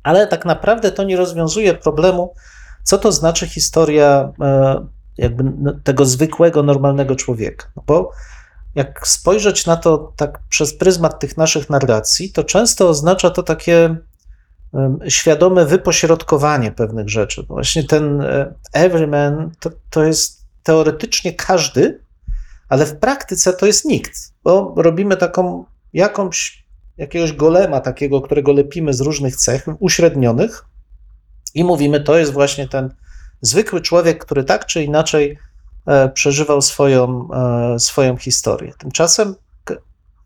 Ale 0.04 0.28
tak 0.28 0.46
naprawdę 0.46 0.92
to 0.92 1.04
nie 1.04 1.18
rozwiązuje 1.18 1.74
problemu, 1.74 2.34
co 2.84 2.98
to 2.98 3.12
znaczy 3.12 3.48
historia 3.48 4.32
jakby 5.18 5.44
no, 5.44 5.74
tego 5.84 6.06
zwykłego, 6.06 6.64
normalnego 6.64 7.16
człowieka. 7.16 7.68
No 7.76 7.84
bo 7.88 8.12
jak 8.76 9.08
spojrzeć 9.08 9.66
na 9.66 9.78
to 9.78 10.14
tak 10.16 10.40
przez 10.50 10.78
pryzmat 10.78 11.20
tych 11.20 11.38
naszych 11.38 11.70
narracji, 11.70 12.32
to 12.32 12.44
często 12.44 12.90
oznacza 12.90 13.30
to 13.30 13.44
takie 13.44 13.98
świadome 15.08 15.66
wypośrodkowanie 15.66 16.72
pewnych 16.72 17.10
rzeczy. 17.10 17.42
No 17.50 17.56
właśnie 17.56 17.84
ten 17.84 18.22
e, 18.22 18.54
everyman 18.74 19.52
to, 19.60 19.70
to 19.90 20.04
jest 20.04 20.46
teoretycznie 20.64 21.34
każdy, 21.34 22.04
ale 22.70 22.86
w 22.86 23.00
praktyce 23.00 23.54
to 23.54 23.66
jest 23.66 23.86
nikt, 23.86 24.34
bo 24.44 24.74
robimy 24.78 25.18
taką 25.18 25.66
jakąś, 25.94 26.66
jakiegoś 26.98 27.34
golema 27.34 27.80
takiego, 27.80 28.22
którego 28.22 28.54
lepimy 28.54 28.94
z 28.94 29.02
różnych 29.02 29.36
cech 29.36 29.66
uśrednionych 29.80 30.66
i 31.54 31.64
mówimy, 31.64 32.00
to 32.00 32.18
jest 32.18 32.34
właśnie 32.34 32.68
ten 32.68 32.96
zwykły 33.42 33.82
człowiek, 33.82 34.26
który 34.26 34.44
tak 34.44 34.66
czy 34.66 34.84
inaczej 34.84 35.38
e, 35.86 36.10
przeżywał 36.10 36.62
swoją, 36.62 37.30
e, 37.34 37.80
swoją 37.80 38.18
historię. 38.18 38.74
Tymczasem 38.78 39.36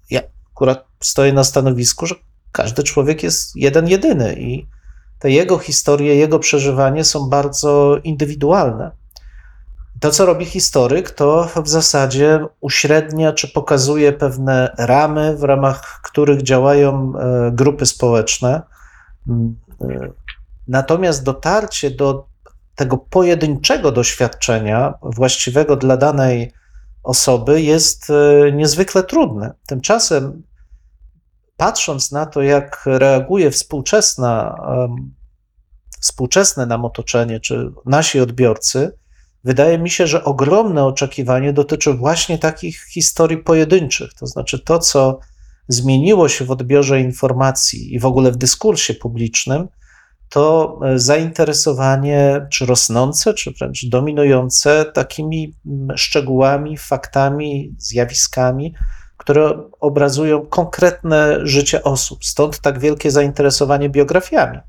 ja 0.10 0.22
akurat 0.54 0.86
stoję 1.00 1.34
na 1.34 1.44
stanowisku, 1.44 2.06
że 2.06 2.16
każdy 2.52 2.84
człowiek 2.84 3.24
jest 3.24 3.56
jeden, 3.56 3.88
jedyny 3.88 4.36
i 4.40 4.68
te 5.20 5.32
jego 5.32 5.58
historie, 5.58 6.16
jego 6.16 6.40
przeżywanie 6.40 7.04
są 7.04 7.30
bardzo 7.30 7.98
indywidualne. 8.04 8.92
To, 10.02 10.12
co 10.12 10.26
robi 10.26 10.46
historyk, 10.46 11.12
to 11.12 11.50
w 11.64 11.70
zasadzie 11.70 12.46
uśrednia 12.60 13.34
czy 13.34 13.48
pokazuje 13.48 14.14
pewne 14.14 14.76
ramy, 14.78 15.38
w 15.38 15.44
ramach 15.44 16.02
których 16.04 16.42
działają 16.42 17.14
e, 17.16 17.52
grupy 17.52 17.86
społeczne. 17.86 18.62
Mm, 19.28 19.56
natomiast 20.68 21.24
dotarcie 21.24 21.92
do 21.92 22.26
tego 22.76 22.98
pojedynczego 22.98 23.92
doświadczenia 23.92 24.94
właściwego 25.02 25.76
dla 25.76 25.98
danej 25.98 26.54
osoby 27.04 27.62
jest 27.62 28.10
e, 28.10 28.52
niezwykle 28.52 29.04
trudne. 29.04 29.54
Tymczasem, 29.68 30.44
patrząc 31.58 32.12
na 32.12 32.26
to, 32.26 32.42
jak 32.42 32.84
reaguje 32.86 33.52
współczesna, 33.52 34.56
współczesne 36.00 36.66
nam 36.66 36.86
otoczenie, 36.86 37.40
czy 37.40 37.72
nasi 37.86 38.20
odbiorcy, 38.20 39.01
wydaje 39.44 39.78
mi 39.78 39.90
się, 39.90 40.08
że 40.08 40.24
ogromne 40.24 40.86
oczekiwanie 40.86 41.54
dotyczy 41.54 41.94
właśnie 41.94 42.38
takich 42.38 42.84
historii 42.84 43.38
pojedynczych. 43.38 44.14
To 44.14 44.28
znaczy 44.28 44.60
to, 44.60 44.80
co 44.80 45.20
zmieniło 45.68 46.30
się 46.30 46.46
w 46.46 46.52
odbiorze 46.52 47.02
informacji 47.02 47.94
i 47.94 48.00
w 48.00 48.06
ogóle 48.06 48.32
w 48.32 48.38
dyskursie 48.38 48.94
publicznym, 48.94 49.68
to 50.30 50.80
e, 50.86 51.00
zainteresowanie, 51.00 52.48
czy 52.52 52.66
rosnące, 52.66 53.34
czy 53.34 53.52
wręcz 53.52 53.86
dominujące 53.86 54.86
takimi 54.94 55.56
mm, 55.66 55.98
szczegółami, 55.98 56.78
faktami, 56.78 57.76
zjawiskami, 57.78 58.74
które 59.18 59.70
obrazują 59.80 60.46
konkretne 60.46 61.40
życie 61.44 61.84
osób. 61.84 62.26
Stąd 62.26 62.60
tak 62.60 62.80
wielkie 62.80 63.12
zainteresowanie 63.12 63.90
biografiami. 63.90 64.60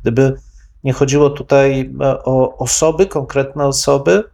Gdyby 0.00 0.34
nie 0.84 0.92
chodziło 0.92 1.30
tutaj 1.30 1.94
e, 2.00 2.24
o 2.24 2.56
osoby, 2.58 3.06
konkretne 3.06 3.66
osoby, 3.66 4.24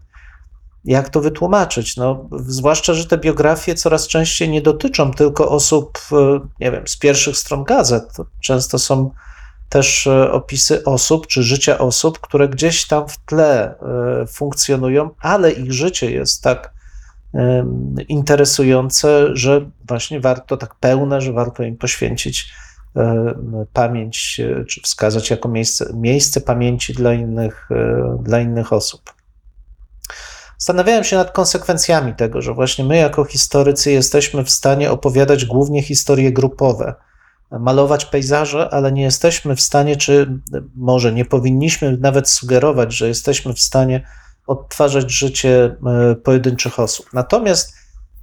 jak 0.84 1.09
to 1.09 1.20
wytłumaczyć? 1.20 1.96
No, 1.96 2.28
zwłaszcza, 2.46 2.94
że 2.94 3.07
te 3.07 3.18
biografie 3.18 3.74
coraz 3.74 4.09
częściej 4.09 4.48
nie 4.48 4.62
dotyczą 4.62 5.12
tylko 5.12 5.48
osób, 5.48 5.98
e, 6.12 6.40
nie 6.61 6.70
wiem, 6.70 6.88
z 6.88 6.96
pierwszych 6.96 7.36
stron 7.36 7.64
gazet. 7.64 8.16
Często 8.40 8.78
są 8.78 9.11
też 9.68 10.07
e, 10.07 10.32
opisy 10.32 10.84
osób 10.84 11.26
czy 11.26 11.42
życia 11.42 11.78
osób, 11.78 12.18
które 12.20 12.48
gdzieś 12.48 12.86
tam 12.86 13.09
w 13.09 13.18
tle 13.18 13.74
funkcjonują, 14.28 15.11
ale 15.20 15.53
ich 15.53 15.72
życie 15.72 16.11
jest 16.11 16.42
tak 16.42 16.80
interesujące, 18.09 19.28
że 19.32 19.70
właśnie 19.88 20.20
warto 20.20 20.57
tak 20.57 20.74
pełne, 20.74 21.20
że 21.20 21.32
warto 21.32 21.62
im 21.62 21.76
poświęcić 21.76 22.53
pamięć, 23.72 24.41
czy 24.68 24.80
wskazać 24.82 25.30
jako 25.30 25.49
miejsce, 25.49 25.93
miejsce 25.95 26.41
pamięci 26.41 26.95
dla 26.95 27.12
innych, 27.12 27.68
dla 28.22 28.41
innych 28.41 28.72
osób. 28.72 29.14
Zastanawiałem 30.59 31.05
się 31.05 31.16
nad 31.16 31.30
konsekwencjami 31.30 32.14
tego, 32.14 32.43
że 32.43 32.55
właśnie 32.55 32.84
my, 32.84 32.97
jako 32.97 33.24
historycy, 33.24 33.93
jesteśmy 33.93 34.45
w 34.45 34.51
stanie 34.51 34.91
opowiadać 34.91 35.45
głównie 35.45 35.82
historie 35.82 36.32
grupowe 36.32 36.95
malować 37.59 38.05
pejzaże, 38.05 38.68
ale 38.70 38.93
nie 38.93 39.03
jesteśmy 39.03 39.57
w 39.57 39.61
stanie, 39.61 39.97
czy 39.97 40.41
może 40.76 41.12
nie 41.12 41.24
powinniśmy 41.24 41.97
nawet 41.97 42.28
sugerować, 42.28 42.95
że 42.95 43.09
jesteśmy 43.09 43.55
w 43.55 43.61
stanie 43.61 44.07
odtwarzać 44.47 45.12
życie 45.12 45.76
e, 45.86 46.14
pojedynczych 46.14 46.78
osób. 46.78 47.07
Natomiast 47.12 47.74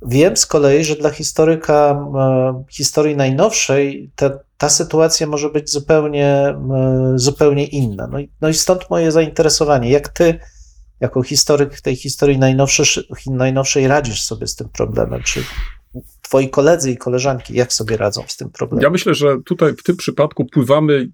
Wiem 0.06 0.38
z 0.38 0.46
kolei, 0.46 0.84
że 0.84 0.96
dla 0.96 1.10
historyka 1.10 2.06
e, 2.16 2.64
historii 2.70 3.16
najnowszej 3.16 4.12
ta, 4.16 4.40
ta 4.58 4.70
sytuacja 4.70 5.28
może 5.28 5.50
być 5.50 5.70
zupełnie, 5.70 6.26
e, 6.26 7.14
zupełnie 7.16 7.66
inna. 7.66 8.08
No 8.08 8.20
i, 8.20 8.32
no 8.42 8.50
i 8.50 8.54
stąd 8.54 8.90
moje 8.90 9.12
zainteresowanie. 9.12 9.90
Jak 9.90 10.10
ty, 10.10 10.40
jako 11.00 11.24
historyk 11.24 11.82
tej 11.82 11.96
historii 11.96 12.38
najnowszej, 12.38 12.86
najnowszej 13.28 13.88
radzisz 13.88 14.22
sobie 14.24 14.48
z 14.48 14.56
tym 14.56 14.70
problemem? 14.70 15.24
Czy 15.24 15.44
twoi 16.22 16.50
koledzy 16.50 16.92
i 16.92 16.98
koleżanki, 16.98 17.54
jak 17.54 17.74
sobie 17.74 17.98
radzą 17.98 18.24
z 18.28 18.38
tym 18.38 18.50
problemem? 18.50 18.84
Ja 18.84 18.90
myślę, 18.90 19.14
że 19.14 19.38
tutaj 19.46 19.74
w 19.74 19.84
tym 19.84 19.98
przypadku 19.98 20.46
pływamy 20.46 21.10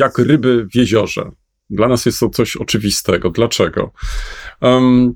jak 0.00 0.18
ryby 0.18 0.66
w 0.72 0.76
jeziorze. 0.76 1.30
Dla 1.70 1.88
nas 1.88 2.06
jest 2.06 2.20
to 2.20 2.28
coś 2.28 2.56
oczywistego. 2.56 3.30
Dlaczego? 3.30 3.92
Um, 4.60 5.14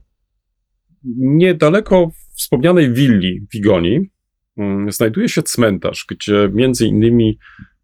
niedaleko 1.16 2.10
wspomnianej 2.38 2.92
willi 2.92 3.46
Wigoni 3.52 4.10
um, 4.56 4.92
znajduje 4.92 5.28
się 5.28 5.42
cmentarz, 5.42 6.06
gdzie 6.10 6.50
między 6.52 6.86
innymi 6.86 7.38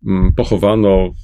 um, 0.07 0.33
pochowano 0.37 1.15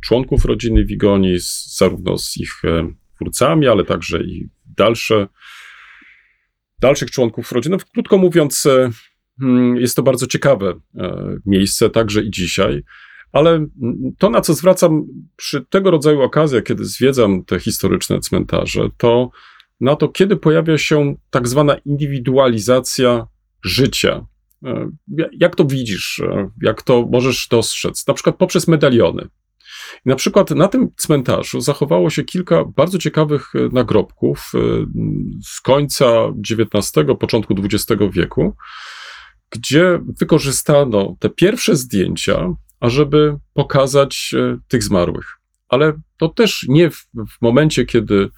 członków 0.00 0.44
rodziny 0.44 0.84
Wigoni, 0.84 1.36
zarówno 1.76 2.18
z 2.18 2.36
ich 2.36 2.64
e, 2.64 2.92
twórcami, 3.14 3.68
ale 3.68 3.84
także 3.84 4.22
i 4.22 4.48
dalsze, 4.76 5.28
dalszych 6.80 7.10
członków 7.10 7.52
rodziny. 7.52 7.76
Krótko 7.94 8.18
mówiąc, 8.18 8.66
e, 8.66 8.90
mm, 9.42 9.76
jest 9.76 9.96
to 9.96 10.02
bardzo 10.02 10.26
ciekawe 10.26 10.74
e, 10.96 11.36
miejsce, 11.46 11.90
także 11.90 12.22
i 12.22 12.30
dzisiaj. 12.30 12.82
Ale 13.32 13.66
to, 14.18 14.30
na 14.30 14.40
co 14.40 14.54
zwracam 14.54 15.06
przy 15.36 15.64
tego 15.64 15.90
rodzaju 15.90 16.22
okazjach, 16.22 16.64
kiedy 16.64 16.84
zwiedzam 16.84 17.44
te 17.44 17.60
historyczne 17.60 18.20
cmentarze, 18.20 18.88
to 18.96 19.30
na 19.80 19.96
to, 19.96 20.08
kiedy 20.08 20.36
pojawia 20.36 20.78
się 20.78 21.14
tak 21.30 21.48
zwana 21.48 21.76
indywidualizacja 21.84 23.26
życia. 23.64 24.26
E, 24.64 24.90
jak 25.32 25.56
to 25.56 25.64
widzisz? 25.64 26.20
E, 26.20 26.50
jak 26.62 26.82
to 26.82 27.08
możesz 27.12 27.48
dostrzec? 27.48 28.06
Na 28.06 28.14
przykład 28.14 28.36
poprzez 28.36 28.68
medaliony. 28.68 29.28
na 30.06 30.16
przykład 30.16 30.50
na 30.50 30.68
tym 30.68 30.88
cmentarzu 30.96 31.60
zachowało 31.60 32.10
się 32.10 32.24
kilka 32.24 32.64
bardzo 32.64 32.98
ciekawych 32.98 33.52
e, 33.54 33.58
nagrobków 33.72 34.52
z 35.44 35.60
końca 35.60 36.06
XIX, 36.50 36.92
początku 37.20 37.54
XX 37.64 38.02
wieku, 38.12 38.56
gdzie 39.50 40.00
wykorzystano 40.20 41.16
te 41.18 41.30
pierwsze 41.30 41.76
zdjęcia 41.76 42.54
ażeby 42.80 43.36
pokazać 43.54 44.34
tych 44.68 44.82
zmarłych. 44.82 45.26
Ale 45.68 45.92
to 46.16 46.28
też 46.28 46.66
nie 46.68 46.90
w, 46.90 46.96
w 47.14 47.42
momencie, 47.42 47.86
kiedy 47.86 48.30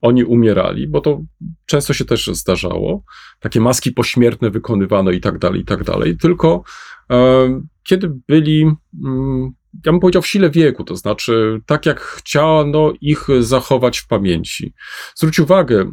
oni 0.00 0.24
umierali, 0.24 0.88
bo 0.88 1.00
to 1.00 1.20
często 1.66 1.94
się 1.94 2.04
też 2.04 2.26
zdarzało, 2.26 3.04
takie 3.40 3.60
maski 3.60 3.92
pośmiertne 3.92 4.50
wykonywano 4.50 5.10
i 5.10 5.20
tak 5.20 5.38
dalej, 5.38 5.60
i 5.60 5.64
tak 5.64 5.84
dalej, 5.84 6.16
tylko 6.16 6.62
e, 7.10 7.60
kiedy 7.82 8.12
byli, 8.28 8.70
mm, 9.04 9.50
ja 9.86 9.92
bym 9.92 10.00
powiedział, 10.00 10.22
w 10.22 10.26
sile 10.26 10.50
wieku, 10.50 10.84
to 10.84 10.96
znaczy 10.96 11.60
tak 11.66 11.86
jak 11.86 12.00
chciano 12.00 12.92
ich 13.00 13.26
zachować 13.40 13.98
w 13.98 14.06
pamięci. 14.06 14.74
Zwróć 15.14 15.38
uwagę, 15.38 15.90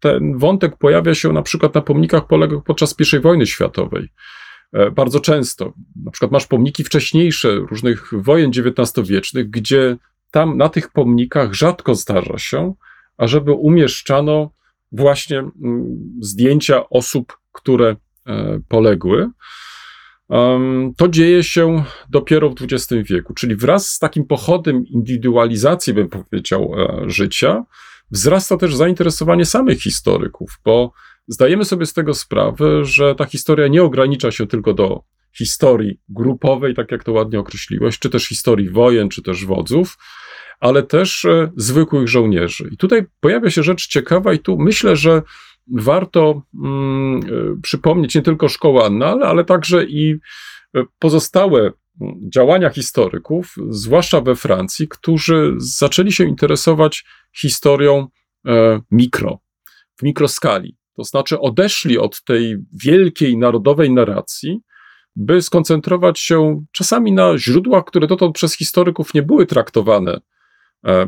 ten 0.00 0.38
wątek 0.38 0.76
pojawia 0.78 1.14
się 1.14 1.32
na 1.32 1.42
przykład 1.42 1.74
na 1.74 1.80
pomnikach 1.80 2.26
poległych 2.26 2.64
podczas 2.64 2.96
I 3.16 3.20
wojny 3.20 3.46
światowej. 3.46 4.08
E, 4.72 4.90
bardzo 4.90 5.20
często. 5.20 5.72
Na 6.04 6.10
przykład 6.10 6.32
masz 6.32 6.46
pomniki 6.46 6.84
wcześniejsze 6.84 7.54
różnych 7.54 8.10
wojen 8.12 8.50
XIX-wiecznych, 8.50 9.50
gdzie 9.50 9.96
tam 10.30 10.56
na 10.56 10.68
tych 10.68 10.92
pomnikach 10.92 11.54
rzadko 11.54 11.94
zdarza 11.94 12.38
się, 12.38 12.74
ażeby 13.20 13.52
umieszczano 13.52 14.50
właśnie 14.92 15.38
mm, 15.38 15.50
zdjęcia 16.20 16.88
osób, 16.88 17.38
które 17.52 17.96
e, 18.26 18.60
poległy. 18.68 19.30
To 20.96 21.08
dzieje 21.08 21.44
się 21.44 21.84
dopiero 22.10 22.50
w 22.50 22.54
XX 22.62 23.10
wieku, 23.10 23.34
czyli 23.34 23.56
wraz 23.56 23.88
z 23.88 23.98
takim 23.98 24.26
pochodem 24.26 24.86
indywidualizacji, 24.86 25.94
bym 25.94 26.08
powiedział, 26.08 26.72
e, 26.78 27.10
życia, 27.10 27.64
wzrasta 28.10 28.56
też 28.56 28.76
zainteresowanie 28.76 29.44
samych 29.44 29.80
historyków, 29.82 30.60
bo 30.64 30.92
zdajemy 31.28 31.64
sobie 31.64 31.86
z 31.86 31.92
tego 31.92 32.14
sprawę, 32.14 32.84
że 32.84 33.14
ta 33.14 33.24
historia 33.24 33.68
nie 33.68 33.82
ogranicza 33.82 34.30
się 34.30 34.46
tylko 34.46 34.74
do 34.74 35.02
historii 35.38 36.00
grupowej, 36.08 36.74
tak 36.74 36.92
jak 36.92 37.04
to 37.04 37.12
ładnie 37.12 37.40
określiłeś, 37.40 37.98
czy 37.98 38.10
też 38.10 38.28
historii 38.28 38.70
wojen, 38.70 39.08
czy 39.08 39.22
też 39.22 39.44
wodzów, 39.44 39.96
ale 40.60 40.82
też 40.82 41.24
e, 41.24 41.52
zwykłych 41.56 42.08
żołnierzy. 42.08 42.68
I 42.72 42.76
tutaj 42.76 43.06
pojawia 43.20 43.50
się 43.50 43.62
rzecz 43.62 43.86
ciekawa, 43.86 44.32
i 44.32 44.38
tu 44.38 44.58
myślę, 44.58 44.96
że 44.96 45.22
warto 45.72 46.42
mm, 46.64 47.20
e, 47.20 47.60
przypomnieć 47.62 48.14
nie 48.14 48.22
tylko 48.22 48.48
szkołę 48.48 48.84
Annale, 48.84 49.26
ale 49.26 49.44
także 49.44 49.84
i 49.84 50.16
e, 50.76 50.82
pozostałe 50.98 51.60
mm, 51.60 52.30
działania 52.34 52.70
historyków, 52.70 53.54
zwłaszcza 53.68 54.20
we 54.20 54.36
Francji, 54.36 54.88
którzy 54.88 55.54
zaczęli 55.56 56.12
się 56.12 56.24
interesować 56.24 57.04
historią 57.36 58.08
mikro, 58.90 59.38
w 59.96 60.02
mikroskali. 60.02 60.76
To 60.96 61.04
znaczy 61.04 61.40
odeszli 61.40 61.98
od 61.98 62.24
tej 62.24 62.56
wielkiej 62.72 63.36
narodowej 63.36 63.90
narracji, 63.90 64.60
by 65.16 65.42
skoncentrować 65.42 66.20
się 66.20 66.64
czasami 66.72 67.12
na 67.12 67.38
źródłach, 67.38 67.84
które 67.84 68.06
dotąd 68.06 68.34
przez 68.34 68.56
historyków 68.56 69.14
nie 69.14 69.22
były 69.22 69.46
traktowane 69.46 70.12
e, 70.12 70.20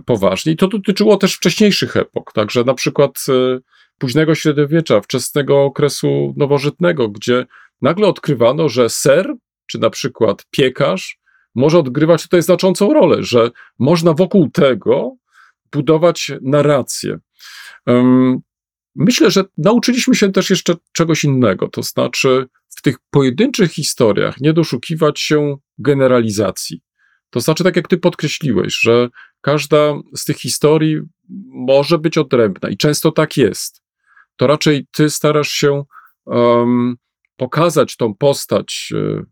poważnie. 0.07 0.53
I 0.53 0.57
to 0.57 0.68
dotyczyło 0.68 1.16
też 1.16 1.35
wcześniejszych 1.35 1.97
epok, 1.97 2.33
także 2.33 2.64
na 2.64 2.75
przykład 2.75 3.25
e, 3.29 3.59
późnego 3.99 4.35
średniowiecza, 4.35 5.01
wczesnego 5.01 5.62
okresu 5.62 6.35
nowożytnego, 6.37 7.09
gdzie 7.09 7.47
nagle 7.83 8.07
odkrywano, 8.07 8.68
że 8.68 8.89
ser, 8.89 9.35
czy 9.66 9.79
na 9.79 9.91
przykład 9.91 10.47
piekarz, 10.51 11.18
może 11.55 11.79
odgrywać 11.79 12.23
tutaj 12.23 12.43
znaczącą 12.43 12.93
rolę, 12.93 13.16
że 13.20 13.51
można 13.79 14.14
wokół 14.14 14.51
tego 14.51 15.16
budować 15.73 16.31
narrację. 16.43 17.18
Myślę, 18.97 19.31
że 19.31 19.45
nauczyliśmy 19.59 20.14
się 20.14 20.33
też 20.33 20.51
jeszcze 20.51 20.75
czegoś 20.93 21.25
innego, 21.25 21.68
to 21.68 21.83
znaczy 21.83 22.47
w 22.68 22.83
tych 22.83 22.97
pojedynczych 23.11 23.73
historiach 23.73 24.41
nie 24.41 24.53
doszukiwać 24.53 25.20
się 25.20 25.57
generalizacji. 25.79 26.81
To 27.33 27.41
znaczy, 27.41 27.64
tak 27.64 27.76
jak 27.76 27.89
ty 27.89 27.99
podkreśliłeś, 27.99 28.78
że 28.80 29.09
każda 29.41 29.95
z 30.16 30.24
tych 30.24 30.37
historii 30.37 31.01
może 31.49 31.99
być 31.99 32.18
odrębna 32.18 32.68
i 32.68 32.76
często 32.76 33.12
tak 33.12 33.37
jest. 33.37 33.83
To 34.37 34.47
raczej 34.47 34.87
ty 34.93 35.11
starasz 35.11 35.49
się 35.49 35.85
um, 36.24 36.97
pokazać 37.37 37.97
tą 37.97 38.14
postać 38.14 38.93
um, 38.95 39.26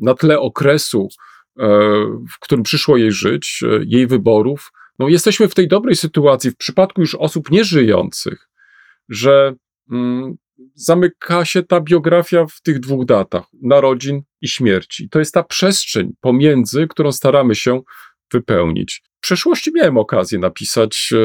na 0.00 0.14
tle 0.14 0.40
okresu, 0.40 1.08
um, 1.56 2.26
w 2.30 2.38
którym 2.38 2.62
przyszło 2.62 2.96
jej 2.96 3.12
żyć, 3.12 3.60
e, 3.62 3.80
jej 3.86 4.06
wyborów. 4.06 4.72
No, 4.98 5.08
jesteśmy 5.08 5.48
w 5.48 5.54
tej 5.54 5.68
dobrej 5.68 5.96
sytuacji 5.96 6.50
w 6.50 6.56
przypadku 6.56 7.00
już 7.00 7.14
osób 7.14 7.50
nieżyjących, 7.50 8.48
że 9.08 9.54
mm, 9.90 10.36
zamyka 10.74 11.44
się 11.44 11.62
ta 11.62 11.80
biografia 11.80 12.46
w 12.46 12.60
tych 12.60 12.80
dwóch 12.80 13.04
datach 13.04 13.44
narodzin 13.62 14.22
i 14.44 14.48
śmierci. 14.48 15.08
To 15.08 15.18
jest 15.18 15.34
ta 15.34 15.42
przestrzeń 15.42 16.12
pomiędzy, 16.20 16.86
którą 16.88 17.12
staramy 17.12 17.54
się 17.54 17.80
wypełnić. 18.32 19.02
W 19.16 19.20
przeszłości 19.20 19.72
miałem 19.74 19.98
okazję 19.98 20.38
napisać 20.38 21.10
e, 21.12 21.18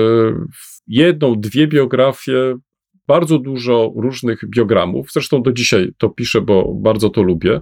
jedną, 0.88 1.36
dwie 1.36 1.68
biografie, 1.68 2.58
bardzo 3.08 3.40
dużo 3.40 3.94
różnych 3.96 4.50
biogramów. 4.50 5.12
Zresztą 5.12 5.42
do 5.44 5.52
dzisiaj 5.52 5.92
to 5.98 6.10
piszę, 6.10 6.42
bo 6.42 6.74
bardzo 6.76 7.10
to 7.10 7.24
lubię. 7.24 7.62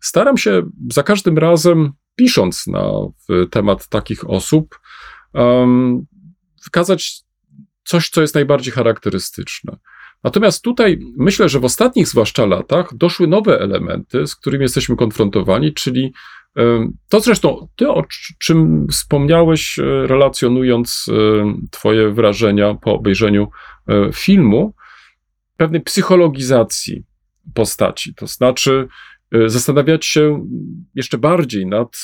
Staram 0.00 0.36
się 0.36 0.62
za 0.92 1.02
każdym 1.02 1.38
razem, 1.38 1.92
pisząc 2.16 2.66
na 2.66 2.90
temat 3.50 3.88
takich 3.88 4.30
osób, 4.30 4.80
wykazać 6.64 7.22
coś, 7.84 8.10
co 8.10 8.20
jest 8.20 8.34
najbardziej 8.34 8.72
charakterystyczne. 8.72 9.76
Natomiast 10.24 10.62
tutaj 10.62 10.98
myślę, 11.16 11.48
że 11.48 11.60
w 11.60 11.64
ostatnich 11.64 12.08
zwłaszcza 12.08 12.46
latach 12.46 12.96
doszły 12.96 13.26
nowe 13.26 13.60
elementy, 13.60 14.26
z 14.26 14.36
którymi 14.36 14.62
jesteśmy 14.62 14.96
konfrontowani, 14.96 15.74
czyli 15.74 16.12
to 17.08 17.20
zresztą 17.20 17.68
ty, 17.76 17.90
o 17.90 18.04
czym 18.38 18.86
wspomniałeś, 18.90 19.78
e, 19.78 20.06
relacjonując 20.06 21.10
Twoje 21.70 22.10
wrażenia 22.10 22.74
po 22.74 22.94
obejrzeniu 22.94 23.48
e, 23.88 24.12
filmu, 24.12 24.74
pewnej 25.56 25.80
psychologizacji 25.80 27.04
postaci. 27.54 28.14
To 28.14 28.26
znaczy, 28.26 28.88
e, 29.32 29.48
zastanawiać 29.48 30.06
się 30.06 30.46
jeszcze 30.94 31.18
bardziej 31.18 31.66
nad 31.66 32.02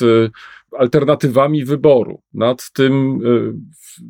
alternatywami 0.78 1.64
wyboru, 1.64 2.22
nad 2.34 2.72
tym, 2.72 3.20
y, 3.26 3.52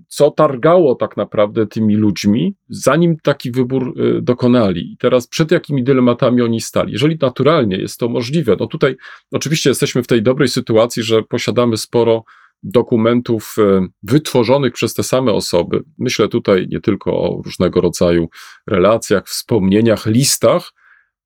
co 0.08 0.30
targało 0.30 0.94
tak 0.94 1.16
naprawdę 1.16 1.66
tymi 1.66 1.96
ludźmi, 1.96 2.54
zanim 2.68 3.16
taki 3.22 3.50
wybór 3.50 3.94
y, 4.00 4.22
dokonali. 4.22 4.92
I 4.92 4.96
teraz 4.96 5.26
przed 5.26 5.50
jakimi 5.50 5.84
dylematami 5.84 6.42
oni 6.42 6.60
stali. 6.60 6.92
Jeżeli 6.92 7.18
naturalnie 7.20 7.76
jest 7.76 7.98
to 7.98 8.08
możliwe, 8.08 8.56
no 8.60 8.66
tutaj 8.66 8.96
oczywiście 9.32 9.70
jesteśmy 9.70 10.02
w 10.02 10.06
tej 10.06 10.22
dobrej 10.22 10.48
sytuacji, 10.48 11.02
że 11.02 11.22
posiadamy 11.22 11.76
sporo 11.76 12.24
dokumentów 12.62 13.54
e, 13.58 13.86
wytworzonych 14.02 14.72
przez 14.72 14.94
te 14.94 15.02
same 15.02 15.32
osoby. 15.32 15.82
Myślę 15.98 16.28
tutaj 16.28 16.66
nie 16.70 16.80
tylko 16.80 17.12
o 17.12 17.42
różnego 17.44 17.80
rodzaju 17.80 18.28
relacjach, 18.66 19.26
wspomnieniach, 19.26 20.06
listach, 20.06 20.72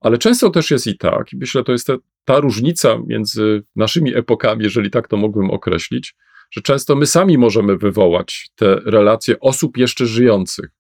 ale 0.05 0.19
często 0.19 0.51
też 0.51 0.71
jest 0.71 0.87
i 0.87 0.99
tak, 0.99 1.33
i 1.33 1.37
myślę, 1.37 1.65
to 1.65 1.73
jest 1.73 1.87
te, 1.87 1.97
ta 2.25 2.41
różnica 2.41 2.99
między 3.07 3.63
naszymi 3.77 4.17
epokami, 4.17 4.65
jeżeli 4.65 4.91
tak 4.91 5.09
to 5.09 5.17
mógłbym 5.17 5.51
określić, 5.51 6.15
że 6.51 6.63
często 6.63 6.97
my 6.97 7.07
sami 7.07 7.39
możemy 7.39 7.77
wywołać 7.77 8.49
te 8.55 8.75
relacje 8.75 9.41
osób 9.41 9.77
jeszcze 9.77 10.07
żyjących. 10.07 10.71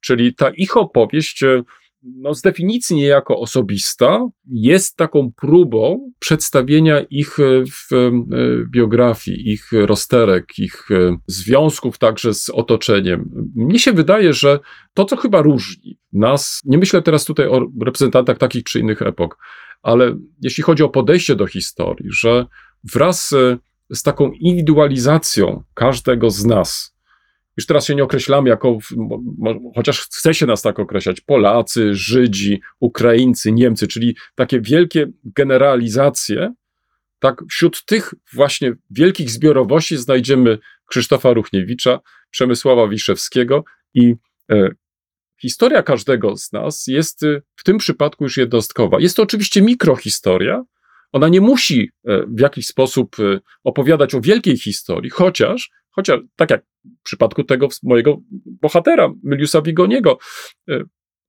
Czyli 0.00 0.34
ta 0.34 0.50
ich 0.50 0.76
opowieść 0.76 1.42
e, 1.42 1.62
no, 2.02 2.34
z 2.34 2.42
definicji 2.42 2.96
niejako 2.96 3.40
osobista, 3.40 4.28
jest 4.46 4.96
taką 4.96 5.32
próbą 5.32 6.12
przedstawienia 6.18 7.00
ich 7.10 7.40
e, 7.40 7.64
w 7.66 7.92
e, 7.92 8.10
biografii, 8.70 9.52
ich 9.52 9.70
rozterek, 9.72 10.58
ich 10.58 10.90
e, 10.90 11.16
związków 11.26 11.98
także 11.98 12.34
z 12.34 12.50
otoczeniem. 12.50 13.30
Mnie 13.54 13.78
się 13.78 13.92
wydaje, 13.92 14.32
że 14.32 14.60
to, 14.94 15.04
co 15.04 15.16
chyba 15.16 15.42
różni 15.42 15.98
nas, 16.12 16.60
nie 16.64 16.78
myślę 16.78 17.02
teraz 17.02 17.24
tutaj 17.24 17.46
o 17.46 17.66
reprezentantach 17.82 18.38
takich 18.38 18.64
czy 18.64 18.80
innych 18.80 19.02
epok, 19.02 19.38
ale 19.82 20.18
jeśli 20.42 20.62
chodzi 20.62 20.82
o 20.82 20.88
podejście 20.88 21.36
do 21.36 21.46
historii, 21.46 22.08
że 22.12 22.46
wraz 22.94 23.34
z 23.90 24.02
taką 24.02 24.30
indywidualizacją 24.32 25.62
każdego 25.74 26.30
z 26.30 26.44
nas, 26.44 26.97
już 27.58 27.66
teraz 27.66 27.86
się 27.86 27.94
nie 27.94 28.04
określamy 28.04 28.48
jako, 28.48 28.78
chociaż 29.74 30.00
chce 30.00 30.34
się 30.34 30.46
nas 30.46 30.62
tak 30.62 30.78
określać, 30.78 31.20
Polacy, 31.20 31.94
Żydzi, 31.94 32.60
Ukraińcy, 32.80 33.52
Niemcy, 33.52 33.88
czyli 33.88 34.16
takie 34.34 34.60
wielkie 34.60 35.06
generalizacje, 35.24 36.54
tak 37.18 37.42
wśród 37.50 37.84
tych 37.84 38.14
właśnie 38.34 38.72
wielkich 38.90 39.30
zbiorowości 39.30 39.96
znajdziemy 39.96 40.58
Krzysztofa 40.86 41.32
Ruchniewicza, 41.32 42.00
Przemysława 42.30 42.88
Wiszewskiego 42.88 43.64
i 43.94 44.14
e, 44.50 44.68
historia 45.40 45.82
każdego 45.82 46.36
z 46.36 46.52
nas 46.52 46.86
jest 46.86 47.22
e, 47.22 47.42
w 47.56 47.64
tym 47.64 47.78
przypadku 47.78 48.24
już 48.24 48.36
jednostkowa. 48.36 49.00
Jest 49.00 49.16
to 49.16 49.22
oczywiście 49.22 49.62
mikrohistoria, 49.62 50.64
ona 51.12 51.28
nie 51.28 51.40
musi 51.40 51.90
e, 52.04 52.26
w 52.26 52.40
jakiś 52.40 52.66
sposób 52.66 53.16
e, 53.20 53.40
opowiadać 53.64 54.14
o 54.14 54.20
wielkiej 54.20 54.58
historii, 54.58 55.10
chociaż 55.10 55.70
Chociaż 55.98 56.20
tak 56.36 56.50
jak 56.50 56.62
w 57.00 57.02
przypadku 57.02 57.44
tego 57.44 57.68
mojego 57.82 58.18
bohatera, 58.46 59.12
Myliusa 59.22 59.62
Wigoniego, 59.62 60.18
e, 60.68 60.82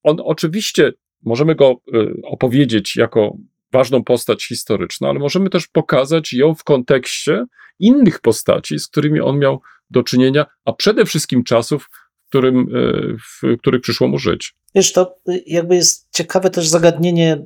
on 0.03 0.17
oczywiście, 0.23 0.93
możemy 1.23 1.55
go 1.55 1.65
e, 1.93 2.07
opowiedzieć 2.23 2.95
jako 2.95 3.37
ważną 3.71 4.03
postać 4.03 4.47
historyczną, 4.47 5.09
ale 5.09 5.19
możemy 5.19 5.49
też 5.49 5.67
pokazać 5.67 6.33
ją 6.33 6.55
w 6.55 6.63
kontekście 6.63 7.45
innych 7.79 8.19
postaci, 8.21 8.79
z 8.79 8.87
którymi 8.87 9.21
on 9.21 9.39
miał 9.39 9.61
do 9.89 10.03
czynienia, 10.03 10.45
a 10.65 10.73
przede 10.73 11.05
wszystkim 11.05 11.43
czasów, 11.43 11.89
w, 12.25 12.29
którym, 12.29 12.59
e, 12.59 13.17
w 13.17 13.57
których 13.59 13.81
przyszło 13.81 14.07
mu 14.07 14.17
żyć. 14.17 14.53
Wiesz, 14.75 14.93
to 14.93 15.15
jakby 15.45 15.75
jest 15.75 16.07
ciekawe 16.11 16.49
też 16.49 16.67
zagadnienie 16.67 17.45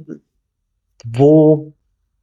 dwu, 1.06 1.72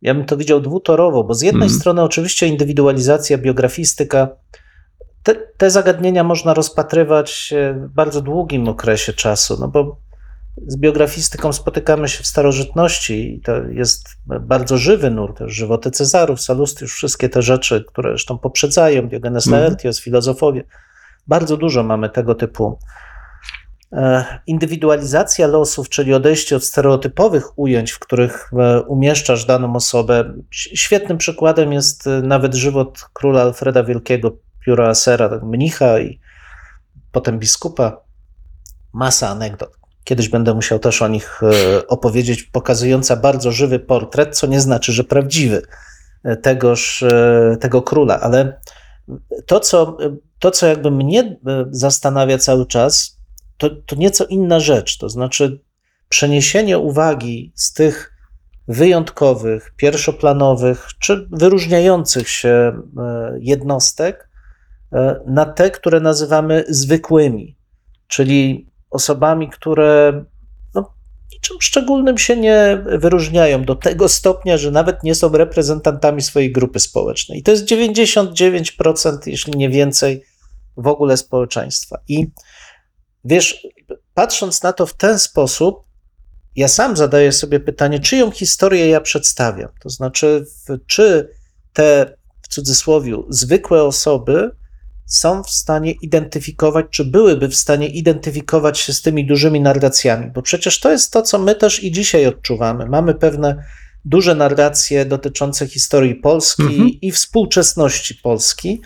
ja 0.03 0.15
bym 0.15 0.25
to 0.25 0.37
widział 0.37 0.61
dwutorowo, 0.61 1.25
bo 1.25 1.35
z 1.35 1.43
jednej 1.43 1.69
mm. 1.69 1.81
strony 1.81 2.03
oczywiście 2.03 2.47
indywidualizacja, 2.47 3.39
biografistyka, 3.39 4.29
te, 5.23 5.35
te 5.35 5.71
zagadnienia 5.71 6.25
można 6.25 6.55
rozpatrywać 6.55 7.55
w 7.75 7.89
bardzo 7.89 8.21
długim 8.21 8.69
okresie 8.69 9.13
czasu, 9.13 9.57
no 9.61 9.69
bo 9.69 9.97
z 10.67 10.77
biografistyką 10.77 11.53
spotykamy 11.53 12.09
się 12.09 12.23
w 12.23 12.27
starożytności 12.27 13.35
i 13.35 13.41
to 13.41 13.57
jest 13.57 14.09
bardzo 14.27 14.79
żywy 14.79 15.11
nurt, 15.11 15.41
żywoty 15.47 15.91
Cezarów, 15.91 16.41
Salustiusz, 16.41 16.95
wszystkie 16.95 17.29
te 17.29 17.43
rzeczy, 17.43 17.85
które 17.89 18.11
zresztą 18.11 18.39
poprzedzają, 18.39 19.09
Diogenes 19.09 19.47
mm. 19.47 19.61
Laertios, 19.61 20.01
filozofowie. 20.01 20.65
Bardzo 21.27 21.57
dużo 21.57 21.83
mamy 21.83 22.11
tego 22.11 22.35
typu 22.35 22.79
e, 23.93 24.25
indywidualizacja 24.47 25.47
losów, 25.47 25.89
czyli 25.89 26.15
odejście 26.15 26.57
od 26.57 26.65
stereotypowych 26.65 27.59
ujęć, 27.59 27.93
w 27.93 27.99
których 27.99 28.51
e, 28.59 28.83
umieszczasz 28.83 29.45
daną 29.45 29.77
osobę. 29.77 30.35
Świetnym 30.51 31.19
przykładem 31.19 31.73
jest 31.73 32.07
e, 32.07 32.23
nawet 32.23 32.55
żywot 32.55 32.99
króla 33.13 33.43
Alfreda 33.43 33.85
Wielkiego, 33.85 34.37
pióra 34.67 34.89
Asera, 34.89 35.29
tak, 35.29 35.43
mnicha 35.43 36.01
i 36.01 36.21
potem 37.13 37.39
biskupa. 37.39 38.01
Masa 38.93 39.29
anegdot. 39.29 39.77
Kiedyś 40.05 40.29
będę 40.29 40.55
musiał 40.55 40.79
też 40.79 41.03
o 41.03 41.09
nich 41.09 41.41
e, 41.43 41.87
opowiedzieć, 41.87 42.43
pokazująca 42.43 43.17
bardzo 43.17 43.53
żywy 43.53 43.79
portret, 43.79 44.37
co 44.37 44.47
nie 44.47 44.61
znaczy, 44.61 44.93
że 44.93 45.05
prawdziwy 45.05 45.63
e, 46.25 46.37
tegoż, 46.37 47.03
e, 47.03 47.57
tego 47.61 47.83
króla, 47.83 48.21
ale 48.21 48.61
to 49.47 49.61
co, 49.61 49.97
to, 50.39 50.51
co 50.51 50.67
jakby 50.67 50.91
mnie 50.91 51.37
zastanawia 51.71 52.39
cały 52.39 52.67
czas, 52.67 53.19
to, 53.57 53.71
to 53.87 53.97
nieco 53.97 54.25
inna 54.27 54.61
rzecz, 54.61 54.99
to 54.99 55.09
znaczy 55.09 55.61
przeniesienie 56.09 56.79
uwagi 56.79 57.53
z 57.55 57.73
tych 57.73 58.15
wyjątkowych, 58.69 59.73
pierwszoplanowych 59.77 60.89
czy 60.99 61.29
wyróżniających 61.31 62.29
się 62.29 62.83
jednostek 63.41 64.30
na 65.27 65.47
te, 65.47 65.71
które 65.71 66.01
nazywamy 66.01 66.65
zwykłymi, 66.69 67.57
czyli 68.07 68.71
osobami, 68.91 69.49
które 69.49 70.25
no, 70.75 70.95
niczym 71.33 71.57
szczególnym 71.61 72.19
się 72.19 72.37
nie 72.37 72.85
wyróżniają 72.99 73.65
do 73.65 73.75
tego 73.75 74.09
stopnia, 74.09 74.59
że 74.59 74.71
nawet 74.71 75.03
nie 75.03 75.15
są 75.15 75.29
reprezentantami 75.29 76.23
swojej 76.23 76.53
grupy 76.53 76.81
społecznej. 76.81 77.39
I 77.39 77.43
to 77.43 77.51
jest 77.51 77.65
99%, 77.65 79.19
jeśli 79.27 79.57
nie 79.57 79.69
więcej, 79.69 80.25
w 80.77 80.87
ogóle 80.87 81.17
społeczeństwa. 81.17 81.99
I 82.09 82.31
wiesz, 83.25 83.67
patrząc 84.15 84.63
na 84.63 84.73
to 84.73 84.87
w 84.87 84.95
ten 84.95 85.19
sposób, 85.19 85.85
ja 86.57 86.69
sam 86.69 86.97
zadaję 86.97 87.33
sobie 87.33 87.61
pytanie, 87.61 88.01
czyją 88.01 88.31
historię 88.31 88.89
ja 88.89 89.01
przedstawiam. 89.01 89.69
To 89.83 89.91
znaczy, 89.91 90.47
czy 90.87 91.31
te 91.73 92.17
w 92.43 92.49
cudzysłowie 92.49 93.17
zwykłe 93.29 93.85
osoby 93.85 94.51
są 95.11 95.43
w 95.43 95.51
stanie 95.51 95.93
identyfikować, 95.93 96.87
czy 96.91 97.05
byłyby 97.05 97.49
w 97.49 97.57
stanie 97.57 97.89
identyfikować 97.89 98.79
się 98.79 98.93
z 98.93 99.03
tymi 99.03 99.27
dużymi 99.27 99.61
narracjami, 99.61 100.31
bo 100.31 100.43
przecież 100.43 100.81
to 100.81 100.91
jest 100.91 101.13
to, 101.13 101.23
co 101.23 101.39
my 101.39 101.55
też 101.55 101.85
i 101.85 101.93
dzisiaj 101.93 102.27
odczuwamy. 102.27 102.87
Mamy 102.87 103.15
pewne 103.15 103.65
duże 104.05 104.35
narracje 104.35 105.05
dotyczące 105.05 105.67
historii 105.67 106.15
Polski 106.15 106.63
mhm. 106.63 106.89
i 107.03 107.13
współczesności 107.13 108.15
Polski. 108.15 108.81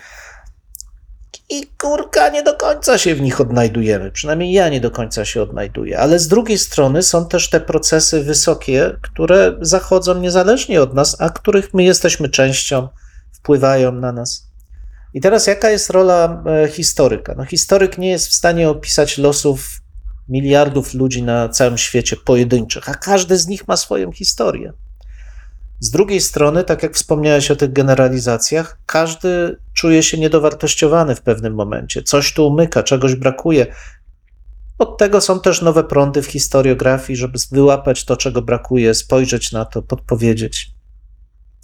I 1.51 1.67
kurka, 1.79 2.29
nie 2.29 2.43
do 2.43 2.55
końca 2.55 2.99
się 2.99 3.15
w 3.15 3.21
nich 3.21 3.41
odnajdujemy. 3.41 4.11
Przynajmniej 4.11 4.53
ja 4.53 4.69
nie 4.69 4.81
do 4.81 4.91
końca 4.91 5.25
się 5.25 5.43
odnajduję. 5.43 5.99
Ale 5.99 6.19
z 6.19 6.29
drugiej 6.29 6.59
strony 6.59 7.03
są 7.03 7.29
też 7.29 7.51
te 7.51 7.61
procesy 7.61 8.25
wysokie, 8.25 8.97
które 9.03 9.57
zachodzą 9.61 10.21
niezależnie 10.21 10.83
od 10.83 10.95
nas, 10.95 11.21
a 11.21 11.31
których 11.31 11.75
my 11.75 11.85
jesteśmy 11.85 12.29
częścią, 12.29 12.89
wpływają 13.33 13.93
na 13.93 14.13
nas. 14.13 14.54
I 15.15 15.21
teraz 15.21 15.47
jaka 15.47 15.71
jest 15.71 15.91
rola 15.91 16.43
e, 16.47 16.69
historyka? 16.69 17.35
No, 17.37 17.45
historyk 17.45 17.99
nie 17.99 18.11
jest 18.11 18.29
w 18.29 18.33
stanie 18.33 18.69
opisać 18.69 19.19
losów 19.19 19.81
miliardów 20.29 20.95
ludzi 20.95 21.23
na 21.23 21.49
całym 21.49 21.79
świecie 21.79 22.17
pojedynczych, 22.17 22.89
a 22.89 22.95
każdy 22.95 23.39
z 23.39 23.47
nich 23.47 23.69
ma 23.69 23.77
swoją 23.77 24.13
historię. 24.13 24.73
Z 25.81 25.91
drugiej 25.91 26.21
strony, 26.21 26.65
tak 26.65 26.83
jak 26.83 26.95
wspomniałeś 26.95 27.51
o 27.51 27.57
tych 27.57 27.73
generalizacjach, 27.73 28.79
każdy 28.87 29.57
czuje 29.75 30.03
się 30.03 30.19
niedowartościowany 30.19 31.15
w 31.15 31.23
pewnym 31.23 31.55
momencie. 31.55 32.03
Coś 32.03 32.33
tu 32.33 32.49
umyka, 32.49 32.83
czegoś 32.83 33.15
brakuje. 33.15 33.67
Od 34.79 34.99
tego 34.99 35.21
są 35.21 35.41
też 35.41 35.63
nowe 35.63 35.85
prądy 35.85 36.23
w 36.23 36.27
historiografii, 36.27 37.17
żeby 37.17 37.39
wyłapać 37.53 38.05
to, 38.05 38.17
czego 38.17 38.43
brakuje, 38.43 38.95
spojrzeć 38.95 39.53
na 39.53 39.65
to, 39.65 39.83
podpowiedzieć. 39.83 40.71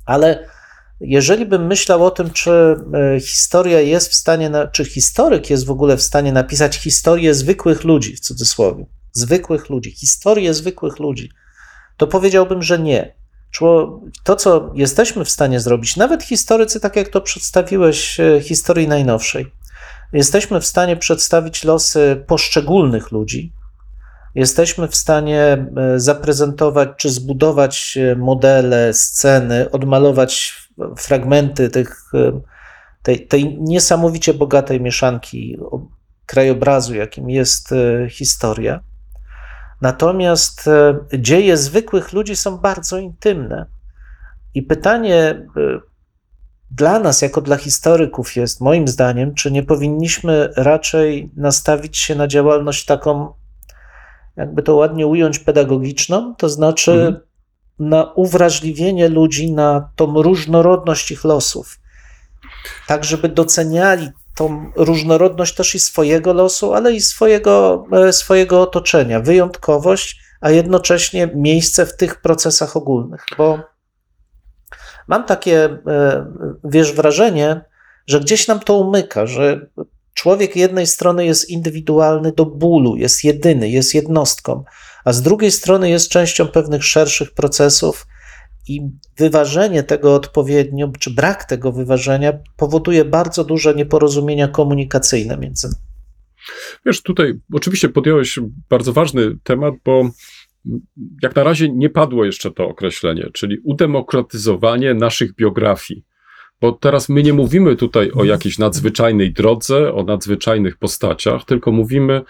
Ale 0.06 0.48
jeżeli 1.00 1.46
bym 1.46 1.66
myślał 1.66 2.04
o 2.04 2.10
tym, 2.10 2.30
czy 2.30 2.50
e, 2.50 3.20
historia 3.20 3.80
jest 3.80 4.08
w 4.08 4.14
stanie, 4.14 4.50
czy 4.72 4.84
historyk 4.84 5.50
jest 5.50 5.66
w 5.66 5.70
ogóle 5.70 5.96
w 5.96 6.02
stanie 6.02 6.32
napisać 6.32 6.76
historię 6.76 7.34
zwykłych 7.34 7.84
ludzi, 7.84 8.16
w 8.16 8.20
cudzysłowie, 8.20 8.86
zwykłych 9.12 9.70
ludzi, 9.70 9.90
historię 9.90 10.54
zwykłych 10.54 10.98
ludzi, 10.98 11.30
to 11.96 12.06
powiedziałbym, 12.06 12.62
że 12.62 12.78
nie. 12.78 13.14
To, 14.24 14.36
co 14.36 14.72
jesteśmy 14.74 15.24
w 15.24 15.30
stanie 15.30 15.60
zrobić, 15.60 15.96
nawet 15.96 16.22
historycy, 16.22 16.80
tak 16.80 16.96
jak 16.96 17.08
to 17.08 17.20
przedstawiłeś, 17.20 18.20
e, 18.20 18.40
historii 18.40 18.88
najnowszej, 18.88 19.46
jesteśmy 20.12 20.60
w 20.60 20.66
stanie 20.66 20.96
przedstawić 20.96 21.64
losy 21.64 22.24
poszczególnych 22.26 23.10
ludzi, 23.10 23.52
jesteśmy 24.34 24.88
w 24.88 24.96
stanie 24.96 25.66
e, 25.76 26.00
zaprezentować 26.00 26.88
czy 26.96 27.10
zbudować 27.10 27.98
modele, 28.16 28.94
sceny, 28.94 29.70
odmalować 29.70 30.59
fragmenty 30.96 31.70
tych, 31.70 32.02
e, 32.14 32.40
tej, 33.02 33.26
tej 33.26 33.58
niesamowicie 33.60 34.34
bogatej 34.34 34.80
mieszanki 34.80 35.58
krajobrazu, 36.26 36.94
jakim 36.94 37.30
jest 37.30 37.72
e, 37.72 38.08
historia. 38.10 38.80
Natomiast 39.80 40.68
e, 40.68 40.98
dzieje 41.18 41.56
zwykłych 41.56 42.12
ludzi 42.12 42.36
są 42.36 42.58
bardzo 42.58 42.98
intymne. 42.98 43.66
I 44.54 44.62
pytanie, 44.62 45.46
dla 46.70 46.98
nas, 46.98 47.22
jako 47.22 47.40
dla 47.40 47.56
historyków, 47.56 48.36
jest 48.36 48.60
moim 48.60 48.88
zdaniem, 48.88 49.34
czy 49.34 49.50
nie 49.50 49.62
powinniśmy 49.62 50.52
raczej 50.56 51.30
nastawić 51.36 51.98
się 51.98 52.14
na 52.14 52.28
działalność 52.28 52.84
taką, 52.84 53.32
jakby 54.36 54.62
to 54.62 54.76
ładnie 54.76 55.06
ująć, 55.06 55.38
pedagogiczną, 55.38 56.34
to 56.34 56.48
znaczy 56.48 56.92
mhm. 56.92 57.29
Na 57.80 58.12
uwrażliwienie 58.14 59.08
ludzi 59.08 59.52
na 59.52 59.90
tą 59.96 60.22
różnorodność 60.22 61.10
ich 61.10 61.24
losów, 61.24 61.80
tak 62.86 63.04
żeby 63.04 63.28
doceniali 63.28 64.08
tą 64.34 64.72
różnorodność 64.76 65.54
też 65.54 65.74
i 65.74 65.80
swojego 65.80 66.32
losu, 66.32 66.74
ale 66.74 66.92
i 66.92 67.00
swojego, 67.00 67.86
e, 67.92 68.12
swojego 68.12 68.62
otoczenia, 68.62 69.20
wyjątkowość, 69.20 70.20
a 70.40 70.50
jednocześnie 70.50 71.30
miejsce 71.34 71.86
w 71.86 71.96
tych 71.96 72.20
procesach 72.20 72.76
ogólnych, 72.76 73.24
bo 73.38 73.58
mam 75.08 75.24
takie, 75.24 75.64
e, 75.64 76.26
wiesz, 76.64 76.92
wrażenie, 76.92 77.60
że 78.06 78.20
gdzieś 78.20 78.48
nam 78.48 78.60
to 78.60 78.74
umyka, 78.74 79.26
że 79.26 79.66
człowiek 80.14 80.56
jednej 80.56 80.86
strony 80.86 81.26
jest 81.26 81.50
indywidualny 81.50 82.32
do 82.32 82.46
bólu, 82.46 82.96
jest 82.96 83.24
jedyny, 83.24 83.68
jest 83.70 83.94
jednostką, 83.94 84.64
a 85.10 85.12
z 85.12 85.22
drugiej 85.22 85.50
strony 85.50 85.90
jest 85.90 86.10
częścią 86.10 86.48
pewnych 86.48 86.84
szerszych 86.84 87.34
procesów 87.34 88.06
i 88.68 88.80
wyważenie 89.18 89.82
tego 89.82 90.14
odpowiednio, 90.14 90.92
czy 90.98 91.10
brak 91.10 91.44
tego 91.44 91.72
wyważenia 91.72 92.32
powoduje 92.56 93.04
bardzo 93.04 93.44
duże 93.44 93.74
nieporozumienia 93.74 94.48
komunikacyjne 94.48 95.36
między 95.36 95.66
nami. 95.66 95.80
Wiesz, 96.86 97.02
tutaj 97.02 97.34
oczywiście 97.52 97.88
podjąłeś 97.88 98.38
bardzo 98.68 98.92
ważny 98.92 99.38
temat, 99.42 99.74
bo 99.84 100.10
jak 101.22 101.36
na 101.36 101.44
razie 101.44 101.68
nie 101.68 101.90
padło 101.90 102.24
jeszcze 102.24 102.50
to 102.50 102.68
określenie, 102.68 103.30
czyli 103.32 103.58
udemokratyzowanie 103.64 104.94
naszych 104.94 105.34
biografii. 105.34 106.04
Bo 106.60 106.72
teraz 106.72 107.08
my 107.08 107.22
nie 107.22 107.32
mówimy 107.32 107.76
tutaj 107.76 108.10
o 108.12 108.24
jakiejś 108.24 108.58
nadzwyczajnej 108.58 109.32
drodze, 109.32 109.94
o 109.94 110.04
nadzwyczajnych 110.04 110.76
postaciach, 110.76 111.44
tylko 111.44 111.72
mówimy 111.72 112.22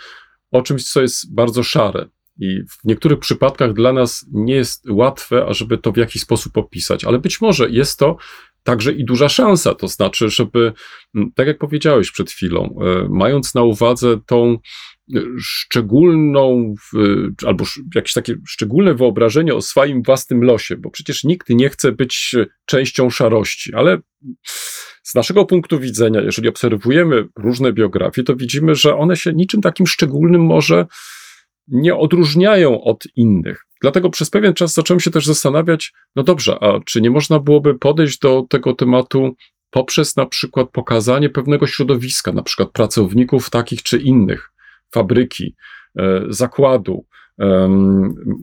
o 0.51 0.63
czymś, 0.63 0.85
co 0.93 1.03
jest 1.03 1.35
bardzo 1.35 1.63
szare. 1.63 2.09
I 2.39 2.63
w 2.71 2.85
niektórych 2.85 3.19
przypadkach 3.19 3.73
dla 3.73 3.93
nas 3.93 4.27
nie 4.33 4.55
jest 4.55 4.91
łatwe, 4.91 5.47
ażeby 5.47 5.79
to 5.79 5.93
w 5.93 5.97
jakiś 5.97 6.23
sposób 6.23 6.59
opisać, 6.59 7.05
ale 7.05 7.19
być 7.19 7.41
może 7.41 7.71
jest 7.71 7.99
to 7.99 8.17
także 8.63 8.93
i 8.93 9.05
duża 9.05 9.29
szansa. 9.29 9.75
To 9.75 9.89
znaczy, 9.89 10.29
żeby, 10.29 10.73
tak 11.35 11.47
jak 11.47 11.59
powiedziałeś 11.59 12.11
przed 12.11 12.31
chwilą, 12.31 12.79
e, 12.81 13.09
mając 13.11 13.55
na 13.55 13.63
uwadze 13.63 14.19
tą 14.27 14.59
szczególną, 15.41 16.75
albo 17.47 17.65
jakieś 17.95 18.13
takie 18.13 18.35
szczególne 18.49 18.95
wyobrażenie 18.95 19.55
o 19.55 19.63
swoim 19.63 20.03
własnym 20.03 20.45
losie, 20.45 20.77
bo 20.77 20.91
przecież 20.91 21.25
nikt 21.25 21.49
nie 21.49 21.69
chce 21.69 21.93
być 21.93 22.35
częścią 22.67 23.11
szarości, 23.11 23.75
ale 23.75 23.99
z 25.03 25.15
naszego 25.15 25.45
punktu 25.45 25.79
widzenia, 25.79 26.21
jeżeli 26.21 26.49
obserwujemy 26.49 27.29
różne 27.37 27.73
biografie, 27.73 28.23
to 28.23 28.37
widzimy, 28.37 28.75
że 28.75 28.97
one 28.97 29.17
się 29.17 29.33
niczym 29.33 29.61
takim 29.61 29.87
szczególnym 29.87 30.45
może 30.45 30.87
nie 31.71 31.97
odróżniają 31.97 32.85
od 32.85 33.05
innych. 33.17 33.67
Dlatego 33.83 34.11
przez 34.11 34.31
pewien 34.31 34.55
czas 34.55 34.75
zacząłem 34.75 35.01
się 35.01 35.11
też 35.11 35.27
zastanawiać, 35.27 35.93
no 36.17 36.23
dobrze, 36.23 36.59
a 36.61 36.81
czy 36.81 37.01
nie 37.01 37.11
można 37.11 37.39
byłoby 37.39 37.79
podejść 37.79 38.19
do 38.19 38.45
tego 38.49 38.75
tematu 38.75 39.35
poprzez 39.71 40.17
na 40.17 40.27
przykład 40.27 40.71
pokazanie 40.71 41.31
pewnego 41.31 41.67
środowiska, 41.67 42.33
na 42.33 42.43
przykład 42.43 42.71
pracowników 42.71 43.51
takich 43.51 43.83
czy 43.83 43.99
innych, 43.99 44.51
fabryki, 44.95 45.57
e, 45.99 46.23
zakładu, 46.29 47.07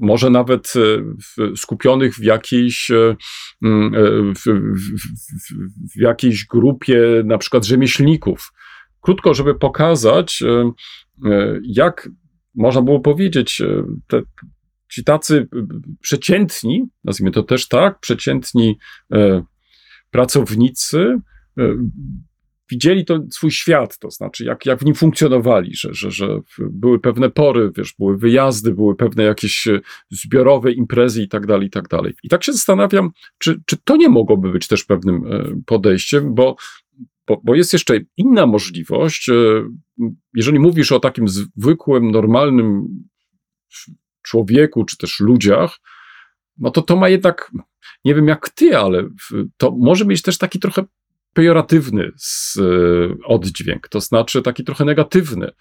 może 0.02 0.30
nawet 0.30 0.74
e, 0.76 1.56
skupionych 1.56 2.16
w 2.16 2.24
jakiejś, 2.24 2.92
e, 2.92 3.16
w, 4.36 4.44
w, 4.44 4.94
w, 5.96 6.02
jakiejś 6.02 6.46
grupie 6.46 7.02
na 7.26 7.38
przykład 7.38 7.66
rzemieślników. 7.66 8.52
Krótko, 9.02 9.34
żeby 9.34 9.56
pokazać, 9.56 10.44
jak 11.64 12.10
można 12.58 12.82
było 12.82 13.00
powiedzieć, 13.00 13.62
te, 14.08 14.22
ci 14.90 15.04
tacy 15.04 15.48
przeciętni, 16.02 16.84
nazwijmy 17.04 17.32
to 17.32 17.44
też 17.44 17.68
tak, 17.68 18.00
przeciętni 18.00 18.78
pracownicy, 20.12 21.18
widzieli 22.72 23.06
to 23.06 23.20
swój 23.32 23.52
świat, 23.52 24.00
to 24.00 24.12
znaczy 24.12 24.46
jak, 24.46 24.66
jak 24.66 24.80
w 24.80 24.86
nim 24.86 24.96
funkcjonowali, 24.96 25.76
że, 25.76 25.94
że, 25.94 26.12
że 26.12 26.40
były 26.60 27.00
pewne 27.00 27.30
pory, 27.30 27.72
wiesz, 27.78 27.96
były 28.00 28.18
wyjazdy, 28.18 28.74
były 28.74 28.96
pewne 28.96 29.24
jakieś 29.24 29.68
e, 29.68 29.80
zbiorowe 30.10 30.72
imprezy 30.72 31.24
i 31.24 31.28
tak 31.28 31.46
dalej, 31.46 31.68
i 31.68 31.70
tak 31.70 31.88
dalej. 31.88 32.14
I 32.24 32.30
tak 32.30 32.44
się 32.44 32.54
zastanawiam, 32.54 33.12
czy, 33.38 33.62
czy 33.66 33.78
to 33.84 33.98
nie 33.98 34.10
mogłoby 34.10 34.52
być 34.52 34.68
też 34.68 34.84
pewnym 34.84 35.16
e, 35.26 35.44
podejściem, 35.66 36.36
bo, 36.36 36.56
bo, 37.28 37.42
bo 37.44 37.56
jest 37.56 37.74
jeszcze 37.74 38.00
inna 38.18 38.46
możliwość, 38.46 39.30
e, 39.30 39.34
jeżeli 40.34 40.60
mówisz 40.60 40.92
o 40.92 41.00
takim 41.00 41.28
zwykłym, 41.28 42.12
normalnym 42.12 42.88
człowieku, 44.22 44.86
czy 44.86 44.98
też 44.98 45.20
ludziach, 45.20 45.80
no 46.58 46.72
to 46.72 46.82
to 46.82 46.96
ma 46.96 47.10
jednak, 47.10 47.52
nie 48.06 48.16
wiem 48.16 48.28
jak 48.28 48.50
ty, 48.50 48.78
ale 48.78 49.10
to 49.58 49.76
może 49.80 50.06
mieć 50.06 50.22
też 50.22 50.38
taki 50.38 50.60
trochę 50.60 50.84
pejoratywny 51.34 52.04
e, 52.04 52.62
oddźwięk, 53.26 53.88
to 53.88 54.02
znaczy 54.02 54.42
taki 54.42 54.64
trochę 54.64 54.86
negatywny, 54.86 55.52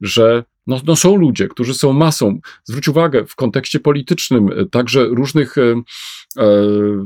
że 0.00 0.44
no, 0.66 0.80
no 0.86 0.96
są 0.96 1.16
ludzie, 1.16 1.48
którzy 1.48 1.74
są 1.74 1.92
masą. 1.92 2.40
Zwróć 2.64 2.88
uwagę, 2.88 3.24
w 3.26 3.34
kontekście 3.34 3.80
politycznym, 3.80 4.48
e, 4.48 4.66
także 4.66 5.04
różnych 5.04 5.58
e, 5.58 5.82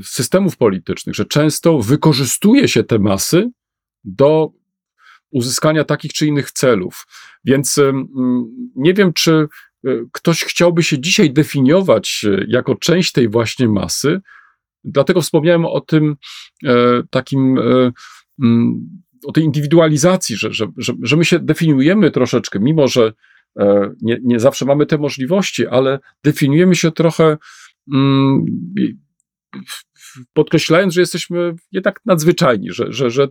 systemów 0.04 0.56
politycznych, 0.56 1.14
że 1.14 1.24
często 1.24 1.78
wykorzystuje 1.78 2.68
się 2.68 2.84
te 2.84 2.98
masy 2.98 3.50
do 4.04 4.50
uzyskania 5.30 5.84
takich 5.84 6.12
czy 6.12 6.26
innych 6.26 6.50
celów. 6.50 7.06
Więc 7.44 7.78
e, 7.78 7.92
nie 8.76 8.94
wiem, 8.94 9.12
czy 9.12 9.48
ktoś 10.12 10.44
chciałby 10.44 10.82
się 10.82 10.98
dzisiaj 10.98 11.32
definiować 11.32 12.26
jako 12.48 12.74
część 12.74 13.12
tej 13.12 13.28
właśnie 13.28 13.68
masy. 13.68 14.20
Dlatego 14.84 15.20
wspomniałem 15.20 15.64
o 15.64 15.80
tym 15.80 16.16
e, 16.64 17.02
takim 17.10 17.58
o 19.26 19.32
tej 19.32 19.44
indywidualizacji, 19.44 20.36
że, 20.36 20.52
że, 20.52 20.66
że, 20.76 20.92
że 21.02 21.16
my 21.16 21.24
się 21.24 21.38
definiujemy 21.38 22.10
troszeczkę, 22.10 22.60
mimo 22.60 22.88
że 22.88 23.12
e, 23.58 23.90
nie, 24.02 24.18
nie 24.22 24.40
zawsze 24.40 24.64
mamy 24.64 24.86
te 24.86 24.98
możliwości, 24.98 25.66
ale 25.66 25.98
definiujemy 26.24 26.74
się 26.74 26.92
trochę 26.92 27.36
mm, 27.94 28.46
podkreślając, 30.32 30.94
że 30.94 31.00
jesteśmy 31.00 31.54
jednak 31.72 32.00
nadzwyczajni, 32.06 32.72
że, 32.72 32.92
że, 32.92 33.10
że 33.10 33.28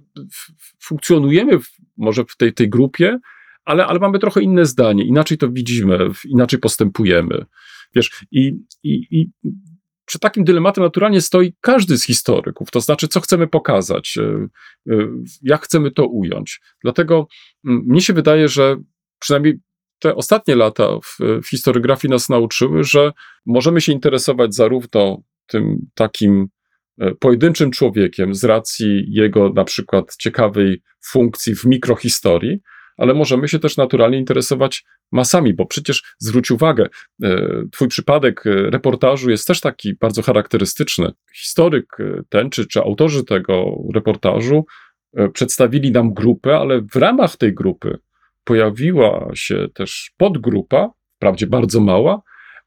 funkcjonujemy 0.84 1.60
w, 1.60 1.68
może 1.98 2.24
w 2.26 2.38
tej, 2.38 2.54
tej 2.54 2.70
grupie, 2.70 3.20
ale, 3.66 3.86
ale 3.86 4.00
mamy 4.00 4.20
trochę 4.20 4.42
inne 4.42 4.66
zdanie, 4.66 5.04
inaczej 5.04 5.38
to 5.38 5.50
widzimy, 5.50 6.00
inaczej 6.26 6.60
postępujemy. 6.60 7.46
Wiesz, 7.96 8.26
i, 8.32 8.54
i, 8.84 9.08
i 9.12 9.30
przed 10.06 10.22
takim 10.22 10.44
dylematem 10.44 10.84
naturalnie 10.84 11.22
stoi 11.22 11.54
każdy 11.62 11.98
z 11.98 12.06
historyków, 12.06 12.72
to 12.72 12.82
znaczy, 12.82 13.08
co 13.08 13.22
chcemy 13.22 13.48
pokazać, 13.48 14.18
e, 14.18 14.48
e, 14.94 15.08
jak 15.42 15.64
chcemy 15.64 15.92
to 15.92 16.08
ująć. 16.08 16.62
Dlatego 16.84 17.28
mm, 17.66 17.84
mnie 17.88 18.02
się 18.02 18.14
wydaje, 18.14 18.48
że 18.48 18.78
przynajmniej 19.20 19.60
te 20.00 20.16
ostatnie 20.16 20.56
lata 20.56 20.88
w, 21.04 21.18
w 21.44 21.50
historiografii 21.50 22.12
nas 22.12 22.30
nauczyły, 22.30 22.84
że 22.84 23.12
możemy 23.46 23.82
się 23.82 23.92
interesować 23.92 24.56
zarówno 24.56 25.22
tym 25.48 25.78
takim 25.94 26.48
e, 27.00 27.16
pojedynczym 27.16 27.72
człowiekiem 27.72 28.36
z 28.36 28.44
racji 28.44 29.06
jego 29.10 29.50
na 29.50 29.64
przykład 29.64 30.16
ciekawej 30.16 30.82
funkcji 31.06 31.56
w 31.56 31.66
mikrohistorii, 31.66 32.60
ale 32.98 33.14
możemy 33.14 33.48
się 33.48 33.60
też 33.60 33.78
naturalnie 33.78 34.18
interesować 34.18 34.86
masami, 35.12 35.54
bo 35.54 35.66
przecież 35.66 36.04
zwróć 36.20 36.52
uwagę, 36.52 36.88
e, 37.24 37.48
twój 37.72 37.88
przypadek 37.88 38.48
e, 38.48 38.70
reportażu 38.70 39.30
jest 39.30 39.48
też 39.48 39.62
taki 39.62 39.96
bardzo 39.96 40.22
charakterystyczny. 40.22 41.12
Historyk 41.36 41.98
ten, 42.30 42.50
czy, 42.50 42.68
czy 42.68 42.80
autorzy 42.80 43.24
tego 43.24 43.78
reportażu 43.94 44.66
przedstawili 45.34 45.92
nam 45.92 46.14
grupę, 46.14 46.58
ale 46.58 46.82
w 46.82 46.96
ramach 46.96 47.38
tej 47.38 47.54
grupy 47.54 47.98
pojawiła 48.44 49.32
się 49.34 49.68
też 49.74 50.12
podgrupa, 50.18 50.90
wprawdzie 51.16 51.48
bardzo 51.48 51.80
mała, 51.80 52.22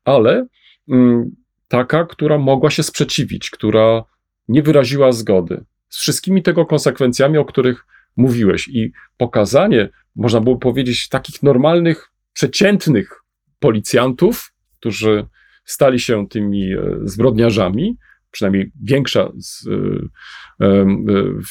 ale 0.04 0.46
mm, 0.88 1.30
taka, 1.70 2.04
która 2.04 2.38
mogła 2.38 2.70
się 2.70 2.82
sprzeciwić, 2.82 3.50
która 3.50 4.04
nie 4.48 4.62
wyraziła 4.62 5.12
zgody. 5.12 5.64
Z 5.88 5.98
wszystkimi 5.98 6.42
tego 6.42 6.66
konsekwencjami, 6.66 7.38
o 7.38 7.44
których 7.44 7.86
mówiłeś. 8.16 8.68
I 8.68 8.92
pokazanie, 9.16 9.88
można 10.16 10.40
było 10.40 10.56
powiedzieć, 10.56 11.08
takich 11.08 11.42
normalnych, 11.42 12.10
przeciętnych 12.32 13.22
policjantów, 13.58 14.52
którzy 14.78 15.26
stali 15.64 16.00
się 16.00 16.28
tymi 16.28 16.72
e, 16.72 16.78
zbrodniarzami, 17.04 17.96
przynajmniej 18.30 18.72
większa 18.82 19.32
z, 19.38 19.66
e, 19.66 20.66
e, 20.66 20.86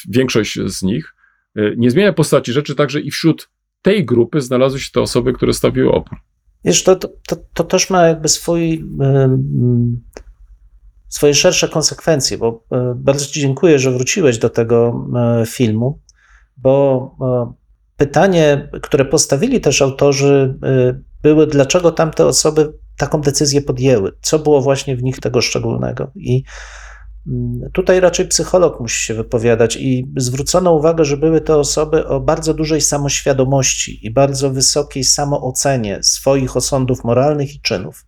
większość 0.09 0.59
z 0.65 0.83
nich, 0.83 1.15
nie 1.77 1.91
zmienia 1.91 2.13
postaci 2.13 2.51
rzeczy, 2.51 2.75
także 2.75 3.01
i 3.01 3.11
wśród 3.11 3.49
tej 3.81 4.05
grupy 4.05 4.41
znalazły 4.41 4.79
się 4.79 4.91
te 4.91 5.01
osoby, 5.01 5.33
które 5.33 5.53
stawiły 5.53 5.91
opór. 5.91 6.17
Wiesz, 6.65 6.83
to, 6.83 6.95
to, 6.95 7.09
to 7.53 7.63
też 7.63 7.89
ma 7.89 8.07
jakby 8.07 8.29
swój 8.29 8.85
swoje 11.09 11.33
szersze 11.33 11.69
konsekwencje, 11.69 12.37
bo 12.37 12.63
e, 12.71 12.93
bardzo 12.95 13.25
Ci 13.25 13.41
dziękuję, 13.41 13.79
że 13.79 13.91
wróciłeś 13.91 14.37
do 14.37 14.49
tego 14.49 15.07
e, 15.41 15.45
filmu, 15.45 15.99
bo 16.57 17.15
e, 17.21 17.53
pytanie, 17.97 18.69
które 18.81 19.05
postawili 19.05 19.61
też 19.61 19.81
autorzy, 19.81 20.59
były, 21.21 21.47
dlaczego 21.47 21.91
tamte 21.91 22.25
osoby 22.25 22.73
taką 22.97 23.21
decyzję 23.21 23.61
podjęły, 23.61 24.11
co 24.21 24.39
było 24.39 24.61
właśnie 24.61 24.95
w 24.95 25.03
nich 25.03 25.19
tego 25.19 25.41
szczególnego. 25.41 26.11
I 26.15 26.43
tutaj 27.73 27.99
raczej 27.99 28.27
psycholog 28.27 28.79
musi 28.79 29.05
się 29.05 29.13
wypowiadać, 29.13 29.75
i 29.75 30.07
zwrócono 30.17 30.73
uwagę, 30.73 31.05
że 31.05 31.17
były 31.17 31.41
to 31.41 31.59
osoby 31.59 32.07
o 32.07 32.19
bardzo 32.19 32.53
dużej 32.53 32.81
samoświadomości 32.81 34.05
i 34.05 34.11
bardzo 34.11 34.49
wysokiej 34.49 35.03
samoocenie 35.03 35.99
swoich 36.01 36.57
osądów 36.57 37.03
moralnych 37.03 37.55
i 37.55 37.61
czynów. 37.61 38.05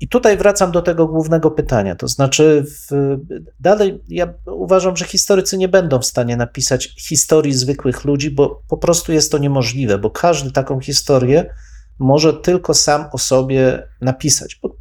I 0.00 0.08
tutaj 0.08 0.36
wracam 0.36 0.72
do 0.72 0.82
tego 0.82 1.06
głównego 1.06 1.50
pytania. 1.50 1.96
To 1.96 2.08
znaczy, 2.08 2.64
w, 2.66 3.16
dalej 3.60 4.02
ja 4.08 4.34
uważam, 4.46 4.96
że 4.96 5.04
historycy 5.04 5.58
nie 5.58 5.68
będą 5.68 5.98
w 5.98 6.06
stanie 6.06 6.36
napisać 6.36 6.94
historii 7.06 7.52
zwykłych 7.52 8.04
ludzi, 8.04 8.30
bo 8.30 8.62
po 8.68 8.76
prostu 8.76 9.12
jest 9.12 9.32
to 9.32 9.38
niemożliwe, 9.38 9.98
bo 9.98 10.10
każdy 10.10 10.52
taką 10.52 10.80
historię 10.80 11.54
może 11.98 12.34
tylko 12.34 12.74
sam 12.74 13.04
o 13.12 13.18
sobie 13.18 13.88
napisać, 14.00 14.58
bo 14.62 14.76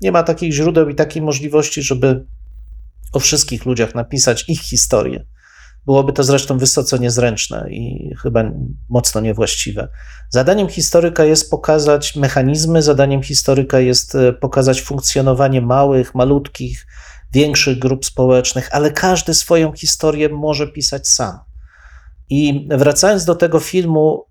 nie 0.00 0.12
ma 0.12 0.22
takich 0.22 0.52
źródeł 0.52 0.88
i 0.88 0.94
takiej 0.94 1.22
możliwości, 1.22 1.82
żeby 1.82 2.26
o 3.12 3.20
wszystkich 3.20 3.66
ludziach 3.66 3.94
napisać 3.94 4.44
ich 4.48 4.60
historię. 4.60 5.26
Byłoby 5.86 6.12
to 6.12 6.24
zresztą 6.24 6.58
wysoce 6.58 6.98
niezręczne 6.98 7.66
i 7.70 8.10
chyba 8.22 8.44
mocno 8.88 9.20
niewłaściwe. 9.20 9.88
Zadaniem 10.30 10.68
historyka 10.68 11.24
jest 11.24 11.50
pokazać 11.50 12.16
mechanizmy, 12.16 12.82
zadaniem 12.82 13.22
historyka 13.22 13.80
jest 13.80 14.14
e, 14.14 14.32
pokazać 14.32 14.82
funkcjonowanie 14.82 15.60
małych, 15.60 16.14
malutkich, 16.14 16.86
większych 17.32 17.78
grup 17.78 18.04
społecznych, 18.04 18.68
ale 18.72 18.90
każdy 18.90 19.34
swoją 19.34 19.72
historię 19.72 20.28
może 20.28 20.68
pisać 20.68 21.08
sam. 21.08 21.38
I 22.30 22.68
wracając 22.70 23.24
do 23.24 23.34
tego 23.34 23.60
filmu, 23.60 24.24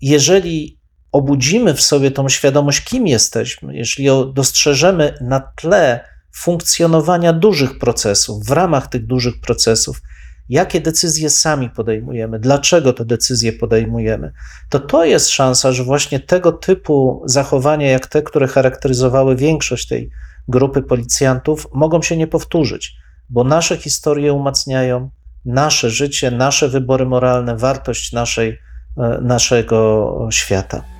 jeżeli 0.00 0.80
obudzimy 1.12 1.74
w 1.74 1.80
sobie 1.80 2.10
tą 2.10 2.28
świadomość, 2.28 2.80
kim 2.80 3.06
jesteśmy, 3.06 3.76
jeśli 3.76 4.04
ją 4.04 4.32
dostrzeżemy 4.32 5.14
na 5.20 5.40
tle 5.40 6.04
funkcjonowania 6.32 7.32
dużych 7.32 7.78
procesów, 7.78 8.44
w 8.46 8.50
ramach 8.50 8.86
tych 8.86 9.06
dużych 9.06 9.40
procesów, 9.40 10.02
jakie 10.48 10.80
decyzje 10.80 11.30
sami 11.30 11.70
podejmujemy, 11.70 12.38
dlaczego 12.38 12.92
te 12.92 13.04
decyzje 13.04 13.52
podejmujemy, 13.52 14.32
to 14.68 14.80
to 14.80 15.04
jest 15.04 15.28
szansa, 15.28 15.72
że 15.72 15.84
właśnie 15.84 16.20
tego 16.20 16.52
typu 16.52 17.22
zachowania, 17.24 17.90
jak 17.90 18.06
te, 18.06 18.22
które 18.22 18.48
charakteryzowały 18.48 19.36
większość 19.36 19.88
tej 19.88 20.10
grupy 20.48 20.82
policjantów, 20.82 21.66
mogą 21.74 22.02
się 22.02 22.16
nie 22.16 22.26
powtórzyć, 22.26 22.94
bo 23.28 23.44
nasze 23.44 23.76
historie 23.76 24.32
umacniają 24.32 25.10
nasze 25.44 25.90
życie, 25.90 26.30
nasze 26.30 26.68
wybory 26.68 27.06
moralne, 27.06 27.56
wartość 27.56 28.12
naszej, 28.12 28.58
e, 28.98 29.18
naszego 29.22 30.28
świata. 30.30 30.99